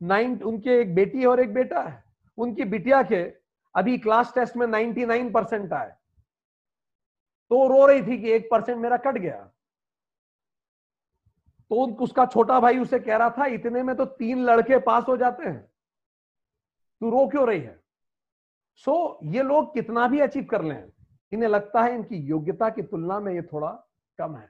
नाइन, 0.01 0.41
उनके 0.43 0.79
एक 0.81 0.95
बेटी 0.95 1.25
और 1.25 1.39
एक 1.39 1.53
बेटा 1.53 1.81
है, 1.81 2.03
उनकी 2.37 2.63
बिटिया 2.63 3.03
के 3.03 3.23
अभी 3.75 3.97
क्लास 3.97 4.33
टेस्ट 4.35 4.55
में 4.55 4.67
99 4.67 5.31
परसेंट 5.33 5.73
आए। 5.73 5.91
तो 7.51 7.67
रो 7.67 7.85
रही 7.85 8.01
थी 8.01 8.21
कि 8.21 8.31
एक 8.31 8.47
परसेंट 8.51 8.77
मेरा 8.77 8.97
कट 8.97 9.17
गया। 9.17 9.51
तो 11.71 11.85
उसका 12.03 12.25
छोटा 12.25 12.59
भाई 12.59 12.79
उसे 12.79 12.99
कह 12.99 13.17
रहा 13.17 13.29
था 13.29 13.45
इतने 13.45 13.83
में 13.83 13.95
तो 13.95 14.05
तीन 14.05 14.43
लड़के 14.43 14.77
पास 14.79 15.03
हो 15.07 15.17
जाते 15.17 15.49
हैं। 15.49 15.61
तू 17.01 17.09
रो 17.09 17.27
क्यों 17.27 17.47
रही 17.47 17.59
है? 17.59 17.79
सो 18.75 19.19
so, 19.23 19.33
ये 19.35 19.43
लोग 19.43 19.73
कितना 19.73 20.07
भी 20.07 20.19
अचीव 20.19 20.45
कर 20.45 20.63
लें 20.63 20.91
इन्हें 21.31 21.49
लगता 21.49 21.81
है 21.81 21.93
इनकी 21.95 22.15
योग्यता 22.17 22.69
की 22.69 22.81
तुलना 22.81 23.19
में 23.19 23.33
ये 23.33 23.41
थोड़ा 23.41 23.69
कम 24.19 24.35
है। 24.35 24.49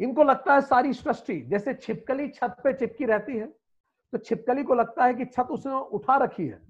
इनको 0.00 0.22
लगता 0.22 0.54
है 0.54 0.60
सारी 0.60 0.92
सृष्टि 0.92 1.40
जैसे 1.40 1.74
छिपकली 1.74 2.28
छत 2.28 2.56
पे 2.64 2.72
चिपकी 2.72 3.04
रहती 3.04 3.36
है 3.36 3.46
तो 4.12 4.18
छिपकली 4.18 4.62
को 4.62 4.74
लगता 4.74 5.04
है 5.04 5.14
कि 5.14 5.24
छत 5.24 5.48
उसने 5.50 5.72
उठा 5.72 6.16
रखी 6.16 6.46
है। 6.46 6.60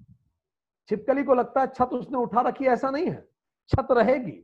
छिपकली 0.89 1.25
को 1.25 1.35
लगता 1.35 1.61
है 1.61 1.67
छत 1.67 1.91
उसने 1.93 2.19
उठा 2.19 2.41
रखी 2.41 2.65
है 2.65 2.71
ऐसा 2.71 2.91
नहीं 2.91 3.07
है। 3.07 3.29
छत 3.69 3.89
रहेगी 3.91 4.43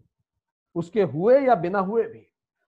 उसके 0.76 1.02
हुए 1.02 1.38
या 1.40 1.54
बिना 1.54 1.78
हुए 1.78 2.04
भी। 2.04 2.26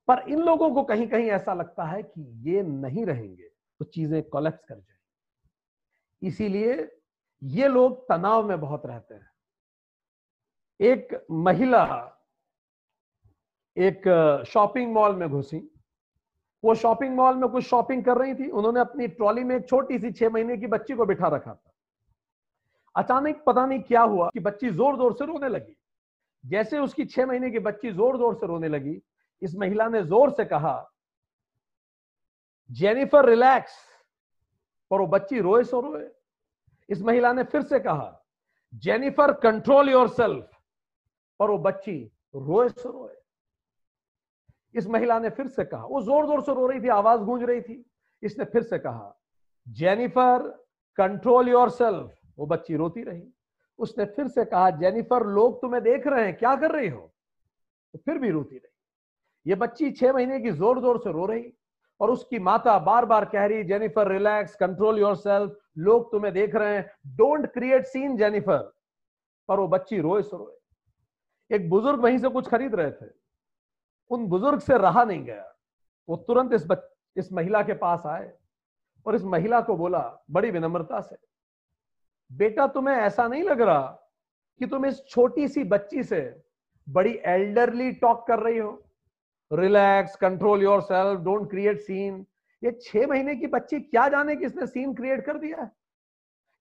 पर 0.08 0.24
इन 0.28 0.40
लोगों 0.40 0.70
को 0.74 0.82
कहीं 0.84 1.06
कहीं 1.08 1.30
ऐसा 1.30 1.54
लगता 1.54 1.84
है 1.84 2.02
कि 2.02 2.22
ये 2.50 2.62
नहीं 2.62 3.04
रहेंगे 3.06 3.48
तो 3.80 3.84
चीज़ें 3.84 4.22
कोलेप्स 4.22 4.64
कर 4.64 4.74
जाएँगी। 4.74 6.28
इसीलिए 6.28 6.88
ये 7.42 7.68
लोग 7.68 8.02
तनाव 8.08 8.48
में 8.48 8.60
बहुत 8.60 8.86
रहते 8.86 9.14
हैं। 9.14 9.30
एक 10.80 11.26
महिला 11.30 12.12
एक 13.76 14.02
शॉपिंग 14.48 14.92
मॉल 14.92 15.14
में 15.16 15.28
घुसी। 15.28 15.58
वो 16.64 16.74
शॉपिंग 16.74 17.14
मॉल 17.16 17.36
में 17.36 17.48
कुछ 17.48 17.64
शॉपिंग 17.64 18.04
कर 18.04 18.18
रही 18.18 18.34
थी, 18.34 18.48
उन्होंने 18.50 18.80
अपनी 18.80 19.08
ट्रॉली 19.08 19.44
में 19.44 19.54
एक 19.56 19.68
छोटी 19.68 19.98
सी 19.98 20.10
छह 20.12 20.30
महीने 20.30 20.56
की 20.56 20.66
बच्ची 20.66 20.94
को 20.94 21.06
बिठा 21.06 21.28
रखा 21.28 21.54
था। 21.54 21.72
अचानक 22.94 23.42
पता 23.46 23.66
नहीं 23.66 23.80
क्या 23.80 24.02
हुआ 24.02 24.28
कि 24.28 24.40
बच्ची 24.40 24.70
ज़ोर 24.70 24.96
ज़ोर 24.96 25.12
से 25.12 25.26
रोने 25.26 25.48
लगी। 25.48 25.76
जैसे 26.44 26.78
उसकी 26.78 27.04
छह 27.04 27.26
महीने 27.26 27.50
की 27.50 27.58
बच्ची 27.58 27.92
ज़ोर 27.92 28.16
ज़ोर 28.18 28.34
से 28.34 28.46
रोने 28.46 28.68
लगी 28.68 28.94
इस 29.42 29.54
महिला 29.54 29.88
ने 29.88 30.02
ज़ोर 30.02 30.30
से 30.30 30.44
कहा, 30.44 30.92
जेनिफर, 32.70 33.28
रिलैक्स। 33.28 33.76
पर 34.90 35.00
वो 35.00 35.06
बच्ची 35.06 35.40
रोए 35.40 35.62
सो 35.64 35.80
रोए। 35.80 36.08
इस 36.88 37.02
महिला 37.02 37.32
ने 37.32 37.42
फिर 37.44 37.62
से 37.62 37.80
कहा, 37.80 38.24
जेनिफर, 38.74 39.32
कंट्रोल 39.32 39.88
योर 39.90 40.08
सेल्फ 40.08 40.50
पर 41.40 41.50
वो 41.50 41.58
बच्ची 41.58 42.12
रोए 42.34 42.68
सो 42.68 42.90
रोए। 42.90 43.14
इस 44.74 44.86
महिला 44.86 45.18
ने 45.18 45.30
फिर 45.30 45.46
से 45.46 45.64
कहा, 45.64 45.86
वो 45.86 46.02
ज़ोर 46.02 46.26
ज़ोर 46.26 46.42
से 46.42 46.54
रो 46.54 46.66
रही 46.66 46.80
थी, 46.80 46.88
आवाज़ 46.88 47.20
गूंज 47.20 47.42
रही 47.42 47.60
थी। 47.60 47.84
इसने 48.22 48.44
फिर 48.44 48.62
से 48.62 48.78
कहा, 48.78 49.18
जेनिफर, 49.66 50.48
कंट्रोल 50.98 51.48
योर 51.48 51.70
सेल्फ 51.70 52.14
वो 52.38 52.46
बच्ची 52.46 52.76
रोती 52.76 53.02
रही। 53.02 53.32
उसने 53.78 54.04
फिर 54.04 54.28
से 54.28 54.44
कहा, 54.44 54.70
जेनिफर, 54.70 55.26
लोग 55.26 55.60
तुम्हें 55.60 55.82
देख 55.82 56.06
रहे 56.06 56.24
हैं, 56.24 56.36
क्या 56.36 56.54
कर 56.56 56.72
रही 56.72 56.88
हो? 56.88 57.12
तो 57.94 57.98
फिर 57.98 58.18
भी 58.18 58.30
रोती 58.30 58.56
रही। 58.56 58.75
ये 59.46 59.54
बच्ची 59.54 59.90
छह 59.90 60.12
महीने 60.12 60.40
की 60.40 60.50
ज़ोर 60.50 60.80
ज़ोर 60.80 60.98
से 60.98 61.12
रो 61.12 61.26
रही 61.26 61.52
और 62.00 62.10
उसकी 62.10 62.38
माता 62.38 62.78
बार 62.78 63.04
बार 63.04 63.24
कह 63.24 63.44
रही 63.46 63.64
Jennifer 63.64 64.08
relax 64.08 64.56
control 64.56 64.98
your 64.98 65.16
self 65.16 65.56
लोग 65.78 66.10
तुम्हें 66.12 66.32
देख 66.34 66.54
रहे 66.54 66.76
हैं। 66.76 66.90
Don't 67.16 67.46
create 67.46 67.86
scene 67.86 68.16
Jennifer. 68.16 68.72
पर 69.48 69.58
वो 69.60 69.68
बच्ची 69.68 70.00
रोए 70.00 70.22
सो 70.22 70.36
रोए। 70.36 71.56
एक 71.56 71.68
बुज़ुर्ग 71.70 72.00
वहीं 72.00 72.18
से 72.18 72.28
कुछ 72.28 72.48
खरीद 72.48 72.74
रहे 72.74 72.90
थे। 72.90 73.10
उन 74.10 74.26
बुज़ुर्ग 74.26 74.60
से 74.60 74.78
रहा 74.78 75.04
नहीं 75.04 75.24
गया। 75.24 75.52
वो 76.08 76.16
तुरंत 76.16 76.52
इस 76.52 76.66
बच, 76.66 76.82
इस 77.16 77.32
महिला 77.32 77.62
के 77.62 77.74
पास 77.74 78.02
आए 78.06 78.32
और 79.06 79.14
इस 79.14 79.22
महिला 79.24 79.60
को 79.60 79.76
बोला 79.76 80.24
बड़ी 80.30 80.50
विनम्रता 80.50 81.00
से 81.00 81.16
बेटा 82.30 82.66
तुम्हें 82.66 82.96
ऐसा 82.96 83.26
नहीं 83.28 83.42
लग 83.42 83.60
रहा 83.60 83.86
कि 84.60 84.66
तुम 84.66 84.86
इस 84.86 85.02
छोटी 85.08 85.48
सी 85.48 85.64
बच्ची 85.64 86.02
से 86.02 86.20
बड़ी 86.88 87.18
एल्डरली 87.24 87.90
टॉक 87.92 88.26
कर 88.26 88.38
रही 88.38 88.58
हो? 88.58 88.85
Relax 89.50 90.16
control 90.16 90.62
your 90.62 90.80
self 90.82 91.20
don't 91.20 91.48
create 91.50 91.80
scene 91.80 92.24
ये 92.62 92.70
छह 92.82 93.06
महीने 93.06 93.34
की 93.36 93.46
बच्ची 93.46 93.80
क्या 93.80 94.08
जाने 94.08 94.36
कि 94.36 94.46
इसने 94.46 94.66
सीन 94.66 94.94
क्रिएट 94.94 95.24
कर 95.24 95.38
दिया 95.38 95.62
है? 95.62 95.70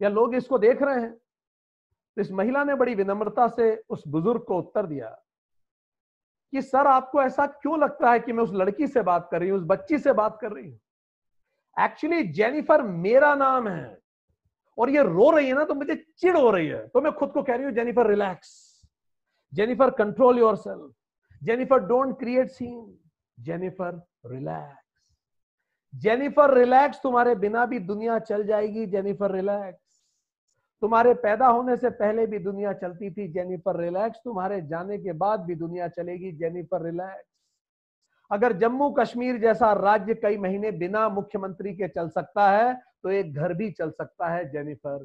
या 0.01 0.09
लोग 0.09 0.35
इसको 0.35 0.57
देख 0.59 0.81
रहे 0.81 1.01
हैं? 1.01 1.11
तो 1.11 2.21
इस 2.21 2.31
महिला 2.31 2.63
ने 2.63 2.75
बड़ी 2.75 2.95
विनम्रता 2.95 3.47
से 3.47 3.75
उस 3.89 4.03
बुज़ुर्ग 4.07 4.43
को 4.43 4.57
उत्तर 4.57 4.85
दिया, 4.85 5.07
कि 6.53 6.61
सर, 6.61 6.87
आपको 6.87 7.21
ऐसा 7.21 7.45
क्यों 7.47 7.79
लगता 7.79 8.11
है 8.11 8.19
कि 8.19 8.33
मैं 8.33 8.43
उस 8.43 8.51
लड़की 8.53 8.87
से 8.87 9.01
बात 9.01 9.27
कर 9.31 9.39
रही 9.39 9.49
हूँ, 9.49 9.59
उस 9.59 9.65
बच्ची 9.67 9.97
से 9.97 10.13
बात 10.13 10.37
कर 10.41 10.51
रही 10.51 10.67
हूँ? 10.69 10.79
एक्चुअली 11.77 12.23
जेनिफर 12.23 12.81
मेरा 12.81 13.33
नाम 13.35 13.67
है, 13.67 13.97
और 14.77 14.89
ये 14.89 15.03
रो 15.03 15.29
रही 15.31 15.47
है 15.47 15.53
ना 15.53 15.63
तो 15.63 15.73
मुझे 15.75 15.95
चिड़ 16.19 16.37
हो 16.37 16.49
रही 16.51 16.67
है। 16.67 16.87
तो 16.87 17.01
मैं 17.01 17.11
खुद 17.11 17.31
को 17.31 17.43
कह 17.43 17.55
रही 17.55 17.65
हूँ 17.65 17.73
Jennifer 17.73 18.07
relax 18.07 18.53
Jennifer 19.53 19.89
control 19.89 20.39
your 20.39 20.55
self 20.55 20.91
Jennifer 21.45 21.79
don't 21.87 22.17
create 22.19 22.49
scene 22.49 22.97
Jennifer 23.37 24.01
relax 24.25 24.83
Jennifer 25.93 26.53
relax 26.53 27.01
तुम्हारे 27.03 27.35
बिना 27.35 27.65
भी 27.65 27.79
दुनिया 27.79 28.17
चल 28.19 28.45
जाएगी. 28.45 28.85
जेनिफर 28.85 29.31
रिलैक्स 29.31 30.01
तुम्हारे 30.81 31.13
पैदा 31.13 31.47
होने 31.47 31.75
से 31.77 31.89
पहले 31.89 32.25
भी 32.27 32.39
दुनिया 32.39 32.73
चलती 32.73 33.11
थी. 33.11 33.27
जेनिफर 33.27 33.79
रिलैक्स 33.81 34.19
तुम्हारे 34.23 34.61
जाने 34.61 34.97
के 34.97 35.13
बाद 35.13 35.39
भी 35.41 35.55
दुनिया 35.55 35.87
चलेगी. 35.87 36.31
जेनिफर 36.31 36.85
रिलैक्स 36.85 37.33
अगर 38.31 38.53
जम्मू 38.57 38.89
कश्मीर 38.91 39.37
जैसा 39.37 39.71
राज्य 39.73 40.15
कई 40.15 40.37
महीने 40.37 40.71
बिना 40.71 41.07
मुख्यमंत्री 41.09 41.73
के 41.75 41.87
चल 41.87 42.09
सकता 42.09 42.49
है 42.51 42.73
तो 43.03 43.09
एक 43.11 43.33
घर 43.33 43.53
भी 43.53 43.71
चल 43.71 43.91
सकता 43.91 44.27
है. 44.27 44.51
जेनिफर 44.51 44.99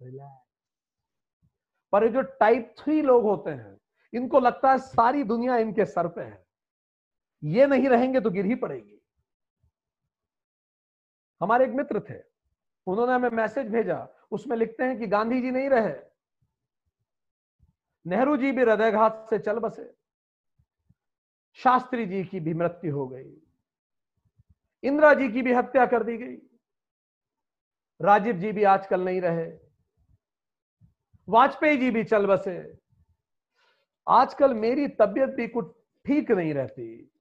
रिलैक्स 0.00 0.46
पर 1.92 2.04
ये 2.04 2.10
जो 2.10 2.22
टाइप 2.22 2.74
थ्री 2.78 3.02
लोग 3.02 3.22
होते 3.24 3.50
हैं 3.50 3.76
इनको 4.12 4.40
लगता 4.40 4.72
है 4.72 4.78
सारी 4.78 5.22
दुनिया 5.22 5.56
इनके 5.56 5.84
सर 5.84 6.08
पे 6.08 6.20
है। 6.20 6.46
ये 7.44 7.66
नहीं 7.66 7.88
रहेंगे 7.88 8.20
तो 8.20 8.30
गिर 8.30 8.46
ही 8.46 8.54
पड़ेगी। 8.54 9.00
हमारे 11.42 11.64
एक 11.64 11.70
मित्र 11.70 12.00
थे, 12.00 12.22
उन्होंने 12.86 13.14
हमें 13.14 13.30
मैसेज 13.30 13.68
भेजा, 13.68 14.08
उसमें 14.30 14.56
लिखते 14.56 14.84
हैं 14.84 14.98
कि 14.98 15.06
गांधी 15.06 15.42
जी 15.42 15.50
नहीं 15.50 15.70
रहे। 15.70 15.94
नेहरू 18.06 18.36
जी 18.36 18.52
भी 18.52 18.62
हृदयघात 18.62 19.26
से 19.30 19.38
चल 19.38 19.58
बसे। 19.58 19.94
शास्त्री 21.52 22.06
जी 22.06 22.24
की 22.24 22.40
भी 22.40 22.54
मृत्यु 22.54 22.96
हो 22.96 23.08
गई। 23.08 23.42
इंदिरा 24.82 25.14
जी 25.14 25.28
की 25.32 25.42
भी 25.42 25.52
हत्या 25.52 25.86
कर 25.86 26.02
दी 26.02 26.16
गई। 26.16 26.36
राजीव 28.00 28.36
जी 28.36 28.52
भी 28.52 28.64
आजकल 28.64 29.00
नहीं 29.00 29.20
रहे। 29.20 29.58
वाजपेयी 31.28 31.76
जी 31.76 31.90
भी 31.90 32.04
चल 32.04 32.26
बसे। 32.26 32.78
आजकल 34.08 34.54
मेरी 34.54 34.88
तबीयत 34.88 35.30
भी 35.30 35.48
कुछ 35.48 35.66
ठीक 36.06 36.30
नहीं 36.30 36.54
रहती। 36.54 37.12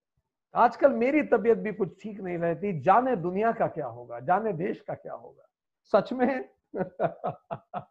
आजकल 0.56 0.92
मेरी 0.92 1.24
तबीयत 1.24 1.58
भी 1.58 1.74
कुछ 1.74 2.04
ठीक 2.04 2.22
नहीं 2.22 2.38
रहती। 2.38 2.82
जाने 2.82 3.16
दुनिया 3.16 3.52
का 3.52 3.68
क्या 3.68 3.88
होगा? 3.88 4.20
जाने 4.20 4.54
देश 4.54 4.82
का 4.82 4.94
क्या 4.94 5.14
होगा? 5.14 5.50
सच 5.84 6.14
में? 6.14 6.50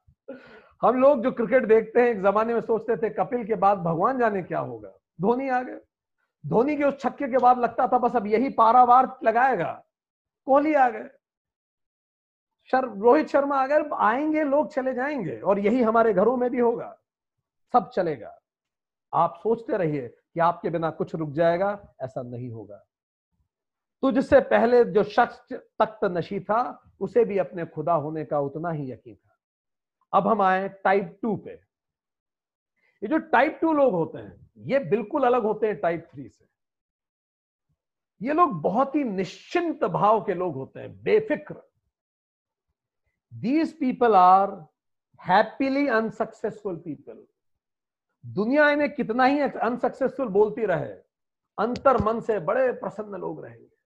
हम 0.82 1.00
लोग 1.00 1.22
जो 1.22 1.32
क्रिकेट 1.32 1.64
देखते 1.64 2.00
हैं 2.00 2.08
एक 2.08 2.22
जमाने 2.22 2.54
में 2.54 2.60
सोचते 2.60 2.96
थे 2.96 3.10
कपिल 3.10 3.44
के 3.44 3.54
बाद 3.54 3.78
भगवान 3.78 4.18
जाने 4.18 4.42
क्या 4.42 4.58
होगा? 4.58 4.90
धोनी 5.20 5.48
आ 5.48 5.62
गए। 5.62 5.80
धोनी 6.46 6.76
के 6.76 6.84
उस 6.84 7.00
छक्के 7.00 7.28
के 7.28 7.38
बाद 7.38 7.58
लगता 7.58 7.88
था 7.88 7.98
बस 7.98 8.16
अब 8.16 8.26
यही 8.26 8.48
पारावार 8.48 9.18
लगाएगा। 9.24 9.84
कोहली 10.46 10.74
आ 10.74 10.88
गए। 10.88 11.10
शर, 12.70 12.84
रोहित 12.84 13.28
शर्मा 13.28 13.62
अगर 13.62 13.90
आएँगे 13.92 14.44
लोग 14.44 14.72
चले 14.72 14.94
जाएँगे 14.94 15.40
और 15.40 15.58
यही 15.58 15.82
हमारे 15.82 16.14
घरों 16.14 16.36
में 16.36 16.50
भी 16.50 16.58
होगा। 16.58 16.98
सब 17.72 17.90
चलेगा। 17.90 18.38
आप 19.14 19.40
सोचते 19.42 19.76
रहिए 19.76 20.08
कि 20.08 20.40
आपके 20.40 20.70
बिना 20.70 20.90
कुछ 20.90 21.14
रुक 21.14 21.30
जाएगा, 21.30 21.94
ऐसा 22.02 22.22
नहीं 22.22 22.50
होगा। 22.50 22.86
तो 24.02 24.12
जिससे 24.12 24.40
पहले 24.40 24.84
जो 24.84 25.02
शख्स 25.02 25.52
तख्त 25.52 26.04
नशी 26.04 26.40
था, 26.40 26.92
उसे 27.00 27.24
भी 27.24 27.38
अपने 27.38 27.66
खुदा 27.66 27.92
होने 27.92 28.24
का 28.24 28.40
उतना 28.40 28.70
ही 28.70 28.92
यकीन 28.92 29.14
था। 29.14 29.38
अब 30.12 30.28
हम 30.28 30.42
आए 30.42 30.68
टाइप 30.68 31.18
टू 31.22 31.36
पे। 31.36 31.50
ये 31.50 33.08
जो 33.08 33.18
टाइप 33.18 33.58
टू 33.60 33.72
लोग 33.72 33.92
होते 33.92 34.18
हैं, 34.18 34.50
ये 34.56 34.78
बिल्कुल 34.78 35.24
अलग 35.24 35.42
होते 35.42 35.66
हैं 35.66 35.76
टाइप 35.76 36.08
थ्री 36.12 36.28
से। 36.28 36.44
ये 38.22 38.32
लोग 38.32 38.60
बहुत 38.62 38.94
ही 38.94 39.04
निश्चिंत 39.04 39.84
भाव 39.84 40.24
के 40.24 40.34
लोग 40.34 40.54
होते 40.54 40.80
हैं, 40.80 41.02
बेफिक्र। 41.02 41.54
These 43.34 43.78
people 43.78 44.14
are 44.14 44.50
happily 45.20 45.88
unsuccessful 45.88 46.76
people 46.76 47.26
दुनिया 48.26 48.70
इन्हें 48.70 48.94
कितना 48.94 49.24
ही 49.24 49.40
अनसक्सेसफुल 49.40 50.28
बोलती 50.28 50.64
रहे, 50.64 50.92
अंतर 51.58 52.02
मन 52.02 52.20
से 52.20 52.38
बड़े 52.38 52.72
प्रसन्न 52.72 53.20
लोग 53.20 53.44
रहेंगे। 53.44 53.76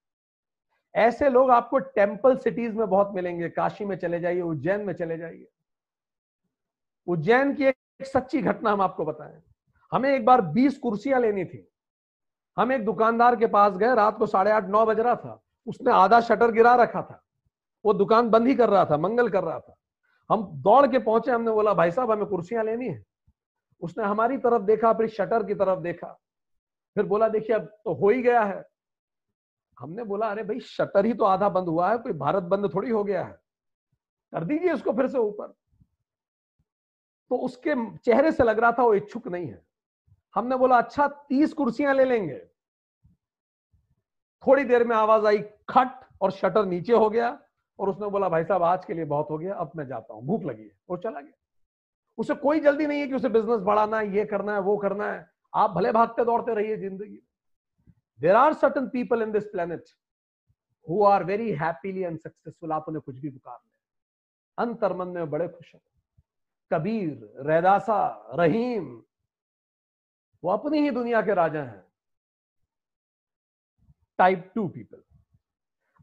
ऐसे 0.95 1.29
लोग 1.31 1.51
आपको 1.51 1.79
टेंपल 1.79 2.37
सिटीज़ 2.37 2.73
में 2.73 2.89
बहुत 2.89 3.11
मिलेंगे, 3.15 3.49
काशी 3.49 3.85
में 3.85 3.97
चले 3.97 4.21
जाइए, 4.21 4.41
उज्जैन 4.41 4.81
में 4.81 4.95
चले 4.95 5.19
जाइए। 5.19 5.49
उज्जैन 7.07 7.55
की 7.55 7.65
एक 7.65 7.77
सच्ची 8.03 8.43
घटना 8.43 8.71
हम 8.71 8.81
आपको 8.81 9.05
बताएँ। 9.05 9.43
हमें 9.93 10.15
एक 10.15 10.25
बार 10.25 10.41
20 10.41 10.79
कुर्सियाँ 10.79 11.21
लेनी 11.21 11.45
थी। 11.45 11.73
हम 12.59 12.73
एक 12.73 12.85
दुकानदार 12.85 13.37
के 13.37 13.47
पास 13.47 13.77
गए, 13.77 13.95
रात 13.95 14.19
को 14.19 14.27
साढ़े 14.27 14.51
आठ, 14.51 14.65
नौ 14.65 14.87
बज 14.87 15.01
रहा 15.01 15.15
था। 15.15 15.43
उसने 15.67 15.93
आधा 15.93 16.21
शटर 16.21 16.51
गिरा 16.51 16.75
रखा 16.75 17.03
था। 17.03 17.23
वो 17.85 17.93
दुकान 17.93 18.31
बंद 18.31 18.47
ही 18.47 18.55
कर 18.55 18.69
रहा 18.69 18.85
था, 18.85 18.97
मंगल 18.97 19.29
कर 19.29 19.45
रहा 19.45 19.61
था। 19.61 19.77
हम 20.31 20.43
दौड़ 20.53 20.87
के 20.87 20.99
पहुँचे, 20.99 21.31
हमने 21.31 21.51
बोला, 21.51 21.75
भाई 21.75 21.91
साहब, 21.91 22.11
हमें 22.11 22.27
कुर्सियाँ 22.27 22.65
लेनी 22.65 22.89
है। 22.89 23.10
उसने 23.83 24.05
हमारी 24.05 24.39
तरफ़ 24.39 24.63
देखा 24.63 24.93
फिर 24.93 25.09
शटर 25.09 25.45
की 25.45 25.55
तरफ़ 25.55 25.81
देखा। 25.81 26.21
फिर 26.95 27.05
बोला, 27.05 27.29
देखिए, 27.29 27.57
अब 27.57 27.65
तो 27.65 27.95
हो 27.95 28.09
ही 28.09 28.23
गया 28.23 28.43
है। 28.43 28.65
हमने 29.81 30.05
बोला, 30.05 30.27
अरे 30.27 30.43
भाई, 30.43 30.61
शटर 30.61 31.05
ही 31.05 31.15
तो 31.15 31.25
आधा 31.25 31.49
बंद 31.49 31.69
हुआ 31.69 31.91
है, 31.91 31.99
कोई 31.99 32.13
भारत 32.13 32.43
बंद 32.43 32.75
थोड़ी 32.75 32.91
हो 32.91 33.05
गया 33.05 33.25
है। 33.25 33.33
कर 34.33 34.45
दीजिए 34.45 34.73
उसको 34.73 34.93
फिर 34.93 35.07
से 35.07 35.19
ऊपर। 35.19 35.47
तो 37.31 37.37
उसके 37.37 37.97
चेहरे 37.97 38.33
से 38.33 38.45
लग 38.45 38.59
रहा 38.59 38.73
था, 38.73 38.83
वो 38.83 38.95
इच्छुक 38.95 39.29
नहीं 39.29 39.47
है। 39.47 39.67
हमने 40.35 40.57
बोला 40.57 40.79
अच्छा 40.79 41.09
तीस 41.09 41.53
कुर्सियाँ 41.53 41.95
ले 41.95 42.05
लेंगे। 42.05 42.39
थोड़ी 44.47 44.65
देर 44.65 44.85
में 44.85 44.97
आवाज़ 44.97 45.27
आई, 45.27 45.39
खट, 45.69 46.07
और 46.21 46.31
शटर 46.31 46.65
नीचे 46.65 46.93
हो 46.93 47.11
गया, 47.11 47.43
और 47.79 47.89
उसने 47.89 48.09
बोला, 48.09 48.29
भाई 48.29 48.45
साहब, 48.45 48.63
आज 48.63 48.85
के 48.85 48.95
लिए 48.95 49.05
बहुत 49.05 49.31
हो 49.31 49.39
गया, 49.39 49.55
अब 49.55 49.73
मैं 49.77 49.87
जाता 49.87 50.15
हूँ। 50.15 50.25
भूख 50.25 50.43
लगी 50.43 50.65
है, 50.65 50.81
वो 50.91 50.97
चला 50.97 51.21
गया। 51.21 51.40
उसे 52.21 52.35
कोई 52.37 52.61
जल्दी 52.61 52.87
नहीं 52.87 53.01
है 53.01 53.07
कि 53.07 53.15
उसे 53.15 53.29
बिज़नेस 53.29 53.61
बढ़ाना 53.63 53.99
है, 53.99 54.15
ये 54.17 54.25
करना 54.25 54.55
है, 54.55 54.61
वो 54.61 54.77
करना 54.77 55.11
है। 55.13 55.29
आप 55.55 55.71
भले 55.71 55.93
भागते 55.93 56.25
दौड़ते 56.25 56.55
रहिए 56.55 56.77
ज़िंदगी। 56.77 57.21
There 58.21 58.37
are 58.37 58.55
certain 58.55 58.89
people 58.89 59.23
in 59.23 59.33
this 59.33 59.45
planet 59.47 59.85
who 60.87 61.05
are 61.05 61.25
very 61.25 61.51
happily 61.53 62.03
and 62.03 62.19
successful 62.19 62.73
आप 62.73 62.89
उन्हें 62.89 63.03
कुछ 63.03 63.19
भी 63.19 63.31
पुकार 63.31 63.57
ले। 63.57 64.65
अंतर्मन 64.65 65.09
में 65.09 65.31
बड़े 65.31 65.49
खुश 65.49 65.75
हैं। 65.75 65.83
कबीर, 66.71 67.45
रैदासा, 67.47 68.01
रहीम, 68.35 69.03
वो 70.43 70.51
अपनी 70.51 70.81
ही 70.81 70.91
दुनिया 70.91 71.23
के 71.23 71.35
राजा 71.35 71.63
हैं। 71.63 71.85
टाइप 74.19 74.51
टू 74.55 74.67
पीपल 74.69 75.03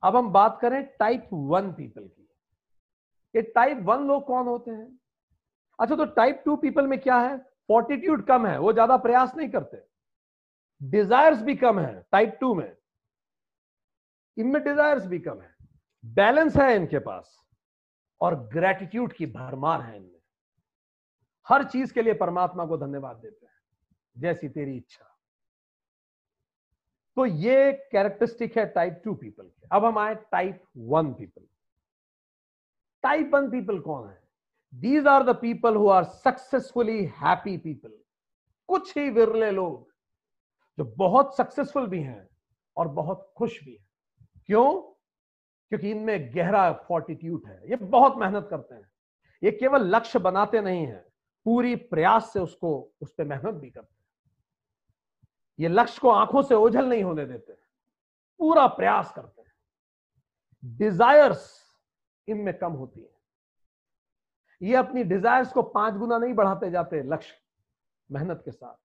अब 0.03 0.15
हम 0.15 0.32
बात 0.32 0.59
करें 0.61 0.84
टाइप 0.99 1.30
वन 1.34 1.72
पीपल 1.74 2.01
की। 2.01 2.28
ये 3.36 3.41
टाइप 3.41 3.78
वन 3.84 4.07
लोग 4.07 4.26
कौन 4.26 4.47
होते 4.47 4.72
हैं? 4.72 4.96
अच्छा 5.80 5.95
तो 5.95 6.05
टाइप 6.05 6.41
टू 6.45 6.55
पीपल 6.55 6.88
में 6.88 6.99
क्या 6.99 7.17
है? 7.19 7.38
फोर्टिट्यूड 7.69 8.25
कम 8.28 8.45
है, 8.47 8.57
वो 8.59 8.73
ज़्यादा 8.73 8.97
प्रयास 8.97 9.36
नहीं 9.36 9.49
करते। 9.49 9.84
डिजायर्स 10.82 11.41
भी 11.41 11.55
कम 11.55 11.80
है 11.80 12.05
टाइप 12.11 12.38
टू 12.41 12.53
में। 12.55 12.75
इनमें 14.38 14.63
डिजायर्स 14.63 15.05
भी 15.05 15.19
कम 15.19 15.41
है। 15.41 15.55
बैलेंस 16.03 16.55
है 16.57 16.75
इनके 16.75 16.99
पास, 16.99 17.38
और 18.21 18.36
ग्रेटिट्यूड 18.49 19.13
की 19.13 19.25
भरमार 19.25 19.82
है 19.82 19.95
इनमें। 19.97 20.19
हर 21.47 21.63
चीज़ 21.63 21.93
के 21.93 22.01
लिए 22.01 22.13
परमात्मा 22.13 22.65
को 22.65 22.78
धन्यवाद 22.78 23.15
देते 23.15 23.45
हैं, 23.45 23.53
जैसी 24.15 24.49
तेरी 24.49 24.75
इच्छा। 24.78 25.05
तो 27.17 27.25
ये 27.25 27.71
कैरेक्टरिस्टिक 27.91 28.57
है 28.57 28.65
टाइप 28.65 29.01
टू 29.05 29.13
पीपल 29.13 29.43
के। 29.43 29.67
अब 29.71 29.86
हम 29.86 29.97
आए 29.97 30.15
type 30.32 30.63
one 30.78 31.13
people 31.13 31.45
type 33.03 33.34
one 33.34 33.49
people 33.51 33.80
कौन 33.80 34.09
है? 34.09 34.26
These 34.74 35.07
are 35.07 35.24
the 35.24 35.30
people 35.30 35.76
who 35.76 35.89
are 35.89 36.03
successfully 36.03 37.05
happy 37.05 37.57
people 37.57 37.99
कुछ 38.68 38.97
ही 38.97 39.09
विरले 39.09 39.51
लोग 39.51 39.93
जो 40.78 40.86
बहुत 40.86 41.38
सक्सेसफुल 41.38 41.88
भी 41.88 42.01
हैं 42.01 42.30
और 42.78 42.88
बहुत 42.88 43.34
खुश 43.38 43.63
भी 43.63 43.76
हैं। 43.76 43.88
क्यों? 44.45 44.82
क्योंकि 45.70 45.91
इनमें 45.91 46.36
गहरा 46.36 46.74
फोर्टिट्यूड 46.74 47.45
है। 47.47 47.70
ये 47.70 47.76
बहुत 47.76 48.18
मेहनत 48.18 48.47
करते 48.49 48.76
हैं। 48.76 48.91
ये 49.43 49.51
केवल 49.51 49.82
लक्ष्य 49.82 50.20
बनाते 50.20 50.61
नहीं 50.61 50.86
हैं। 50.86 51.05
पूरी 51.45 51.76
प्रयास 51.76 52.34
से 52.34 52.39
उसको, 52.39 52.91
उस 53.01 53.13
पर 53.13 53.24
मेहनत 53.24 53.53
भी 53.55 53.70
करते 53.70 53.93
हैं। 53.93 54.32
ये 55.59 55.68
लक्ष्य 55.68 55.99
को 56.01 56.09
आँखों 56.09 56.41
से 56.41 56.55
ओझल 56.55 56.86
नहीं 56.86 57.03
होने 57.03 57.26
देते। 57.26 57.53
पूरा 58.39 58.68
प्रयास 58.68 59.11
करते 59.11 59.41
हैं। 59.41 59.53
डिजायर्स 60.78 61.63
इनमें 62.28 62.57
कम 62.57 62.72
होती 62.72 63.01
है। 63.01 63.16
ये 64.62 64.76
अपनी 64.76 65.03
डिजायर्स 65.03 65.51
को 65.51 65.62
पाँच 65.64 65.93
गुना 65.93 66.18
नहीं 66.18 66.34
बढ़ाते 66.34 66.70
जाते, 66.72 67.01
लक्ष्य, 67.03 67.36
मेहनत 68.10 68.41
के 68.45 68.51
साथ। 68.51 68.76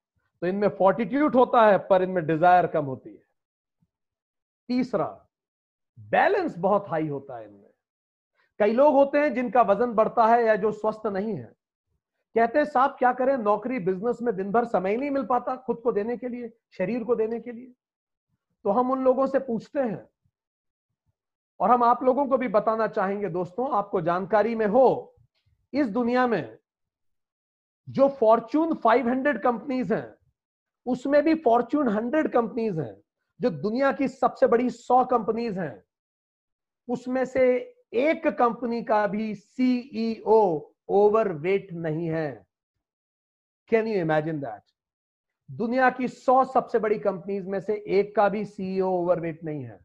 तो 0.42 0.46
इनमें 0.46 0.68
फोर्टिट्यूड 0.68 1.34
होता 1.36 1.66
है, 1.66 1.78
पर 1.80 2.02
इनमें 2.02 2.26
डिज़ायर 2.26 2.66
कम 2.66 2.84
होती 2.84 3.10
है। 3.10 3.22
तीसरा 4.68 5.06
बैलेंस 5.98 6.56
बहुत 6.58 6.88
हाई 6.88 7.08
होता 7.08 7.36
है 7.38 7.44
इनमें। 7.44 7.70
कई 8.60 8.72
लोग 8.72 8.94
होते 8.94 9.18
हैं 9.18 9.32
जिनका 9.34 9.62
वज़न 9.62 9.92
बढ़ता 9.92 10.26
है 10.26 10.44
या 10.44 10.56
जो 10.56 10.72
स्वस्थ 10.72 11.06
नहीं 11.06 11.34
है। 11.34 11.52
कहते 12.34 12.58
हैं, 12.58 12.66
साहब, 12.66 12.96
क्या 12.98 13.12
करें? 13.12 13.36
नौकरी 13.36 13.78
बिज़नेस 13.78 14.18
में 14.22 14.34
दिन 14.36 14.52
भर 14.52 14.64
समय 14.64 14.96
नहीं 14.96 15.10
मिल 15.10 15.24
पाता 15.24 15.56
खुद 15.56 15.80
को 15.84 15.92
देने 15.92 16.16
के 16.16 16.28
लिए, 16.28 16.52
शरीर 16.72 17.04
को 17.04 17.14
देने 17.16 17.40
के 17.40 17.52
लिए? 17.52 17.72
तो 18.64 18.70
हम 18.70 18.90
उन 18.90 19.04
लोगों 19.04 19.26
से 19.26 19.38
पूछते 19.38 19.80
हैं, 19.80 20.08
और 21.60 21.70
हम 21.70 21.82
आप 21.84 22.02
लोगों 22.02 22.26
को 22.26 22.38
भी 22.38 22.48
बताना 22.48 22.86
चाहेंगे, 22.86 23.28
दोस्तों, 23.28 23.70
आपको 23.70 24.00
जानकारी 24.00 24.54
में 24.54 24.66
हो 24.66 25.11
इस 25.72 25.86
दुनिया 25.88 26.26
में 26.26 26.58
जो 27.88 28.08
फॉर्चून 28.10 28.74
500 28.76 29.42
कंपनीज़ 29.42 29.94
हैं, 29.94 30.14
उसमें 30.86 31.22
भी 31.22 31.34
फॉर्च्यून 31.34 31.88
100 31.88 32.28
कंपनीज़ 32.32 32.80
हैं, 32.80 32.94
जो 33.40 33.50
दुनिया 33.50 33.92
की 33.92 34.08
सबसे 34.08 34.46
बड़ी 34.46 34.68
100 34.70 35.04
कंपनीज़ 35.04 35.58
हैं, 35.60 35.82
उसमें 36.88 37.24
से 37.24 37.44
एक 37.94 38.26
कंपनी 38.28 38.82
का 38.82 39.06
भी 39.06 39.34
सीईओ 39.34 40.40
ओवर 40.88 41.32
वेट 41.32 41.72
नहीं 41.72 42.08
है। 42.08 42.46
कैन 43.70 43.86
यू 43.86 44.00
इमेजिन 44.00 44.40
दैट 44.40 44.62
दुनिया 45.48 45.90
की 45.90 46.08
100 46.08 46.44
सबसे 46.44 46.78
बड़ी 46.78 46.98
कंपनीज़ 46.98 47.48
में 47.48 47.60
से 47.60 47.74
एक 47.88 48.14
का 48.16 48.28
भी 48.28 48.44
सीईओ 48.44 48.90
ओवरवेट 48.92 49.44
नहीं 49.44 49.64
है, 49.64 49.78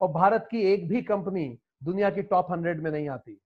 और 0.00 0.08
भारत 0.08 0.48
की 0.50 0.62
एक 0.62 0.88
भी 0.88 1.02
कंपनी 1.02 1.58
दुनिया 1.84 2.10
की 2.10 2.22
टॉप 2.22 2.50
हंड्रेड 2.50 2.82
में 2.82 2.90
नहीं 2.90 3.08
आती। 3.08 3.40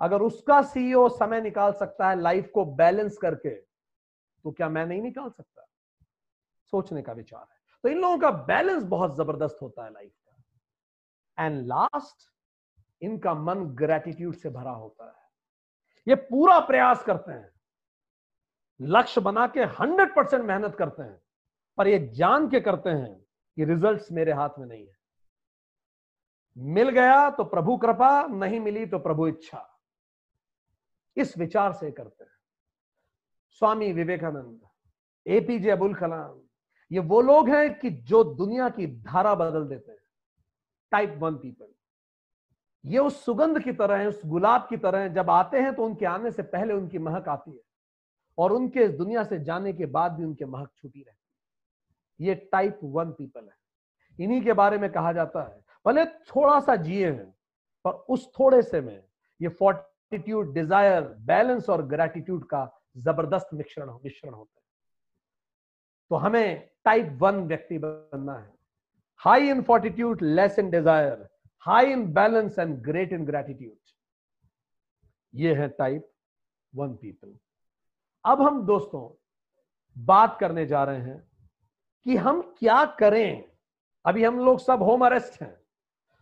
अगर 0.00 0.22
उसका 0.22 0.60
सीईओ 0.62 1.08
समय 1.08 1.40
निकाल 1.40 1.72
सकता 1.72 2.08
है 2.10 2.20
लाइफ 2.20 2.50
को 2.54 2.64
बैलेंस 2.76 3.16
करके 3.18 3.50
तो 3.50 4.52
क्या 4.52 4.68
मैं 4.68 4.86
नहीं 4.86 5.02
निकाल 5.02 5.30
सकता? 5.30 5.66
सोचने 6.72 7.02
का 7.02 7.12
विचार 7.12 7.40
है। 7.40 7.56
तो 7.84 7.88
इन 7.88 7.98
लोगों 7.98 8.18
का 8.18 8.30
बैलेंस 8.30 8.82
बहुत 8.84 9.16
ज़बरदस्त 9.16 9.58
होता 9.62 9.84
है 9.84 9.92
लाइफ 9.92 10.12
का। 10.12 11.44
एंड 11.44 11.66
लास्ट 11.66 12.30
इनका 13.02 13.34
मन 13.34 13.64
ग्रेटिट्यूड 13.76 14.34
से 14.34 14.50
भरा 14.50 14.70
होता 14.70 15.06
है। 15.06 15.28
ये 16.06 16.14
पूरा 16.14 16.58
प्रयास 16.60 17.02
करते 17.02 17.32
हैं। 17.32 17.50
लक्ष्य 18.80 19.20
बना 19.20 19.46
के 19.46 19.64
हंड्रेड 19.74 20.14
परसेंट 20.14 20.44
मेहनत 20.44 20.74
करते 20.74 21.02
हैं, 21.02 21.20
पर 21.78 21.88
ये 21.88 21.98
जान 22.08 22.48
के 22.48 22.60
करते 22.60 22.90
हैं 22.90 23.14
कि 23.56 23.64
रिजल्ट्स 23.64 24.10
मेरे 24.12 24.32
हाथ 24.32 24.58
में 24.58 24.66
नहीं 24.66 24.86
है। 24.86 24.94
मिल 26.56 26.90
गया 26.90 27.30
तो 27.30 27.44
प्रभु 27.44 27.76
कृपा, 27.76 28.22
नहीं 28.22 28.60
मिली 28.60 28.86
तो 28.86 28.98
प्रभु 28.98 29.26
इच्छा। 29.28 29.75
इस 31.16 31.38
विचार 31.38 31.72
से 31.72 31.90
करते 31.90 32.24
हैं। 32.24 32.30
स्वामी 33.50 33.92
विवेकानंद, 33.92 34.60
एपीजे 35.26 35.70
अबुल 35.70 35.94
कलाम, 35.94 36.40
ये 36.92 36.98
वो 36.98 37.20
लोग 37.20 37.48
हैं 37.48 37.78
कि 37.78 37.90
जो 37.90 38.24
दुनिया 38.24 38.68
की 38.68 38.86
धारा 38.86 39.34
बदल 39.34 39.66
देते 39.66 39.92
हैं। 39.92 39.98
टाइप 40.90 41.14
वन 41.18 41.34
पीपल 41.34 41.68
ये 42.86 42.98
उस 42.98 43.24
सुगंध 43.24 43.62
की 43.62 43.72
तरह 43.72 43.96
है, 43.96 44.08
उस 44.08 44.22
गुलाब 44.26 44.66
की 44.70 44.76
तरह 44.76 44.98
है, 44.98 45.14
जब 45.14 45.30
आते 45.30 45.60
हैं 45.60 45.74
तो 45.74 45.84
उनके 45.84 46.06
आने 46.06 46.30
से 46.30 46.42
पहले 46.42 46.74
उनकी 46.74 46.98
महक 46.98 47.28
आती 47.28 47.50
है। 47.50 47.60
और 48.38 48.52
उनके 48.52 48.84
इस 48.84 48.90
दुनिया 48.90 49.24
से 49.24 49.38
जाने 49.38 49.72
के 49.72 49.86
बाद 49.86 50.12
भी 50.12 50.24
उनके 50.24 50.44
महक 50.44 50.70
छुटी 50.76 51.02
रहती 51.02 51.10
है। 51.10 52.28
ये 52.28 52.34
टाइप 52.34 52.80
वन 52.82 53.10
पीपल 53.10 53.44
है। 53.44 53.56
इन्हीं 54.24 54.42
के 54.42 54.52
बारे 54.52 54.78
में 54.78 54.92
कहा 54.92 55.12
जाता 55.12 55.42
है। 55.42 55.64
भले 55.86 56.06
थोड़ा 56.06 56.60
सा 56.60 56.76
जिए 56.76 57.10
हैं, 57.10 57.34
पर 57.84 57.90
उस 57.90 58.32
थोड़े 58.40 58.62
से 58.62 58.80
में 58.80 59.04
ये 59.42 59.48
फोर्टिट्यूड 60.16 60.52
डिज़ायर 60.54 61.02
बैलेंस 61.26 61.68
और 61.70 61.82
ग्रेटिट्यूड 61.86 62.44
का 62.48 62.64
ज़बरदस्त 62.96 63.48
मिश्रण 63.54 63.90
मिश्रण 64.04 64.34
होता 64.34 64.60
है। 64.60 64.64
तो 66.10 66.16
हमें 66.16 66.68
टाइप 66.84 67.18
वन 67.20 67.40
व्यक्ति 67.46 67.78
बनना 67.78 68.38
है। 68.38 68.52
High 69.20 69.50
in 69.50 69.62
fortitude 69.62 70.22
less 70.22 70.58
in 70.58 70.70
desire 70.70 71.26
high 71.66 71.92
in 71.92 72.06
balance 72.12 72.58
and 72.58 72.76
great 72.82 73.12
in 73.12 73.24
gratitude 73.24 73.76
ये 75.34 75.54
है 75.54 75.68
टाइप 75.68 76.08
वन 76.72 76.94
पीपल 76.94 77.34
अब 78.24 78.42
हम 78.42 78.64
दोस्तों 78.66 79.08
बात 79.96 80.36
करने 80.40 80.66
जा 80.66 80.84
रहे 80.84 81.00
हैं 81.00 81.18
कि 82.06 82.16
हम 82.16 82.40
क्या 82.58 82.84
करें? 83.00 83.44
अभी 84.04 84.24
हम 84.24 84.38
लोग 84.38 84.58
सब 84.60 84.82
होम 84.82 85.04
अरेस्ट 85.06 85.40
हैं। 85.42 85.54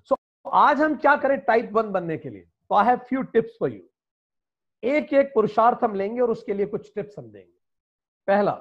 सो 0.04 0.14
so, 0.14 0.52
आज 0.54 0.80
हम 0.80 0.96
क्या 0.96 1.16
करें 1.16 1.38
टाइप 1.40 1.70
वन 1.72 1.90
बनने 1.92 2.18
के 2.18 2.30
लिए? 2.30 2.46
तो 2.70 2.74
I 2.74 2.86
have 2.86 2.96
few 2.98 3.22
tips 3.22 3.56
for 3.60 3.72
you 3.72 3.80
एक 4.82 5.12
एक 5.12 5.34
पुरुषार्थ 5.34 5.84
हम 5.84 5.94
लेंगे 5.94 6.20
और 6.20 6.30
उसके 6.30 6.54
लिए 6.54 6.66
कुछ 6.66 6.94
टिप्स 6.94 7.18
हम 7.18 7.30
देंगे। 7.30 7.52
पहला, 8.26 8.52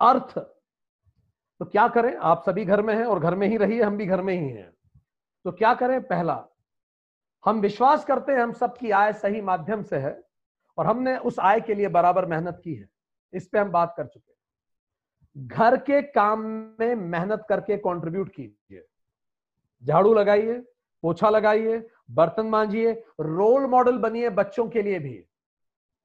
अर्थ। 0.00 0.38
तो 1.60 1.64
क्या 1.64 1.88
करें? 1.88 2.16
आप 2.16 2.42
सभी 2.46 2.64
घर 2.64 2.82
में 2.82 2.94
हैं 2.94 3.04
और 3.04 3.18
घर 3.18 3.34
में 3.34 3.48
ही 3.48 3.56
रहिए, 3.56 3.82
हम 3.82 3.96
भी 3.96 4.06
घर 4.06 4.22
में 4.22 4.34
ही 4.34 4.48
हैं। 4.48 4.72
तो 5.44 5.52
क्या 5.52 5.74
करें? 5.74 6.02
पहला, 6.02 6.44
हम 7.44 7.60
विश्वास 7.60 8.04
करते 8.04 8.32
हैं 8.32 8.40
हम 8.40 8.52
सबकी 8.52 8.90
आय 8.90 9.12
सही 9.12 9.40
माध्यम 9.40 9.82
से 9.82 9.96
है 9.96 10.22
और 10.78 10.86
हमने 10.86 11.16
उस 11.18 11.38
आय 11.38 11.60
के 11.60 11.74
लिए 11.74 11.88
बराबर 11.88 12.26
मेहनत 12.26 12.60
की 12.64 12.74
है। 12.74 12.88
इस 13.32 13.48
पे 13.48 13.58
हम 13.58 13.70
बात 13.70 13.94
कर 13.96 14.06
चुके 14.06 14.30
हैं। 14.30 15.46
घर 15.48 15.76
के 15.76 16.02
काम 16.02 16.40
में 16.80 16.94
मेहनत 16.94 17.44
करके 17.48 17.76
कंट्रीब्यूट 17.76 18.32
कीजिए। 18.34 18.84
झाड़ू 19.84 20.14
लगाइए, 20.14 20.58
पोछा 21.02 21.30
लगाइए 21.30 21.88
बर्तन 22.10 22.46
मांझिए, 22.46 22.92
रोल 23.20 23.66
मॉडल 23.66 23.98
बनिए 23.98 24.30
बच्चों 24.30 24.68
के 24.68 24.82
लिए 24.82 24.98
भी। 24.98 25.24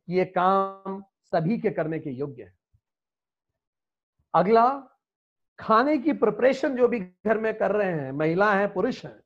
ये 0.09 0.25
काम 0.25 1.03
सभी 1.21 1.59
के 1.59 1.69
करने 1.69 1.99
के 1.99 2.09
योग्य 2.09 2.43
है। 2.43 2.53
अगला, 4.35 4.69
खाने 5.59 5.97
की 5.97 6.13
प्रिपरेशन 6.13 6.77
जो 6.77 6.87
भी 6.87 6.99
घर 6.99 7.37
में 7.37 7.57
कर 7.57 7.71
रहे 7.71 7.91
हैं, 7.91 8.11
महिला 8.11 8.53
हैं, 8.53 8.73
पुरुष 8.73 9.05
हैं 9.05 9.23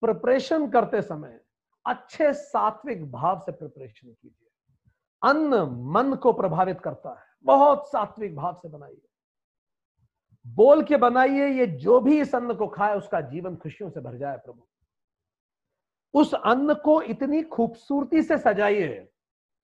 प्रिपरेशन 0.00 0.70
करते 0.70 1.02
समय 1.02 1.40
अच्छे 1.86 2.32
सात्विक 2.32 3.12
भाव 3.12 3.38
से 3.38 3.52
प्रिपरेशन 3.52 4.08
कीजिए। 4.08 4.48
अन्न 5.30 5.54
मन 5.92 6.14
को 6.14 6.32
प्रभावित 6.32 6.80
करता 6.80 7.10
है। 7.10 7.26
बहुत 7.44 7.88
सात्विक 7.88 8.36
भाव 8.36 8.54
से 8.54 8.68
बनाइए। 8.68 9.02
बोल 10.46 10.82
के 10.82 10.96
बनाइए, 10.96 11.48
ये 11.48 11.66
जो 11.66 12.00
भी 12.00 12.20
इस 12.20 12.34
अन्न 12.34 12.54
को 12.54 12.66
खाए, 12.66 12.96
उसका 12.96 13.20
जीवन 13.20 13.56
खुशियों 13.56 13.90
से 13.90 14.00
भर 14.00 14.16
जाए 14.16 14.36
प्रभु। 14.36 14.66
उस 16.14 16.34
अन्न 16.34 16.74
को 16.74 17.00
इतनी 17.02 17.42
खूबसूरती 17.42 18.22
से 18.22 18.38
सजाइए 18.38 18.88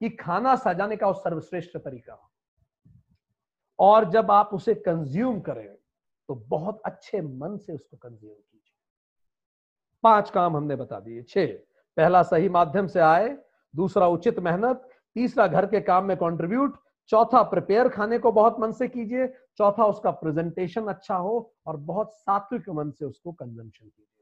कि 0.00 0.10
खाना 0.10 0.54
सजाने 0.56 0.96
का 0.96 1.12
सर्वश्रेष्ठ 1.12 1.76
तरीका 1.76 2.18
और 3.78 4.10
जब 4.10 4.30
आप 4.30 4.50
उसे 4.52 4.74
कंज्यूम 4.74 5.40
करें 5.40 5.68
तो 6.28 6.34
बहुत 6.34 6.80
अच्छे 6.84 7.20
मन 7.20 7.56
से 7.56 7.72
उसको 7.72 7.96
कंज्यूम 7.96 8.34
कीजिए। 8.34 8.74
पाँच 10.04 10.30
काम 10.30 10.56
हमने 10.56 10.76
बता 10.76 11.00
दिए। 11.00 11.22
छह, 11.22 11.46
पहला 11.96 12.22
सही 12.22 12.48
माध्यम 12.48 12.86
से 12.86 13.00
आए, 13.00 13.36
दूसरा 13.74 14.06
उचित 14.06 14.38
मेहनत, 14.38 14.88
तीसरा 15.16 15.46
घर 15.46 15.66
के 15.66 15.80
काम 15.80 16.04
में 16.04 16.16
कंट्रीब्यूट 16.16 16.78
चौथा 17.10 17.42
प्रिपेयर 17.42 17.88
खाने 17.88 18.18
को 18.18 18.32
बहुत 18.32 18.60
मन 18.60 18.72
से 18.72 18.88
कीजिए, 18.88 19.26
चौथा 19.58 19.84
उसका 19.84 20.10
प्रेजेंटेशन 20.10 20.86
अच्छा 20.86 21.16
हो 21.16 21.54
और 21.66 21.76
बहुत 21.76 22.12
सात्विक 22.12 22.68
मन 22.70 22.90
से 22.90 23.04
उसको 23.04 23.32
कंजम्पशन 23.32 23.86
कीजिए। 23.86 24.17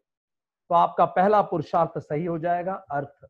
तो 0.71 0.75
आपका 0.75 1.05
पहला 1.07 1.41
पुरुषार्थ 1.43 1.99
सही 1.99 2.25
हो 2.25 2.39
जाएगा, 2.39 2.73
अर्थ। 2.73 3.27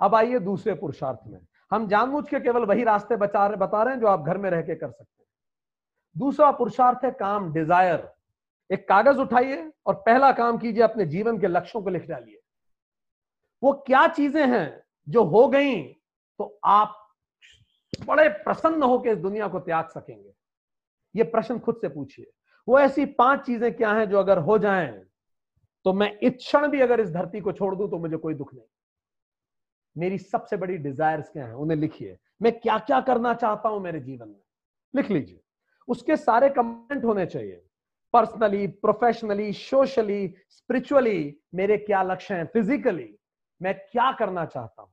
अब 0.00 0.14
आइए 0.14 0.38
दूसरे 0.40 0.74
पुरुषार्थ 0.74 1.18
में। 1.26 1.40
हम 1.70 1.86
जानबूझ 1.88 2.28
के 2.28 2.40
केवल 2.40 2.64
वही 2.64 2.84
रास्ते 2.84 3.16
बचा 3.16 3.46
रहे, 3.46 3.56
बता 3.56 3.82
रहे 3.82 3.94
हैं 3.94 4.00
जो 4.00 4.06
आप 4.06 4.22
घर 4.22 4.38
में 4.38 4.48
रह 4.50 4.62
के 4.62 4.74
कर 4.74 4.90
सकते 4.90 5.22
हैं। 5.22 5.28
दूसरा 6.16 6.50
पुरुषार्थ 6.52 7.04
है 7.04 7.10
काम 7.10 7.52
डिज़ायर 7.52 8.08
एक 8.70 8.88
कागज़ 8.88 9.18
उठाइए 9.18 9.70
और 9.86 9.94
पहला 9.96 10.30
काम 10.32 10.58
कीजिए, 10.58 10.82
अपने 10.82 11.04
जीवन 11.06 11.38
के 11.38 11.46
लक्ष्यों 11.46 11.82
को 11.82 11.90
लिख 11.90 12.06
डालिए। 12.08 12.40
वो 13.62 13.72
क्या 13.86 14.06
चीज़ें 14.08 14.46
हैं 14.46 14.82
जो 15.06 15.24
हो 15.24 15.46
गई 15.48 15.82
तो 16.40 16.58
आप 16.64 16.96
बड़े 18.06 18.28
प्रसन्न 18.28 18.82
होकर 18.82 19.10
इस 19.10 19.18
दुनिया 19.18 19.48
को 19.48 19.60
त्याग 19.60 19.88
सकेंगे। 19.88 20.32
ये 21.14 21.24
प्रश्न 21.24 21.58
खुद 21.58 21.78
से 21.80 21.88
पूछिए। 21.88 22.30
वो 22.68 22.78
ऐसी 22.80 23.04
पाँच 23.06 23.40
चीज़ें 23.46 23.72
क्या 23.72 23.92
हैं 23.92 24.08
जो 24.10 24.18
अगर 24.18 24.38
हो 24.38 24.58
जाएँ 24.58 24.88
तो 25.84 25.92
मैं 25.92 26.18
इस 26.18 26.32
क्षण 26.32 26.68
भी 26.68 26.80
अगर 26.80 27.00
इस 27.00 27.10
धरती 27.10 27.40
को 27.40 27.52
छोड़ 27.52 27.74
दूँ 27.76 27.90
तो 27.90 27.98
मुझे 27.98 28.16
कोई 28.16 28.34
दुख 28.34 28.54
नहीं। 28.54 28.66
मेरी 29.96 30.18
सबसे 30.18 30.56
बड़ी 30.56 30.76
डिजायर्स 30.76 31.28
क्या 31.28 31.46
है? 31.46 31.54
उन्हें 31.54 31.78
लिखिए। 31.78 32.16
मैं 32.42 32.60
क्या 32.60 32.78
क्या 32.78 33.00
करना 33.00 33.34
चाहता 33.34 33.68
हूँ 33.68 33.80
मेरे 33.80 34.00
जीवन 34.00 34.28
में? 34.28 34.40
लिख 34.94 35.10
लीजिए। 35.10 35.40
उसके 35.88 36.16
सारे 36.16 36.48
कमेंट 36.48 37.04
होने 37.04 37.26
चाहिए। 37.26 37.62
पर्सनली 38.12 38.66
प्रोफेशनली 38.66 39.52
सोशली 39.52 40.34
स्पिरिचुअली 40.50 41.36
मेरे 41.54 41.76
क्या 41.76 42.02
लक्ष्य 42.02 42.34
हैं? 42.34 42.44
फिजिकली 42.44 43.18
मैं 43.62 43.74
क्या 43.74 44.12
करना 44.12 44.44
चाहता 44.44 44.82
हूँ? 44.82 44.92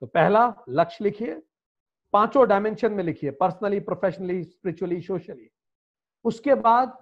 तो 0.00 0.06
पहला 0.06 0.64
लक्ष्य 0.68 1.04
लिखिए। 1.04 1.42
पाँचों 2.12 2.48
डायमेंशन 2.48 2.92
में 2.92 3.04
लिखिए। 3.04 3.30
पर्सनली 3.30 3.80
प्रोफेशनली 3.80 4.42
स्पिरिचुअली 4.44 5.00
सोशली 5.00 5.50
उसके 6.24 6.54
बाद 6.54 6.98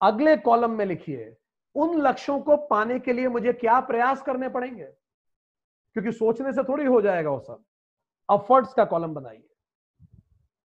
अगले 0.00 0.36
कॉलम 0.36 0.70
में 0.70 0.84
लिखिए। 0.86 1.36
उन 1.76 2.00
लक्ष्यों 2.02 2.38
को 2.40 2.56
पाने 2.66 2.98
के 2.98 3.12
लिए 3.12 3.28
मुझे 3.28 3.52
क्या 3.52 3.80
प्रयास 3.80 4.22
करने 4.22 4.48
पड़ेंगे? 4.48 4.84
क्योंकि 5.96 6.12
सोचने 6.12 6.52
से 6.52 6.62
थोड़ी 6.62 6.84
हो 6.84 7.00
जाएगा 7.02 7.30
वो 7.30 7.38
सब। 7.40 7.62
अफर्ट्स 8.28 8.74
का 8.74 8.84
कॉलम 8.84 9.14
बनाइए। 9.14 9.46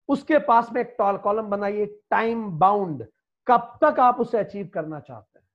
उसके 0.09 0.39
पास 0.39 0.73
में 0.73 0.81
एक 0.81 0.95
टॉल 0.99 1.17
कॉलम 1.17 1.49
बनाइए, 1.51 1.87
टाइम 2.11 2.51
बाउंड। 2.59 3.07
कब 3.47 3.79
तक 3.85 4.01
आप 4.01 4.21
उसे 4.21 4.39
अचीव 4.39 4.71
करना 4.75 5.01
चाहते 5.01 5.39
हैं? 5.39 5.47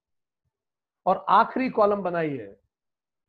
और 1.06 1.26
आखिरी 1.30 1.70
कॉलम 1.70 2.02
बनाइए 2.02 2.56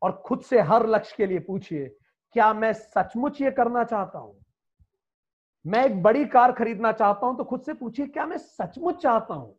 और 0.02 0.12
खुद 0.26 0.40
से 0.40 0.60
हर 0.60 0.86
लक्ष्य 0.86 1.14
के 1.16 1.26
लिए 1.26 1.38
पूछिए, 1.38 1.86
क्या 2.32 2.52
मैं 2.52 2.72
सचमुच 2.72 3.40
ये 3.40 3.50
करना 3.50 3.84
चाहता 3.84 4.18
हूँ? 4.18 4.36
मैं 5.64 5.84
एक 5.86 6.02
बड़ी 6.02 6.24
कार 6.24 6.52
खरीदना 6.52 6.92
चाहता 6.92 7.26
हूँ 7.26 7.36
तो 7.38 7.44
खुद 7.44 7.62
से 7.62 7.74
पूछिए, 7.74 8.06
क्या 8.06 8.26
मैं 8.26 8.38
सचमुच 8.38 9.02
चाहता 9.02 9.34
हूँ? 9.34 9.56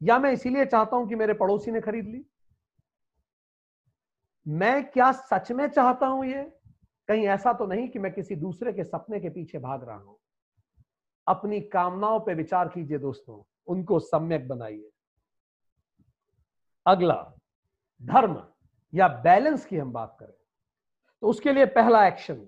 या 0.00 0.18
मैं 0.18 0.32
इसीलिए 0.32 0.64
चाहता 0.64 0.96
हूँ 0.96 1.08
कि 1.08 1.14
मेरे 1.14 1.34
पड़ोसी 1.34 1.70
ने 1.70 1.80
खरीद 1.80 2.06
ली? 2.06 2.24
मैं 4.46 4.90
क्या 4.90 5.10
सच 5.12 5.52
में 5.52 5.66
चाहता 5.68 6.06
हूँ 6.06 6.26
ये? 6.26 6.42
कहीं 7.08 7.26
ऐसा 7.26 7.52
तो 7.52 7.66
नहीं 7.66 7.88
कि 7.88 7.98
मैं 7.98 8.12
किसी 8.12 8.36
दूसरे 8.36 8.72
के 8.72 8.84
सपने 8.84 9.20
के 9.20 9.28
पीछे 9.28 9.58
भाग 9.58 9.84
रहा 9.84 9.96
हूँ। 9.96 10.16
अपनी 11.26 11.60
कामनाओं 11.60 12.20
पर 12.20 12.34
विचार 12.34 12.68
कीजिए 12.68 12.98
दोस्तों, 12.98 13.42
उनको 13.66 13.98
सम्यक 14.00 14.48
बनाइए। 14.48 14.90
अगला, 16.86 17.14
धर्म 18.02 18.42
या 18.92 19.08
बैलेंस 19.08 19.64
की 19.66 19.76
हम 19.76 19.92
बात 19.92 20.16
करें 20.20 20.34
तो 21.22 21.28
उसके 21.28 21.52
लिए 21.52 21.66
पहला 21.66 22.06
एक्शन, 22.06 22.46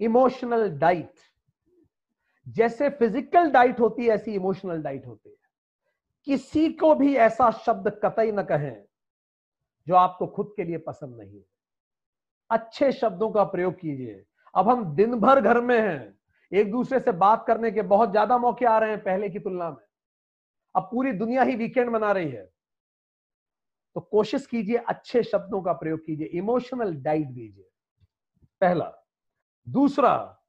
इमोशनल 0.00 0.68
डाइट। 0.78 1.20
जैसे 2.46 2.88
फ़िज़िकल 2.90 3.50
डाइट 3.50 3.80
होती 3.80 4.02
है, 4.02 4.14
ऐसी 4.14 4.34
इमोशनल 4.34 4.82
डाइट 4.82 5.06
होती 5.06 5.30
है। 5.30 5.36
किसी 6.26 6.68
को 6.72 6.94
भी 6.94 7.14
ऐसा 7.16 7.50
शब्द 7.50 7.88
कतई 8.04 8.32
न 8.32 8.42
कहें 8.42 8.84
जो 9.86 9.94
आपको 9.94 10.26
खुद 10.26 10.52
के 10.56 10.64
लिए 10.64 10.78
पसंद 10.78 11.20
नहीं 11.20 11.36
है। 11.36 11.44
अच्छे 12.50 12.92
शब्दों 12.92 13.30
का 13.30 13.44
प्रयोग 13.44 13.74
कीजिए। 13.74 14.24
अब 14.54 14.68
हम 14.68 14.84
दिन 14.94 15.14
भर 15.14 15.40
घर 15.40 15.60
में 15.60 15.80
हैं। 15.80 16.18
एक 16.52 16.70
दूसरे 16.70 17.00
से 17.00 17.12
बात 17.12 17.44
करने 17.46 17.70
के 17.70 17.82
बहुत 17.82 18.10
ज़्यादा 18.10 18.38
मौके 18.38 18.66
आ 18.66 18.78
रहे 18.78 18.90
हैं 18.90 19.02
पहले 19.02 19.28
की 19.28 19.38
तुलना 19.38 19.70
में। 19.70 19.84
अब 20.74 20.82
पूरी 20.82 21.12
दुनिया 21.12 21.42
ही 21.42 21.56
वीकेंड 21.56 21.90
मना 21.90 22.12
रही 22.12 22.30
है। 22.30 22.44
तो 23.96 24.00
कोशिश 24.00 24.46
कीजिए 24.46 24.76
अच्छे 24.76 25.22
शब्दों 25.22 25.60
का 25.62 25.72
प्रयोग 25.72 26.00
कीजिए। 26.06 26.26
इमोशनल 26.26 26.94
डाइट 26.94 27.26
दीजिए। 27.26 27.68
पहला। 28.60 28.92
दूसरा, 29.66 30.42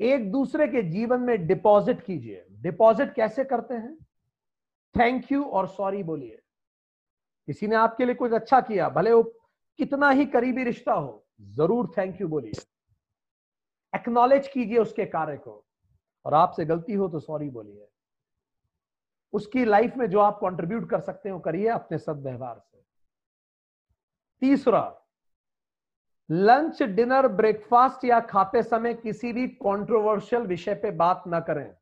एक 0.00 0.30
दूसरे 0.32 0.66
के 0.68 0.82
जीवन 0.82 1.20
में 1.20 1.46
डिपॉजिट 1.46 2.00
कीजिए। 2.00 2.46
डिपॉजिट 2.50 3.14
कैसे 3.14 3.44
करते 3.44 3.74
हैं? 3.74 3.96
थैंक 4.94 5.32
यू 5.32 5.44
और 5.44 5.66
सॉरी 5.68 6.02
बोलिए। 6.02 6.40
किसी 7.48 7.66
ने 7.66 7.76
आपके 7.76 8.04
लिए 8.04 8.14
कुछ 8.14 8.32
अच्छा 8.32 8.60
किया, 8.60 8.88
भले 8.88 9.12
वो 9.12 9.22
कितना 9.78 10.10
ही 10.10 10.26
करीबी 10.26 10.64
रिश्ता 10.64 10.92
हो, 10.92 11.24
ज़रूर 11.42 11.92
थैंक 11.98 12.20
यू 12.20 12.28
बोलिए। 12.28 12.62
एक्नॉलेज 13.92 14.48
कीजिए 14.48 14.78
उसके 14.78 15.04
कार्य 15.06 15.36
को, 15.36 15.64
और 16.24 16.34
आपसे 16.34 16.64
गलती 16.64 16.94
हो 16.94 17.08
तो 17.08 17.20
सॉरी 17.20 17.48
बोलिए। 17.50 17.86
उसकी 19.32 19.64
लाइफ 19.64 19.96
में 19.96 20.06
जो 20.10 20.20
आप 20.20 20.38
कंट्रीब्यूट 20.40 20.88
कर 20.90 21.00
सकते 21.00 21.28
हो, 21.28 21.38
करिए 21.38 21.68
अपने 21.68 21.98
सदव्यवहार 21.98 22.58
से। 22.58 22.82
तीसरा 24.42 25.00
लंच 26.30 26.82
डिनर 26.82 27.28
ब्रेकफास्ट 27.28 28.04
या 28.04 28.20
खाते 28.20 28.62
समय 28.62 28.94
किसी 28.94 29.32
भी 29.32 29.46
कंट्रोवर्शियल 29.48 30.42
विषय 30.42 30.74
पे 30.74 30.90
बात 30.92 31.24
ना 31.26 31.40
करें। 31.40 31.74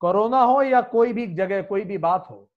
कोरोना 0.00 0.42
हो 0.42 0.62
या 0.62 0.80
कोई 0.80 1.12
भी 1.12 1.26
जगह, 1.26 1.62
कोई 1.62 1.84
भी 1.84 1.98
बात 1.98 2.26
हो, 2.30 2.50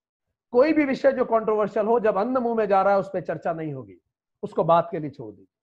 कोई 0.51 0.73
भी 0.73 0.85
विषय 0.85 1.11
जो 1.11 1.25
कंट्रोवर्शियल 1.25 1.85
हो, 1.85 1.99
जब 1.99 2.17
अन्न 2.17 2.37
मुँह 2.37 2.55
में 2.55 2.67
जा 2.67 2.81
रहा 2.81 2.93
है, 2.93 2.99
उस 2.99 3.07
पर 3.07 3.21
चर्चा 3.21 3.53
नहीं 3.53 3.73
होगी। 3.73 3.97
उसको 4.43 4.63
बात 4.63 4.87
के 4.91 4.99
लिए 4.99 5.09
छोड़ 5.09 5.31
दीजिए। 5.31 5.55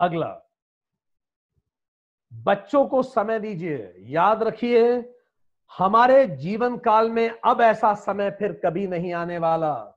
अगला, 0.00 0.42
बच्चों 2.32 2.86
को 2.86 3.02
समय 3.02 3.40
दीजिए। 3.40 3.94
याद 3.98 4.42
रखिए, 4.42 5.12
हमारे 5.78 6.26
जीवन 6.26 6.76
काल 6.76 7.10
में 7.10 7.30
अब 7.44 7.60
ऐसा 7.60 7.94
समय 7.94 8.30
फिर 8.30 8.60
कभी 8.64 8.86
नहीं 8.86 9.12
आने 9.12 9.38
वाला। 9.38 9.94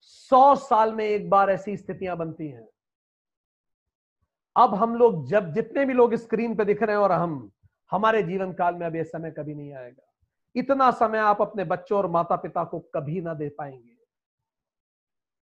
सौ 0.00 0.54
साल 0.56 0.94
में 0.94 1.04
एक 1.04 1.30
बार 1.30 1.50
ऐसी 1.50 1.76
स्थितियाँ 1.76 2.16
बनती 2.16 2.48
हैं। 2.48 2.68
अब 4.56 4.74
हम 4.74 4.94
लोग 4.94 5.26
जब 5.26 5.52
जितने 5.52 5.84
भी 5.84 5.92
लोग 5.92 6.14
स्क्रीन 6.14 6.54
पे 6.54 6.64
दिख 6.64 6.82
रहे 6.82 6.96
हैं 6.96 7.02
और 7.02 7.12
हम 7.12 7.50
हमारे 7.90 8.22
जीवन 8.22 8.52
काल 8.52 8.74
में 8.74 8.86
अब 8.86 8.96
यह 8.96 9.02
समय 9.02 9.30
कभी 9.30 9.54
नहीं 9.54 9.74
आएगा। 9.74 10.06
इतना 10.56 10.90
समय 10.90 11.18
आप 11.18 11.42
अपने 11.42 11.64
बच्चों 11.64 11.98
और 11.98 12.06
माता 12.06 12.36
पिता 12.36 12.64
को 12.64 12.78
कभी 12.78 13.20
ना 13.20 13.34
दे 13.34 13.48
पाएँगे। 13.48 13.96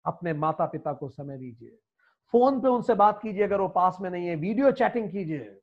अपने 0.07 0.33
माता 0.33 0.67
पिता 0.67 0.93
को 0.93 1.09
समय 1.09 1.39
दीजिए। 1.39 1.79
फ़ोन 2.33 2.61
पे 2.61 2.69
उनसे 2.69 2.95
बात 2.95 3.21
कीजिए 3.23 3.43
अगर 3.43 3.61
वो 3.61 3.69
पास 3.69 3.99
में 4.01 4.11
नहीं 4.11 4.27
है, 4.27 4.37
वीडियो 4.37 4.71
चैटिंग 4.71 5.11
कीजिए। 5.11 5.61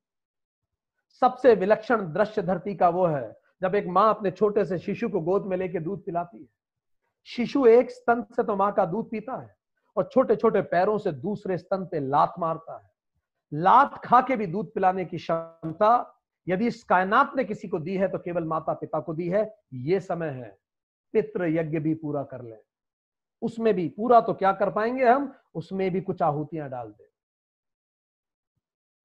सबसे 1.10 1.56
विलक्षण 1.56 2.14
दृश्य 2.14 2.42
धरती 2.42 2.76
का 2.76 2.90
वो 2.90 3.06
है, 3.06 3.38
जब 3.62 3.76
एक 3.76 3.88
माँ 3.88 4.10
अपने 4.10 4.32
छोटे 4.32 4.66
से 4.66 4.78
शिशु 4.78 5.10
को 5.10 5.20
गोद 5.20 5.46
में 5.46 5.58
लेके 5.58 5.80
दूध 5.80 6.06
पिलाती 6.06 6.42
है। 6.42 6.48
शिशु 7.24 7.66
एक 7.66 7.92
स्तन 7.92 8.26
से 8.32 8.44
तो 8.44 8.56
माँ 8.56 8.74
का 8.74 8.86
दूध 8.86 9.10
पीता 9.10 9.42
है 9.42 9.56
और 9.98 10.10
छोटे 10.12 10.36
छोटे 10.36 10.62
पैरों 10.62 10.98
से 10.98 11.12
दूसरे 11.12 11.58
स्तन 11.58 11.86
पे 11.86 12.00
लात 12.00 12.34
मारता 12.40 12.78
है। 12.78 12.92
लात 13.54 14.02
खा 14.06 14.22
के 14.22 14.36
भी 14.36 14.48
दूध 14.48 14.74
पिलाने 14.74 15.06
की 15.06 15.18
क्षमता 15.18 16.15
यदि 16.48 16.68
इस 16.68 16.84
कायनात 16.84 17.32
ने 17.36 17.44
किसी 17.44 17.68
को 17.68 17.80
दी 17.80 17.98
है 17.98 18.08
तो 18.08 18.18
केवल 18.18 18.44
माता 18.44 18.74
पिता 18.74 19.00
को 19.00 19.14
दी 19.14 19.30
है। 19.30 19.58
ये 19.74 20.00
समय 20.00 20.28
है। 20.28 20.58
पितृ 21.14 21.46
यज्ञ 21.46 21.80
भी 21.80 21.96
पूरा 21.96 22.24
कर 22.24 22.42
ले। 22.42 22.56
उसमें 23.42 23.74
भी 23.74 23.90
पूरा 23.90 24.22
तो 24.22 24.34
क्या 24.34 24.52
कर 24.54 24.72
पाएँगे 24.72 25.06
हम? 25.06 25.36
उसमें 25.56 25.92
भी 25.92 26.02
कुछ 26.02 26.22
आहुतियाँ 26.22 26.70
डाल 26.70 26.92
दे। 26.92 27.10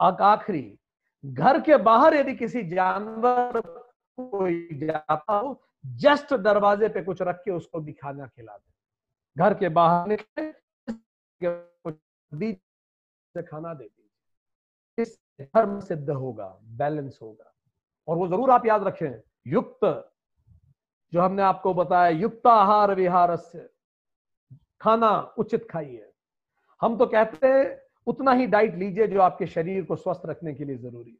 आखिरी, 0.00 0.78
घर 1.26 1.60
के 1.60 1.76
बाहर 1.76 2.14
यदि 2.14 2.34
किसी 2.34 2.62
जानवर 2.62 3.60
कोई 4.18 4.68
जाता 4.72 5.32
हो, 5.32 5.62
जस्ट 5.86 6.34
दरवाजे 6.34 6.88
पे 6.88 7.02
कुछ 7.02 7.22
रख 7.22 7.42
के 7.44 7.50
उसको 7.50 7.80
भी 7.80 7.92
खाना 7.92 8.26
खिला 8.26 8.56
दे। 8.56 8.72
घर 9.42 9.54
के 9.54 9.68
बाहर 9.68 10.08
निकले 10.08 10.50
खाना 13.42 13.74
दे 13.74 13.84
दीजिए। 13.84 15.04
धर्म 15.40 15.80
सिद्ध 15.80 16.10
होगा 16.10 16.58
बैलेंस 16.64 17.18
होगा। 17.22 17.52
और 18.08 18.16
वो 18.16 18.28
ज़रूर 18.28 18.50
आप 18.50 18.66
याद 18.66 18.82
रखें, 18.82 19.20
युक्त, 19.46 20.12
जो 21.12 21.20
हमने 21.20 21.42
आपको 21.42 21.74
बताया 21.74 22.08
युक्त 22.08 22.46
आहार 22.46 22.94
विहार 22.94 23.36
खाना 24.80 25.34
उचित 25.38 25.66
खाइए। 25.70 26.12
हम 26.80 26.96
तो 26.98 27.06
कहते 27.06 27.46
हैं, 27.46 27.80
उतना 28.06 28.32
ही 28.32 28.46
डाइट 28.46 28.74
लीजिए 28.74 29.06
जो 29.06 29.20
आपके 29.20 29.46
शरीर 29.46 29.84
को 29.84 29.96
स्वस्थ 29.96 30.22
रखने 30.26 30.54
के 30.54 30.64
लिए 30.64 30.76
ज़रूरी 30.76 31.10
है। 31.10 31.16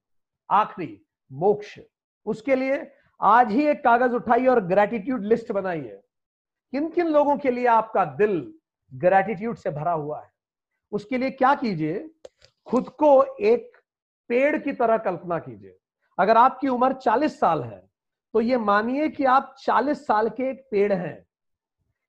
आखिरी, 0.51 1.03
मोक्ष। 1.33 1.79
उसके 2.27 2.55
लिए 2.55 2.93
आज 3.21 3.51
ही 3.53 3.66
एक 3.66 3.85
कागज़ 3.85 4.12
उठाइए 4.12 4.47
और 4.47 4.61
ग्रेटिट्यूड 4.61 5.25
लिस्ट 5.25 5.53
बनाइए। 5.53 6.01
किन 6.73 6.89
किन 6.89 7.07
लोगों 7.07 7.37
के 7.37 7.51
लिए 7.51 7.66
आपका 7.66 8.05
दिल 8.05 8.55
ग्रेटिट्यूड 8.95 9.57
से 9.57 9.71
भरा 9.71 9.93
हुआ 9.93 10.21
है? 10.21 10.31
उसके 10.93 11.18
लिए 11.18 11.31
क्या 11.31 11.55
कीजिए? 11.55 12.11
खुद 12.66 12.89
को 12.89 13.23
एक 13.41 13.80
पेड़ 14.31 14.57
की 14.59 14.72
तरह 14.72 14.99
कल्पना 14.99 15.39
कीजिए। 15.39 15.76
अगर 16.18 16.37
आपकी 16.37 16.68
उम्र 16.68 16.93
40 16.93 17.39
साल 17.41 17.62
है 17.62 17.89
तो 18.35 18.41
ये 18.41 18.57
मानिए 18.57 19.09
कि 19.09 19.24
आप 19.24 19.55
40 19.59 20.07
साल 20.07 20.28
के 20.28 20.51
एक 20.51 20.66
पेड़ 20.70 20.93
हैं। 20.93 21.26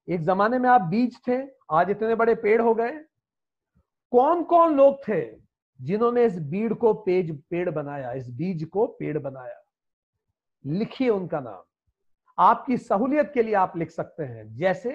एक 0.08 0.22
जमाने 0.22 0.60
में 0.60 0.70
आप 0.70 0.82
बीज 0.82 1.18
थे, 1.28 1.38
आज 1.72 1.90
इतने 1.90 2.16
बड़े 2.16 2.36
पेड़ 2.36 2.62
हो 2.62 2.74
गए। 2.76 2.92
कौन 4.12 4.44
कौन 4.44 4.76
लोग 4.76 5.08
थे 5.08 5.42
जिन्होंने 5.82 6.26
इस 6.26 6.40
बीड़ 6.40 6.74
को 6.74 6.94
पेज, 6.94 7.42
पेड़ 7.50 7.70
बनाया, 7.70 8.12
इस 8.12 8.30
बीज 8.30 8.64
को 8.64 8.86
पेड़ 8.88 9.18
बनाया? 9.18 9.62
लिखिए 10.66 11.10
उनका 11.10 11.40
नाम। 11.40 11.62
आपकी 12.40 12.78
सहूलियत 12.78 13.32
के 13.34 13.44
लिए 13.44 13.54
आप 13.54 13.78
लिख 13.78 13.92
सकते 13.92 14.24
हैं। 14.24 14.56
जैसे, 14.56 14.92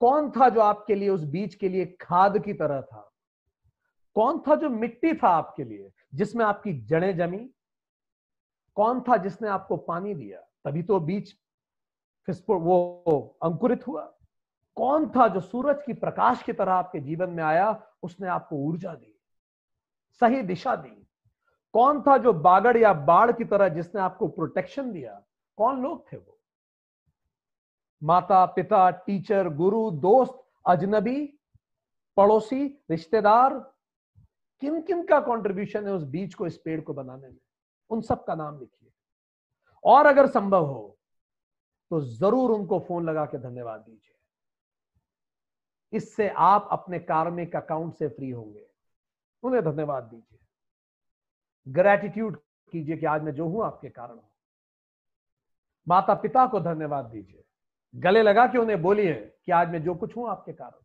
कौन 0.00 0.30
था 0.30 0.48
जो 0.48 0.60
आपके 0.60 0.94
लिए 0.94 1.08
उस 1.08 1.24
बीज 1.24 1.54
के 1.54 1.68
लिए 1.68 1.86
खाद 2.00 2.38
की 2.38 2.52
तरह 2.52 2.80
था? 2.80 3.12
कौन 4.14 4.42
था 4.48 4.54
जो 4.54 4.70
मिट्टी 4.70 5.14
था 5.14 5.28
आपके 5.28 5.64
लिए? 5.64 5.90
जिसमें 6.14 6.44
आपकी 6.44 6.72
जड़ें 6.80 7.16
जमी, 7.16 7.38
कौन 8.76 9.00
था 9.00 9.16
जिसने 9.16 9.48
आपको 9.48 9.76
पानी 9.76 10.14
दिया? 10.14 10.40
तभी 10.64 10.82
तो 10.82 11.00
बीज 11.00 11.34
वो 12.48 13.36
अंकुरित 13.42 13.86
हुआ। 13.86 14.02
कौन 14.76 15.08
था 15.10 15.26
जो 15.28 15.40
सूरज 15.40 15.82
की 15.82 15.92
प्रकाश 15.92 16.42
की 16.42 16.52
तरह 16.52 16.72
आपके 16.72 17.00
जीवन 17.00 17.30
में 17.30 17.42
आया, 17.44 17.82
उसने 18.02 18.28
आपको 18.28 18.56
ऊर्जा 18.58 18.94
दी, 18.94 19.18
सही 20.22 20.42
दिशा 20.42 20.76
दी? 20.76 21.00
कौन 21.74 22.00
था 22.02 22.16
जो 22.18 22.32
बागड़ 22.32 22.76
या 22.76 22.92
बाढ़ 22.92 23.32
की 23.32 23.44
तरह 23.44 23.68
जिसने 23.68 24.00
आपको 24.00 24.28
प्रोटेक्शन 24.28 24.90
दिया? 24.92 25.20
कौन 25.58 25.82
लोग 25.82 26.12
थे 26.12 26.16
वो? 26.16 26.38
माता, 28.02 28.44
पिता 28.46 28.90
टीचर 28.90 29.48
गुरु, 29.48 29.90
दोस्त, 29.90 30.40
अजनबी, 30.66 31.26
पड़ोसी, 32.16 32.66
रिश्तेदार 32.90 33.58
किन 34.64 34.80
किन 34.82 35.02
का 35.06 35.18
कंट्रीब्यूशन 35.20 35.86
है 35.86 35.92
उस 35.92 36.02
बीज 36.04 36.34
को, 36.34 36.46
इस 36.46 36.56
पेड़ 36.58 36.80
को 36.80 36.92
बनाने 36.94 37.28
में? 37.28 37.38
उन 37.90 38.00
सब 38.00 38.24
का 38.24 38.34
नाम 38.34 38.58
लिखिए। 38.58 38.90
और 39.84 40.06
अगर 40.06 40.26
संभव 40.26 40.66
हो 40.66 40.90
तो 41.90 42.00
ज़रूर 42.00 42.50
उनको 42.50 42.78
फ़ोन 42.80 43.04
लगा 43.04 43.24
के 43.24 43.38
धन्यवाद 43.38 43.80
दीजिए। 43.80 44.14
इससे 45.92 46.28
आप 46.28 46.68
अपने 46.72 46.98
कार्मिक 47.00 47.56
अकाउंट 47.56 47.94
से 47.94 48.08
फ्री 48.08 48.30
होंगे। 48.30 48.66
उन्हें 49.42 49.62
धन्यवाद 49.64 50.04
दीजिए। 50.04 50.38
ग्रेटिट्यूड 51.66 52.36
कीजिए 52.72 52.96
कि 52.96 53.06
आज 53.06 53.22
मैं 53.22 53.34
जो 53.34 53.46
हूँ, 53.46 53.64
आपके 53.64 53.88
कारण 53.88 54.14
हूँ। 54.14 54.30
माता 55.86 56.14
पिता 56.14 56.46
को 56.46 56.60
धन्यवाद 56.60 57.04
दीजिए। 57.04 57.44
गले 57.94 58.22
लगा 58.22 58.46
के 58.46 58.58
उन्हें 58.58 58.80
बोलिए 58.82 59.14
कि 59.44 59.52
आज 59.52 59.68
मैं 59.70 59.82
जो 59.82 59.94
कुछ 59.94 60.16
हूँ, 60.16 60.28
आपके 60.30 60.52
कारण 60.52 60.82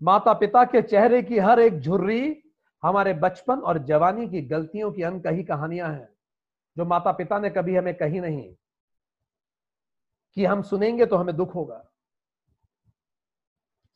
माता 0.00 0.32
पिता 0.32 0.64
के 0.64 0.82
चेहरे 0.82 1.22
की 1.22 1.38
हर 1.38 1.60
एक 1.60 1.80
झुर्री 1.80 2.32
हमारे 2.84 3.14
बचपन 3.14 3.58
और 3.60 3.78
जवानी 3.78 4.28
की 4.28 4.42
गलतियों 4.42 4.92
की 4.92 5.02
अनकही 5.02 5.44
कहानियाँ 5.44 5.88
हैं, 5.88 6.08
जो 6.76 6.84
माता 6.84 7.12
पिता 7.12 7.38
ने 7.38 7.50
कभी 7.50 7.76
हमें 7.76 7.94
कही 7.94 8.20
नहीं। 8.20 8.54
कि 10.34 10.44
हम 10.44 10.62
सुनेंगे 10.62 11.06
तो 11.06 11.16
हमें 11.16 11.36
दुख 11.36 11.54
होगा। 11.54 11.88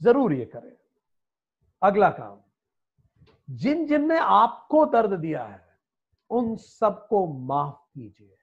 ज़रूर 0.03 0.32
ये 0.32 0.45
करें। 0.45 0.76
अगला 1.82 2.11
काम। 2.11 2.41
जिन 3.51 3.87
जिन 3.87 4.09
ने 4.09 4.18
आपको 4.18 4.87
दर्द 4.87 5.12
दिया 5.12 5.45
है, 5.45 5.78
उन 6.30 6.57
सबको 6.57 7.26
माफ़ 7.26 7.95
कीजिए। 7.95 8.37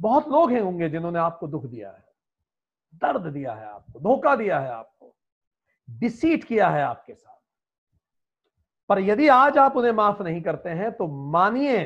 बहुत 0.00 0.28
लोग 0.28 0.52
हैं 0.52 0.60
होंगे 0.60 0.88
जिन्होंने 0.88 1.18
आपको 1.18 1.46
दुख 1.48 1.66
दिया 1.66 1.90
है। 1.90 2.04
दर्द 2.94 3.26
दिया 3.26 3.54
है 3.54 3.66
आपको, 3.66 4.00
धोखा 4.00 4.36
दिया 4.36 4.60
है 4.60 4.70
आपको। 4.70 5.16
डिसीट 5.90 6.44
किया 6.44 6.68
है 6.68 6.82
आपके 6.82 7.14
साथ। 7.14 7.39
पर 8.90 8.98
यदि 9.00 9.28
आज 9.28 9.58
आप 9.58 9.76
उन्हें 9.76 9.92
माफ़ 9.92 10.22
नहीं 10.22 10.40
करते 10.42 10.70
हैं 10.70 10.90
तो 10.92 11.06
मानिए, 11.32 11.82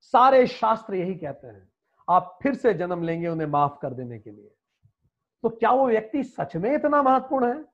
सारे 0.00 0.46
शास्त्र 0.46 0.94
यही 0.94 1.14
कहते 1.14 1.46
हैं, 1.46 1.68
आप 2.08 2.38
फिर 2.42 2.54
से 2.54 2.72
जन्म 2.74 3.02
लेंगे 3.02 3.28
उन्हें 3.28 3.46
माफ़ 3.48 3.78
कर 3.82 3.94
देने 3.94 4.18
के 4.18 4.30
लिए। 4.30 4.50
तो 5.44 5.48
क्या 5.48 5.70
वो 5.70 5.86
व्यक्ति 5.88 6.22
सच 6.24 6.56
में 6.56 6.74
इतना 6.74 7.02
महत्वपूर्ण 7.02 7.46
है 7.48 7.64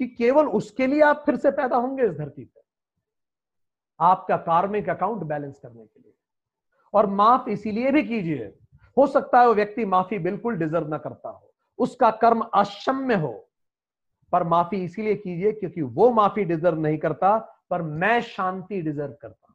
कि 0.00 0.06
केवल 0.08 0.48
उसके 0.48 0.86
लिए 0.86 1.00
आप 1.02 1.22
फिर 1.26 1.36
से 1.36 1.50
पैदा 1.50 1.76
होंगे 1.76 2.04
इस 2.04 2.12
धरती 2.12 2.44
पर 2.44 2.60
आपका 4.00 4.36
कार्मिक 4.38 4.88
अकाउंट 4.88 5.22
बैलेंस 5.22 5.58
करने 5.58 5.84
के 5.84 6.00
लिए। 6.00 6.12
और 6.94 7.06
माफ़ 7.08 7.48
इसीलिए 7.48 7.90
भी 7.90 8.02
कीजिए, 8.02 8.52
हो 8.96 9.06
सकता 9.06 9.40
है 9.40 9.46
वो 9.46 9.54
व्यक्ति 9.54 9.84
माफ़ी 9.84 10.18
बिल्कुल 10.18 10.56
डिजर्व 10.56 10.88
ना 10.88 10.98
करता 10.98 11.28
हो, 11.28 11.52
उसका 11.78 12.10
कर्म 12.12 12.40
अक्षम्य 12.54 13.14
हो 13.14 13.32
पर 14.32 14.44
माफ़ी 14.44 14.84
इसीलिए 14.84 15.14
कीजिए 15.14 15.52
क्योंकि 15.52 15.82
वो 15.82 16.10
माफ़ी 16.10 16.44
डिजर्व 16.44 16.78
नहीं 16.80 16.98
करता, 16.98 17.38
पर 17.70 17.82
मैं 17.82 18.20
शांति 18.20 18.82
डिजर्व 18.82 19.16
करता 19.22 19.54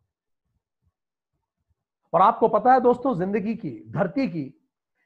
और 2.13 2.21
आपको 2.21 2.47
पता 2.47 2.73
है 2.73 2.81
दोस्तों, 2.81 3.15
ज़िंदगी 3.15 3.55
की, 3.55 3.83
धरती 3.87 4.27
की, 4.27 4.53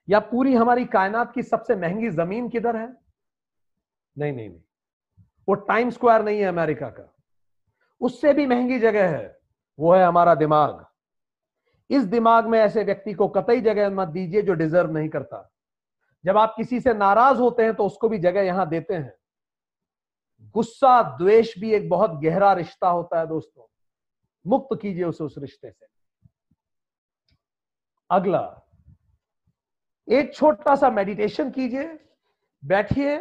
या 0.10 0.20
पूरी 0.20 0.56
हमारी 0.56 0.86
कायनात 0.86 1.34
की 1.34 1.44
सबसे 1.44 1.76
महँगी 1.76 2.10
ज़मीन 2.10 2.50
किधर 2.50 2.76
है? 2.76 2.88
नहीं 4.18 4.34
नहीं 4.34 4.50
नहीं। 4.50 4.60
वो 5.48 5.56
टाइम 5.56 5.90
स्क्वायर 5.90 6.24
नहीं 6.24 6.40
है 6.40 6.46
अमेरिका 6.46 6.90
का। 6.90 7.14
उससे 8.02 8.34
भी 8.34 8.46
महँगी 8.48 8.80
जगह 8.80 9.10
है, 9.10 9.40
वो 9.80 9.94
है 9.94 10.06
हमारा 10.06 10.36
दिमाग। 10.36 10.86
इस 11.90 12.04
दिमाग 12.04 12.48
में 12.48 12.60
ऐसे 12.60 12.84
व्यक्ति 12.84 13.14
को 13.14 13.28
कतई 13.28 13.62
जगह 13.62 13.90
मत 13.90 14.08
दीजिए 14.08 14.42
जो 14.42 14.54
डिजर्व 14.54 14.92
नहीं 14.92 15.10
करता। 15.10 15.52
जब 16.26 16.38
आप 16.38 16.54
किसी 16.58 16.80
से 16.80 16.94
नाराज़ 16.94 17.38
होते 17.38 17.64
हैं 17.64 17.74
तो 17.74 17.86
उसको 17.86 18.10
भी 18.10 18.20
जगह 18.20 18.42
यहाँ 18.42 18.70
देते 18.70 18.94
हैं। 18.94 19.14
गुस्सा, 20.42 21.02
द्वेष 21.18 21.58
भी 21.60 21.74
एक 21.74 21.90
बहुत 21.90 22.12
गहरा 22.22 22.54
रिश्ता 22.54 22.90
होता 22.90 23.20
है 23.20 23.28
दोस्तों। 23.28 23.66
मुक्त 24.46 24.80
कीजिए 24.82 25.04
उसे 25.04 25.24
उस 25.24 25.36
रिश्ते 25.38 25.72
से। 25.72 25.86
अगला, 28.10 28.68
एक 30.08 30.34
छोटा 30.36 30.76
सा 30.76 30.90
मेडिटेशन 30.90 31.52
कीजिए, 31.52 32.00
बैठिए 32.64 33.18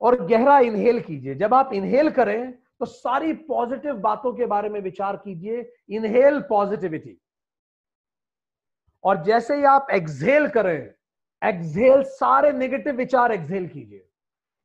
और 0.00 0.20
गहरा 0.26 0.58
इनहेल 0.58 1.00
कीजिए। 1.00 1.34
जब 1.34 1.54
आप 1.54 1.72
इनहेल 1.72 2.10
करें 2.10 2.52
तो 2.52 2.86
सारी 2.86 3.32
पॉजिटिव 3.32 3.94
बातों 3.94 4.32
के 4.34 4.46
बारे 4.46 4.68
में 4.68 4.80
विचार 4.80 5.16
कीजिए। 5.16 5.72
इनहेल 5.88 6.40
पॉजिटिविटी 6.40 7.16
और 9.04 9.22
जैसे 9.24 9.56
ही 9.56 9.64
आप 9.64 9.86
एक्सहेल 9.90 10.48
करें 10.48 10.78
एक्सहेल 11.42 12.02
सारे 12.02 12.52
नेगेटिव 12.52 12.94
विचार 12.94 13.32
एक्सहेल 13.32 13.68
कीजिए। 13.68 14.09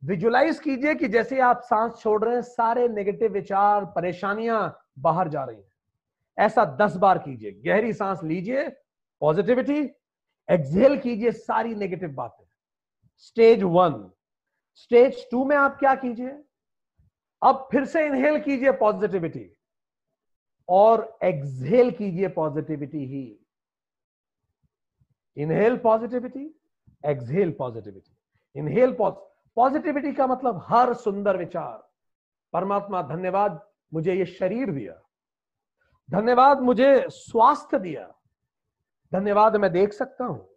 विजुलाइज 0.06 0.60
कीजिए 0.60 0.96
कि 0.96 1.08
जैसे 1.08 1.40
आप 1.40 1.62
सांस 1.62 1.94
छोड़ 2.00 2.24
रहे 2.24 2.36
हैं, 2.36 2.42
सारे 2.42 2.88
नेगेटिव 2.88 3.32
विचार, 3.32 3.86
परेशानियाँ 3.86 4.88
बाहर 5.00 5.28
जा 5.28 5.44
रही 5.44 5.58
हैं। 5.58 5.72
ऐसा 6.38 6.66
दस 6.82 6.96
बार 6.96 7.18
कीजिए। 7.18 7.52
गहरी 7.52 7.94
सांस 7.94 8.24
लीजिए 8.24 8.68
पॉजिटिविटी 9.22 9.80
एक्सहेल 10.50 10.98
कीजिए, 10.98 11.32
सारी 11.32 11.76
नेगेटिव 11.76 12.10
बातें। 12.10 12.46
स्टेज 13.18 13.64
वन 13.64 14.12
स्टेज 14.76 15.30
टू 15.32 15.46
में 15.46 15.56
आप 15.56 15.78
क्या 15.80 15.96
कीजिए? 15.96 16.44
अब 17.42 17.68
फिर 17.72 17.86
से 17.86 18.06
इनहेल 18.06 18.40
कीजिए 18.40 18.72
पॉजिटिविटी 18.72 19.50
और 20.70 21.18
एक्सहेल 21.24 21.92
कीजिए 21.92 22.28
पॉजिटिविटी 22.28 23.06
ही। 23.06 23.40
Inhale 25.38 25.78
positivity 25.78 26.46
exhale 27.06 27.52
positivity 27.52 28.18
inhale 28.56 28.94
positivity 29.56 30.14
का 30.14 30.28
मतलब 30.28 30.66
हर 30.68 30.94
सुंदर 30.94 31.38
विचार। 31.38 31.92
परमात्मा, 32.54 33.02
धन्यवाद, 33.02 33.70
मुझे 33.94 34.14
ये 34.14 34.26
शरीर 34.26 34.72
दिया। 34.72 35.02
धन्यवाद, 36.12 36.60
मुझे 36.60 37.06
स्वास्थ्य 37.10 37.80
दिया। 37.80 38.16
धन्यवाद, 39.14 39.56
मैं 39.56 39.72
देख 39.72 39.94
सकता 39.94 40.26
हूँ। 40.26 40.50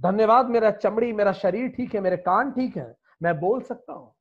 धन्यवाद, 0.00 0.46
मेरा 0.46 0.70
चमड़ी, 0.70 1.12
मेरा 1.12 1.32
शरीर 1.32 1.68
ठीक 1.68 1.94
है, 1.94 2.00
मेरे 2.00 2.16
कान 2.16 2.52
ठीक 2.52 2.76
है, 2.76 2.96
मैं 3.22 3.40
बोल 3.40 3.62
सकता 3.62 3.92
हूँ। 3.92 4.14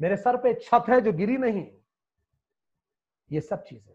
मेरे 0.00 0.16
सर 0.16 0.36
पे 0.36 0.54
छत 0.54 0.84
है 0.88 1.00
जो 1.00 1.12
गिरी 1.12 1.36
नहीं। 1.36 1.70
ये 3.32 3.40
सब 3.40 3.64
चीज़ें। 3.64 3.94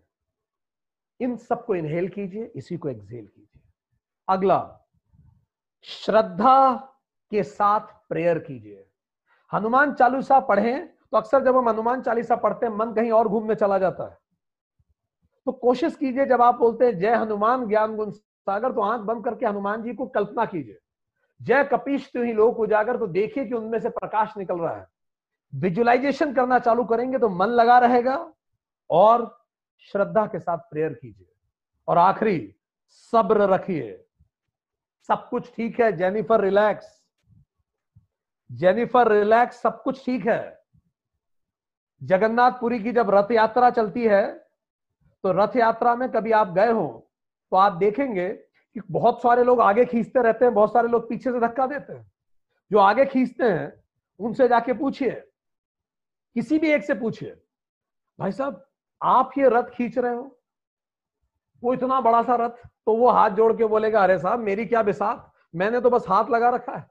इन 1.20 1.38
सबको 1.38 1.76
इनहेल 1.76 2.10
कीजिए, 2.10 2.46
इसी 2.46 2.78
को 2.78 2.90
एक्सहेल 2.90 3.28
कीजिए। 3.28 3.62
अगला, 4.30 4.80
श्रद्धा 5.84 6.90
के 7.34 7.44
साथ 7.44 7.94
प्रेयर 8.10 8.40
कीजिए। 8.40 8.86
हनुमान 9.52 9.94
चालीसा 9.94 10.40
पढ़ें 10.40 10.88
तो 10.88 11.18
अक्सर 11.18 11.44
जब 11.44 11.58
हम 11.58 11.70
हनुमान 11.70 12.02
चालीसा 12.02 12.36
पढ़ते 12.36 12.66
हैं, 12.66 12.74
मन 12.74 12.94
कहीं 12.94 13.12
और 13.12 13.28
घूमने 13.28 13.56
चला 13.56 13.78
जाता 13.78 14.04
है। 14.04 14.18
तो 15.48 15.52
कोशिश 15.52 15.96
कीजिए, 15.96 16.26
जब 16.26 16.42
आप 16.42 16.56
बोलते 16.56 16.86
हैं, 16.86 16.98
जय 17.00 17.16
हनुमान 17.16 17.68
ज्ञान 17.68 17.96
गुण 17.96 18.12
सागर 18.12 18.72
तो 18.72 18.82
आँख 18.82 19.02
बंद 19.02 19.24
करके 19.26 19.46
हनुमान 19.46 19.84
जी 19.84 19.94
को 19.94 20.06
कल्पना 20.08 20.46
कीजिए। 20.46 20.80
जय 21.42 21.64
कपीश 21.64 22.10
तो 22.14 22.24
ही 22.24 22.34
लोग 22.34 22.60
उजागर 22.60 22.98
तो 22.98 23.08
देखिए 23.08 23.46
कि 23.46 23.54
उनमें 23.54 23.80
से 23.80 23.90
प्रकाश 23.90 24.34
निकल 24.38 24.60
रहा 24.60 24.76
है। 24.76 24.88
विजुअलाइजेशन 25.54 26.34
करना 26.34 26.60
चालू 26.60 26.84
करेंगे 26.84 27.18
तो 27.18 27.30
मन 27.30 27.48
लगा 27.48 27.78
रहेगा 27.80 28.18
और 28.90 29.26
श्रद्धा 29.92 30.26
के 30.26 30.40
साथ 30.40 30.58
प्रेयर 30.72 30.94
कीजिए। 30.94 31.28
और 31.88 31.98
आखिरी, 31.98 32.56
सब्र 32.88 33.50
रखिए। 33.50 34.06
सब 35.10 35.28
कुछ 35.30 35.52
ठीक 35.56 35.80
है 35.80 35.92
जेनिफर 35.92 36.42
रिलैक्स 36.42 37.03
जेनिफर, 38.54 39.12
रिलैक्स, 39.12 39.62
सब 39.62 39.82
कुछ 39.84 40.06
ठीक 40.06 40.26
है। 40.28 40.62
जगन्नाथपुरी 42.02 42.80
की 42.80 42.92
जब 42.92 43.10
रथ 43.10 43.32
यात्रा 43.32 43.70
चलती 43.72 44.04
है 44.04 44.24
तो 45.24 45.32
रथ 45.34 45.56
यात्रा 45.56 45.96
में 45.96 46.10
कभी 46.12 46.32
आप 46.32 46.54
गए 46.54 46.72
हो 46.72 46.88
तो 47.52 47.58
आप 47.58 47.74
देखेंगे 47.74 48.30
कि 48.30 48.82
बहुत 48.92 49.22
सारे 49.22 49.44
लोग 49.44 49.62
आगे 49.62 49.86
खींचते 49.86 50.22
रहते 50.22 50.46
हैं, 50.46 50.54
बहुत 50.54 50.74
सारे 50.74 50.88
लोग 50.88 51.08
पीछे 51.10 51.32
से 51.32 51.40
धक्का 51.40 51.66
देते 51.68 51.94
हैं। 51.94 52.12
जो 52.72 52.80
आगे 52.80 53.06
खींचते 53.06 53.44
हैं, 53.44 53.74
उनसे 54.20 54.48
जाके 54.48 54.74
पूछिए। 54.74 55.12
किसी 56.36 56.58
भी 56.60 56.72
एक 56.72 56.84
से 56.84 56.94
पूछिए, 56.94 57.36
भाई 58.20 58.32
साहब, 58.32 58.66
आप 59.02 59.32
ये 59.38 59.50
रथ 59.50 59.70
खींच 59.70 59.98
रहे 59.98 60.16
हो? 60.16 60.40
वो 61.64 61.74
इतना 61.74 62.00
बड़ा 62.02 62.22
सा 62.24 62.36
रथ? 62.36 62.50
तो 62.86 62.96
वो 62.98 63.10
हाथ 63.10 63.30
जोड़ 63.32 63.54
के 63.58 63.66
बोलेगा, 63.66 64.04
अरे 64.04 64.18
साहब, 64.20 64.40
मेरी 64.40 64.66
क्या 64.66 64.84
बिसात? 64.84 65.32
मैंने 65.56 65.82
तो 65.82 65.90
बस 65.90 66.08
हाथ 66.10 66.30
लगा 66.30 66.50
रखा 66.50 66.78
है। 66.78 66.86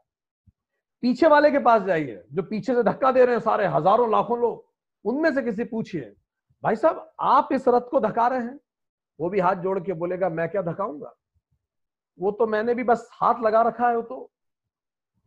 पीछे 1.02 1.26
वाले 1.26 1.50
के 1.50 1.58
पास 1.58 1.82
जाइए, 1.82 2.24
जो 2.32 2.42
पीछे 2.42 2.74
से 2.74 2.82
धक्का 2.82 3.12
दे 3.12 3.24
रहे 3.24 3.34
हैं 3.34 3.42
सारे 3.42 3.66
हज़ारों, 3.66 4.10
लाखों 4.10 4.38
लोग, 4.38 4.66
उनमें 5.04 5.34
से 5.34 5.42
किसी 5.42 5.64
पूछिए। 5.64 6.16
भाई 6.62 6.76
साहब, 6.76 7.14
आप 7.20 7.48
इस 7.52 7.68
रथ 7.68 7.80
को 7.80 8.00
धका 8.00 8.26
रहे 8.26 8.40
हैं? 8.40 8.60
वो 9.20 9.30
भी 9.30 9.40
हाथ 9.40 9.54
जोड़ 9.54 9.80
के 9.80 9.92
बोलेगा, 9.92 10.28
मैं 10.28 10.48
क्या 10.48 10.62
धकाऊँगा? 10.62 11.14
वो 12.20 12.30
तो 12.30 12.46
मैंने 12.46 12.74
भी 12.74 12.84
बस 12.84 13.08
हाथ 13.12 13.34
लगा 13.42 13.62
रखा 13.62 13.88
है, 13.88 13.96
वो 13.96 14.02
तो। 14.02 14.30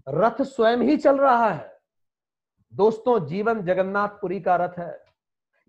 रथ 0.10 0.42
स्वयं 0.42 0.78
ही 0.78 0.98
चल 0.98 1.18
रहा 1.18 1.50
है। 1.50 1.80
दोस्तों, 2.74 3.26
जीवन 3.26 3.62
जगन्नाथपुरी 3.62 4.40
का 4.42 4.56
रथ 4.56 4.80
है। 4.80 5.06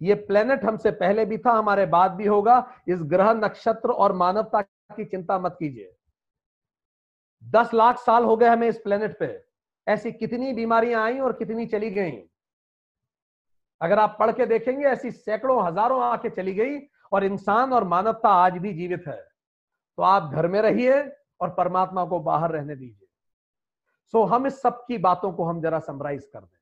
ये 0.02 0.14
प्लेनेट 0.14 0.64
हमसे 0.64 0.90
पहले 0.90 1.24
भी 1.24 1.38
था, 1.38 1.50
हमारे 1.50 1.86
बाद 1.86 2.12
भी 2.12 2.26
होगा। 2.26 2.72
इस 2.88 2.98
ग्रह, 3.02 3.32
नक्षत्र 3.32 3.90
और 3.90 4.12
मानवता 4.12 4.60
की 4.62 5.04
चिंता 5.04 5.38
मत 5.38 5.56
कीजिए। 5.58 5.96
दस 7.44 7.74
लाख 7.74 7.98
साल 7.98 8.24
हो 8.24 8.36
गए 8.36 8.48
हमें 8.48 8.68
इस 8.68 8.78
प्लेनेट 8.78 9.18
पे। 9.18 9.46
ऐसी 9.86 10.12
कितनी 10.12 10.52
बीमारियाँ 10.52 11.04
आई 11.04 11.18
और 11.18 11.32
कितनी 11.32 11.66
चली 11.66 11.90
गई। 11.90 12.12
अगर 13.80 13.98
आप 13.98 14.16
पढ़ 14.20 14.30
के 14.32 14.46
देखेंगे, 14.46 14.84
ऐसी 14.84 15.10
सैकड़ों, 15.10 15.66
हज़ारों 15.66 16.02
आके 16.02 16.30
चली 16.30 16.54
गई 16.54 16.78
और 17.12 17.24
इंसान 17.24 17.72
और 17.72 17.84
मानवता 17.84 18.28
आज 18.28 18.52
भी 18.52 18.72
जीवित 18.72 19.04
है। 19.08 19.20
तो 19.98 20.02
आप 20.02 20.32
घर 20.32 20.46
में 20.46 20.60
रहिए 20.62 21.00
और 21.40 21.50
परमात्मा 21.50 22.04
को 22.04 22.20
बाहर 22.20 22.50
रहने 22.50 22.76
दीजिए। 22.76 23.08
सो 24.12 24.22
हम 24.24 24.46
इस 24.46 24.60
सब 24.62 24.84
की 24.86 24.98
बातों 24.98 25.32
को 25.32 25.44
हम 25.44 25.60
जरा 25.60 25.78
समराइज 25.78 26.24
कर 26.24 26.40
दें। 26.40 26.58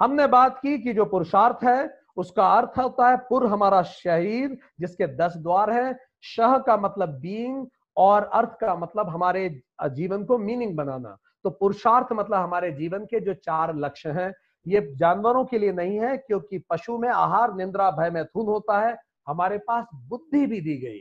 हमने 0.00 0.26
बात 0.26 0.58
की 0.58 0.78
कि 0.78 0.92
जो 0.92 1.04
पुरुषार्थ 1.04 1.64
है, 1.64 1.98
उसका 2.16 2.46
अर्थ 2.48 2.78
होता 2.78 3.08
है 3.10 3.16
पुर 3.16 3.46
हमारा 3.46 3.82
शरीर, 3.82 4.58
जिसके 4.80 5.06
दस 5.06 5.36
द्वार 5.36 5.70
है। 5.70 5.98
शह 6.22 6.58
का 6.58 6.76
मतलब 6.76 7.18
बीइंग 7.20 7.66
और 7.96 8.24
अर्थ 8.24 8.58
का 8.60 8.74
मतलब 8.74 9.08
हमारे 9.08 9.48
जीवन 9.84 10.24
को 10.24 10.38
मीनिंग 10.38 10.76
बनाना। 10.76 11.16
तो 11.44 11.50
पुरुषार्थ 11.50 12.12
मतलब 12.12 12.38
हमारे 12.38 12.70
जीवन 12.72 13.04
के 13.04 13.20
जो 13.20 13.34
चार 13.34 13.74
लक्ष्य 13.76 14.10
हैं, 14.10 14.32
ये 14.66 14.80
जानवरों 14.96 15.44
के 15.44 15.58
लिए 15.58 15.72
नहीं 15.72 15.98
है, 16.00 16.16
क्योंकि 16.16 16.58
पशु 16.70 16.98
में 16.98 17.08
आहार, 17.08 17.54
निंद्रा, 17.54 17.90
भय 17.90 18.10
मैथुन 18.10 18.46
होता 18.46 18.80
है। 18.80 18.96
हमारे 19.26 19.58
पास 19.58 19.86
बुद्धि 19.94 20.46
भी 20.46 20.60
दी 20.60 20.76
गई। 20.76 21.00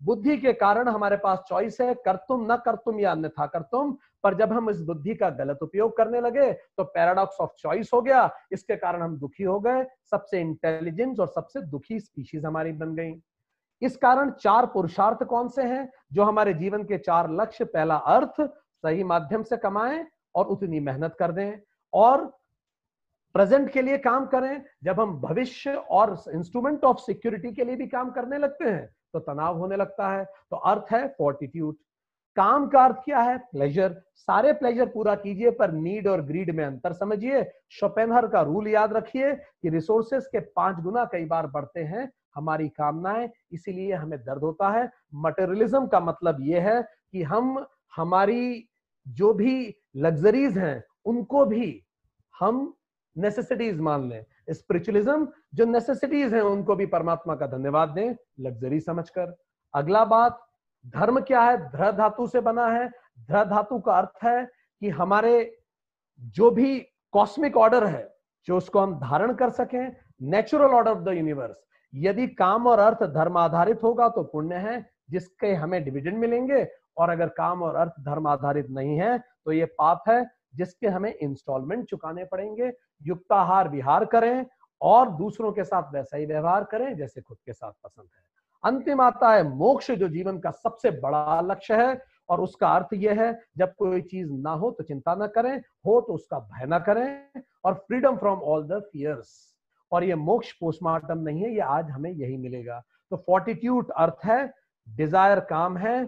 बुद्धि 0.00 0.36
के 0.36 0.52
कारण 0.52 0.88
हमारे 0.88 1.16
पास 1.16 1.38
चॉइस 1.48 1.80
है 1.80 1.94
कर 1.94 2.16
तुम 2.18 2.46
न 2.52 2.56
कर 2.56 2.74
तुम 2.74 3.00
या 3.00 3.10
अन्यथा 3.12 3.46
कर 3.46 3.62
तुम 3.62 3.96
पर 4.24 4.34
जब 4.34 4.52
हम 4.52 4.70
इस 4.70 4.80
बुद्धि 4.82 5.14
का 5.14 5.28
गलत 5.30 5.58
उपयोग 5.62 5.96
करने 5.96 6.20
लगे 6.20 6.52
तो 6.52 6.84
पैराडॉक्स 6.84 7.40
ऑफ़ 7.40 7.50
चॉइस 7.58 7.90
हो 7.94 8.00
गया। 8.02 8.30
इसके 8.52 8.76
कारण 8.76 9.02
हम 9.02 9.16
दुखी 9.18 9.44
हो 9.44 9.58
गए। 9.60 9.84
सबसे 10.10 10.40
इंटेलिजेंस 10.40 11.20
और 11.20 11.26
सबसे 11.26 11.62
दुखी 11.62 12.00
स्पीशीज 12.00 12.44
हमारी 12.44 12.72
बन 12.72 12.94
गई। 12.94 13.12
इस 13.82 13.96
कारण 13.96 14.30
चार 14.30 14.66
पुरुषार्थ 14.66 15.22
कौन 15.24 15.48
से 15.48 15.62
हैं? 15.62 15.90
जो 16.12 16.24
हमारे 16.24 16.54
जीवन 16.54 16.82
के 16.82 16.98
चार 16.98 17.30
लक्ष्य, 17.30 17.64
पहला 17.64 17.96
अर्थ 17.96 18.40
सही 18.84 19.04
माध्यम 19.04 19.42
से 19.42 19.56
कमाएँ 19.56 20.04
और 20.34 20.46
उतनी 20.46 20.80
मेहनत 20.80 21.16
कर 21.18 21.32
दें 21.32 21.52
और 21.92 22.24
प्रेजेंट 23.34 23.70
के 23.72 23.82
लिए 23.82 23.98
काम 23.98 24.26
करें। 24.26 24.62
जब 24.84 25.00
हम 25.00 25.20
भविष्य 25.20 25.74
और 25.90 26.16
इंस्ट्रूमेंट 26.34 26.84
ऑफ़ 26.84 26.98
सिक्योरिटी 26.98 27.52
के 27.52 27.64
लिए 27.64 27.76
भी 27.76 27.86
काम 27.86 28.10
करने 28.10 28.38
लगते 28.38 28.64
हैं 28.64 28.88
तो 29.14 29.18
तनाव 29.20 29.58
होने 29.58 29.76
लगता 29.76 30.12
है। 30.12 30.24
तो 30.24 30.56
अर्थ 30.56 30.92
है 30.92 31.06
फोर्टिट्यूड 31.08 31.76
काम 32.36 32.66
का 32.68 32.84
अर्थ 32.84 32.96
क्या 33.04 33.20
है? 33.20 33.36
प्लेजर 33.38 33.94
सारे 34.16 34.52
प्लेजर 34.52 34.86
पूरा 34.86 35.14
कीजिए, 35.14 35.50
पर 35.50 35.72
नीड 35.72 36.06
और 36.08 36.20
ग्रीड 36.22 36.54
में 36.56 36.64
अंतर 36.64 36.92
समझिए। 36.92 37.44
शोपेनहर 37.70 38.26
का 38.26 38.42
रूल 38.42 38.68
याद 38.68 38.92
रखिए 38.92 39.32
कि 39.32 39.68
रिसोर्सेस 39.68 40.26
के 40.26 40.40
पाँच 40.40 40.76
गुना 40.76 41.04
कई 41.04 41.24
बार 41.24 41.46
बढ़ते 41.46 41.80
हैं, 41.80 42.10
हमारी 42.34 42.68
कामनाएँ, 42.68 43.28
इसीलिए 43.52 43.92
हमें 43.94 44.18
दर्द 44.18 44.42
होता 44.42 44.70
है। 44.70 44.90
मटेरियलिज्म 45.16 45.86
का 45.86 46.00
मतलब 46.00 46.36
यह 46.40 46.68
है 46.68 46.82
कि 46.82 47.22
हम, 47.22 47.64
हमारी 47.96 48.68
जो 49.08 49.32
भी 49.34 49.74
लग्जरीज 49.96 50.58
हैं, 50.58 50.84
उनको 51.04 51.44
भी 51.44 51.84
हम 52.40 52.74
नेसेसिटीज 53.16 53.80
मान 53.80 54.08
लें। 54.08 54.24
स्पिरिचुअलिज्म 54.50 55.28
जो 55.54 55.64
नेसेसिटीज 55.64 56.34
हैं, 56.34 56.42
उनको 56.42 56.76
भी 56.76 56.86
परमात्मा 56.86 57.34
का 57.34 57.46
धन्यवाद 57.46 57.88
दें 57.88 58.14
लग्जरी 58.40 58.80
समझकर। 58.80 59.36
अगला 59.74 60.04
बात, 60.04 60.40
धर्म 60.86 61.20
क्या 61.20 61.40
है? 61.42 61.56
ध्र 61.70 61.90
धातु 61.92 62.26
से 62.26 62.40
बना 62.40 62.66
है। 62.66 62.88
ध्र 63.20 63.44
धातु 63.44 63.78
का 63.78 63.92
अर्थ 63.92 64.24
है 64.24 64.44
कि 64.82 64.88
हमारे 64.88 65.58
जो 66.20 66.50
भी 66.50 66.78
कॉस्मिक 67.12 67.56
ऑर्डर 67.56 67.86
है, 67.86 68.08
जो 68.48 68.56
उसको 68.56 68.78
हम 68.78 68.94
धारण 69.00 69.34
कर 69.34 69.50
सकें 69.50 69.96
natural 70.22 70.70
order 70.70 70.90
of 70.90 70.98
the 70.98 71.08
universe 71.08 71.64
यदि 71.94 72.26
काम 72.28 72.66
और 72.66 72.78
अर्थ 72.78 73.02
धर्म 73.04 73.36
आधारित 73.36 73.82
होगा 73.82 74.08
तो 74.08 74.22
पुण्य 74.22 74.54
है, 74.54 74.90
जिसके 75.10 75.52
हमें 75.54 75.82
डिविडेंड 75.84 76.18
मिलेंगे 76.18 76.64
और 76.96 77.10
अगर 77.10 77.28
काम 77.36 77.62
और 77.62 77.76
अर्थ 77.76 78.00
धर्म 78.00 78.26
आधारित 78.28 78.70
नहीं 78.70 78.96
है 78.98 79.18
तो 79.18 79.52
ये 79.52 79.64
पाप 79.78 80.04
है, 80.08 80.24
जिसके 80.54 80.88
हमें 80.88 81.14
इंस्टॉलमेंट 81.14 81.84
चुकाने 81.86 82.24
पड़ेंगे। 82.24 82.72
युक्ताहार 83.02 83.68
विहार 83.68 84.04
करें 84.06 84.46
और 84.80 85.10
दूसरों 85.12 85.52
के 85.52 85.64
साथ 85.64 85.92
वैसा 85.94 86.16
ही 86.16 86.26
व्यवहार 86.26 86.64
करें 86.64 86.96
जैसे 86.96 87.20
खुद 87.20 87.38
के 87.46 87.52
साथ 87.52 87.72
पसंद 87.84 88.04
है। 88.06 88.22
अंतिम 88.64 89.00
आता 89.00 89.32
है 89.32 89.42
मोक्ष, 89.48 89.90
जो 89.90 90.08
जीवन 90.08 90.38
का 90.38 90.50
सबसे 90.50 90.90
बड़ा 91.00 91.40
लक्ष्य 91.42 91.74
है, 91.76 92.00
और 92.28 92.40
उसका 92.40 92.68
अर्थ 92.68 92.88
यह 92.94 93.20
है, 93.22 93.38
जब 93.58 93.74
कोई 93.74 94.00
चीज़ 94.02 94.32
ना 94.32 94.50
हो 94.52 94.70
तो 94.70 94.84
चिंता 94.84 95.14
ना 95.14 95.26
करें, 95.28 95.56
हो 95.86 96.00
तो 96.00 96.12
उसका 96.12 96.38
भय 96.40 96.66
ना 96.66 96.78
करें, 96.80 97.42
और 97.64 97.74
freedom 97.76 98.16
from 98.16 98.38
all 98.40 98.62
the 98.64 98.80
fears 98.92 99.32
और 99.92 100.04
ये 100.04 100.14
मोक्ष 100.16 100.52
पोस्टमार्टम 100.52 101.18
नहीं 101.18 101.42
है, 101.42 101.50
ये 101.50 101.60
आज 101.60 101.90
हमें 101.90 102.10
यही 102.10 102.36
मिलेगा। 102.36 102.82
तो 103.12 103.16
फोर्टिट्यूड 103.18 103.90
अर्थ 103.92 104.24
है 104.24 104.52
डिज़ायर 104.86 105.40
काम 105.46 105.76
है 105.76 106.04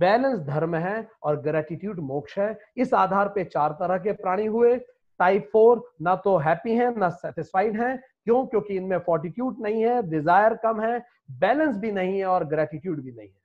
बैलेंस 0.00 0.38
धर्म 0.42 0.74
है 0.76 1.08
और 1.22 1.40
ग्रेटिट्यूड 1.42 1.98
मोक्ष 2.02 2.38
है। 2.38 2.58
इस 2.76 2.94
आधार 2.94 3.28
पे 3.28 3.44
चार 3.46 3.72
तरह 3.80 3.98
के 3.98 4.12
प्राणी 4.14 4.46
हुए। 4.46 4.76
टाइप 5.20 5.48
फोर 5.52 5.82
ना 6.02 6.14
तो 6.16 6.36
हैप्पी 6.38 6.74
है, 6.74 6.94
ना 6.98 7.08
सेटिस्फाइड 7.08 7.80
है। 7.80 7.96
क्यों? 7.96 8.46
क्योंकि 8.46 8.76
इनमें 8.76 8.98
फोर्टिट्यूड 8.98 9.56
नहीं 9.60 9.82
है 9.82 10.02
डिज़ायर 10.10 10.54
कम 10.62 10.80
है 10.80 10.98
बैलेंस 11.40 11.76
भी 11.76 11.92
नहीं 11.92 12.18
है 12.18 12.26
और 12.26 12.44
ग्रेटिट्यूड 12.46 13.02
भी 13.02 13.12
नहीं 13.12 13.28
है। 13.28 13.38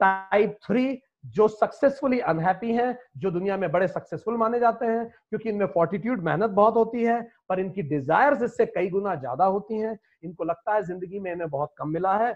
टाइप 0.00 0.58
थ्री 0.66 1.00
जो 1.26 1.46
सक्सेसफुली 1.48 2.18
अनहैप्पी 2.20 2.72
हैं, 2.72 2.96
जो 3.18 3.30
दुनिया 3.30 3.56
में 3.56 3.70
बड़े 3.72 3.86
सक्सेसफुल 3.88 4.36
माने 4.36 4.58
जाते 4.60 4.86
हैं, 4.86 5.06
क्योंकि 5.30 5.48
इनमें 5.48 5.66
फोर्टिट्यूड 5.66 6.22
मेहनत 6.22 6.50
बहुत 6.50 6.74
होती 6.76 7.04
है, 7.04 7.20
पर 7.48 7.60
इनकी 7.60 7.82
डिजायर्स 7.82 8.42
इससे 8.42 8.66
कई 8.66 8.88
गुना 8.90 9.14
ज़्यादा 9.14 9.44
होती 9.46 9.78
हैं। 9.78 9.98
इनको 10.24 10.44
लगता 10.44 10.74
है 10.74 10.82
ज़िंदगी 10.82 11.20
में 11.20 11.30
इन्हें 11.32 11.48
बहुत 11.50 11.72
कम 11.78 11.88
मिला 11.88 12.16
है। 12.16 12.34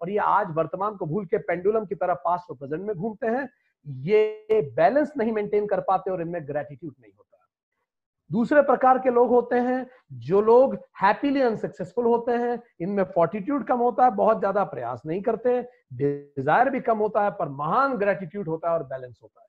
और 0.00 0.10
ये 0.10 0.18
आज 0.20 0.54
वर्तमान 0.56 0.96
को 0.96 1.06
भूल 1.06 1.24
के 1.26 1.38
पेंडुलम 1.40 1.84
की 1.84 1.94
तरह 1.94 2.14
पास्ट 2.24 2.50
और 2.50 2.56
प्रेजेंट 2.56 2.82
में 2.82 2.94
घूमते 2.96 3.26
हैं, 3.26 3.48
ये 3.86 4.60
बैलेंस 4.76 5.12
नहीं 5.18 5.32
मेंटेन 5.32 5.66
कर 5.66 5.80
पाते 5.82 6.10
और 6.10 6.22
इनमें 6.22 6.46
ग्रेटिट्यूड 6.48 6.94
नहीं 7.00 7.12
होता। 7.12 7.24
दूसरे 8.30 8.62
प्रकार 8.62 8.98
के 8.98 9.10
लोग 9.10 9.28
होते 9.30 9.56
हैं, 9.56 9.86
जो 10.12 10.40
लोग 10.40 10.74
हैप्पीली 11.02 11.40
अनसक्सेसफुल 11.42 12.04
होते 12.04 12.32
हैं, 12.34 12.62
इनमें 12.80 13.02
फोर्टिट्यूड 13.06 13.66
कम 13.66 13.78
होता 13.78 14.04
है, 14.04 14.10
बहुत 14.12 14.38
ज़्यादा 14.38 14.64
प्रयास 14.66 15.02
नहीं 15.06 15.22
करते 15.22 15.60
डिज़ायर 15.94 16.70
भी 16.70 16.80
कम 16.80 16.98
होता 16.98 17.24
है, 17.24 17.30
पर 17.30 17.48
महान 17.50 17.96
ग्रेटिट्यूड 17.96 18.48
होता 18.48 18.68
है 18.68 18.74
और 18.74 18.84
बैलेंस 18.84 19.18
होता 19.22 19.40
है। 19.40 19.46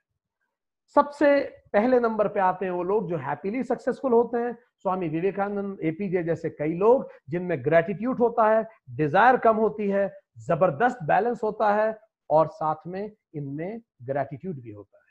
सबसे 0.96 1.40
पहले 1.74 2.00
नंबर 2.00 2.28
पे 2.28 2.40
आते 2.40 2.66
हैं 2.66 2.72
वो 2.72 2.84
लोग 2.84 3.10
जो 3.10 3.18
हैप्पीली 3.20 3.64
सक्सेसफुल 3.64 4.14
होते 4.14 4.38
हैं 4.38 4.58
स्वामी 4.84 5.08
विवेकानंद 5.10 5.78
एपीजे 5.84 6.24
जैसे 6.24 6.50
कई 6.50 6.74
लोग, 6.74 7.10
जिनमें 7.30 7.64
ग्रेटिट्यूड 7.66 8.20
होता 8.20 8.50
है 8.50 8.68
डिज़ायर 8.90 9.38
कम 9.38 9.56
होती 9.56 9.88
है, 9.90 10.12
ज़बरदस्त 10.40 10.98
बैलेंस 11.04 11.40
होता 11.44 11.74
है, 11.74 11.98
और 12.30 12.48
साथ 12.48 12.88
में 12.88 13.12
इनमें 13.36 13.82
ग्रेटिट्यूड 14.04 14.62
भी 14.62 14.72
होता 14.72 14.98
है। 14.98 15.06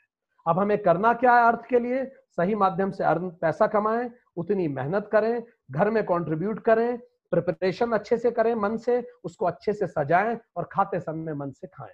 अब 0.45 0.59
हमें 0.59 0.77
करना 0.77 1.13
क्या 1.13 1.33
है 1.33 1.47
अर्थ 1.47 1.65
के 1.69 1.79
लिए? 1.79 2.03
सही 2.05 2.55
माध्यम 2.55 2.91
से 2.91 3.03
अर्थ 3.03 3.21
पैसा 3.41 3.67
कमाएँ, 3.67 4.09
उतनी 4.37 4.67
मेहनत 4.67 5.09
करें, 5.11 5.43
घर 5.71 5.89
में 5.89 6.03
कंट्रीब्यूट 6.03 6.59
करें 6.59 6.97
प्रिपरेशन 7.31 7.91
अच्छे 7.91 8.17
से 8.17 8.31
करें 8.31 8.53
मन 8.55 8.77
से, 8.77 9.01
उसको 9.23 9.45
अच्छे 9.45 9.73
से 9.73 9.87
सजाएँ, 9.87 10.37
और 10.57 10.69
खाते 10.71 10.99
समय 10.99 11.33
मन 11.33 11.51
से 11.51 11.67
खाएँ। 11.67 11.93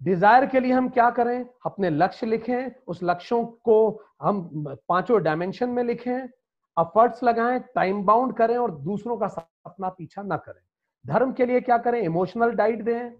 डिज़ायर 0.00 0.46
के 0.46 0.60
लिए 0.60 0.72
हम 0.72 0.88
क्या 0.88 1.08
करें? 1.10 1.44
अपने 1.66 1.90
लक्ष्य 1.90 2.26
लिखें, 2.26 2.70
उस 2.86 3.00
लक्ष्यों 3.02 3.44
को 3.44 4.02
हम 4.22 4.64
पाँचों 4.88 5.22
डायमेंशन 5.22 5.70
में 5.70 5.82
लिखें 5.84 6.28
अफर्ट्स 6.76 7.22
लगाएँ 7.24 7.58
टाइम 7.74 8.02
बाउंड 8.04 8.36
करें 8.36 8.56
और 8.56 8.70
दूसरों 8.80 9.16
का 9.16 9.28
सपना 9.28 9.88
पीछा 9.88 10.22
ना 10.22 10.36
करें। 10.36 10.62
धर्म 11.04 11.32
के 11.32 11.46
लिए 11.46 11.60
क्या 11.60 11.78
करें? 11.78 12.00
इमोशनल 12.00 12.50
डाइट 12.52 12.82
दें 12.84 13.12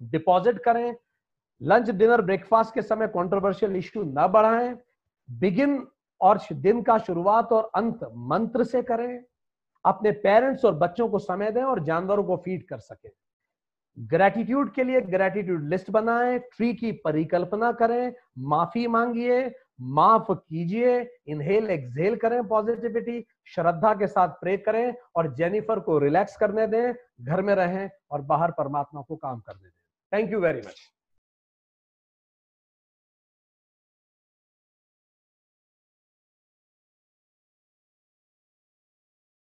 डिपॉजिट 0.00 0.58
करें 0.58 0.94
लंच 1.60 1.90
डिनर 1.90 2.20
ब्रेकफास्ट 2.20 2.74
के 2.74 2.82
समय 2.82 3.06
कंट्रोवर्शियल 3.08 3.76
इश्यू 3.76 4.02
न 4.02 4.26
बढ़ाएँ 4.26 4.74
बिगिन 5.28 5.86
और 6.20 6.38
दिन 6.52 6.82
का 6.82 6.96
शुरुआत 6.98 7.52
और 7.52 7.70
अंत 7.74 8.00
मंत्र 8.14 8.64
से 8.64 8.82
करें, 8.82 9.22
अपने 9.84 10.10
पेरेंट्स 10.12 10.64
और 10.64 10.74
बच्चों 10.74 11.08
को 11.08 11.18
समय 11.18 11.50
दें 11.50 11.62
और 11.62 11.82
जानवरों 11.84 12.24
को 12.24 12.36
फ़ीड 12.36 12.66
कर 12.68 12.78
सकें। 12.78 13.10
ग्रेटिट्यूड 13.98 14.72
के 14.74 14.84
लिए 14.84 15.00
ग्रेटिट्यूड 15.00 15.68
लिस्ट 15.68 15.90
बनाएँ 15.90 16.38
ट्री 16.38 16.72
की 16.74 16.92
परिकल्पना 16.92 17.72
करें, 17.72 18.12
माफ़ी 18.38 18.86
मांगिए, 18.86 19.54
माफ़ 19.80 20.32
कीजिए 20.32 21.00
इनहेल 21.26 21.70
एक्सहेल 21.70 22.16
करें 22.16 22.42
पॉजिटिविटी 22.48 23.24
श्रद्धा 23.54 23.94
के 23.94 24.06
साथ 24.06 24.28
प्रे 24.40 24.56
करें 24.56 24.94
और 25.16 25.34
जेनिफर 25.34 25.80
को 25.80 25.98
रिलैक्स 25.98 26.36
करने 26.36 26.66
दें, 26.66 26.94
घर 27.22 27.42
में 27.42 27.54
रहें 27.54 27.90
और 28.10 28.22
बाहर 28.22 28.50
परमात्मा 28.50 29.02
को 29.02 29.16
काम 29.16 29.40
करने 29.40 29.68
दें। 29.68 30.18
Thank 30.18 30.32
you 30.32 30.40
very 30.40 30.58
much 30.58 30.80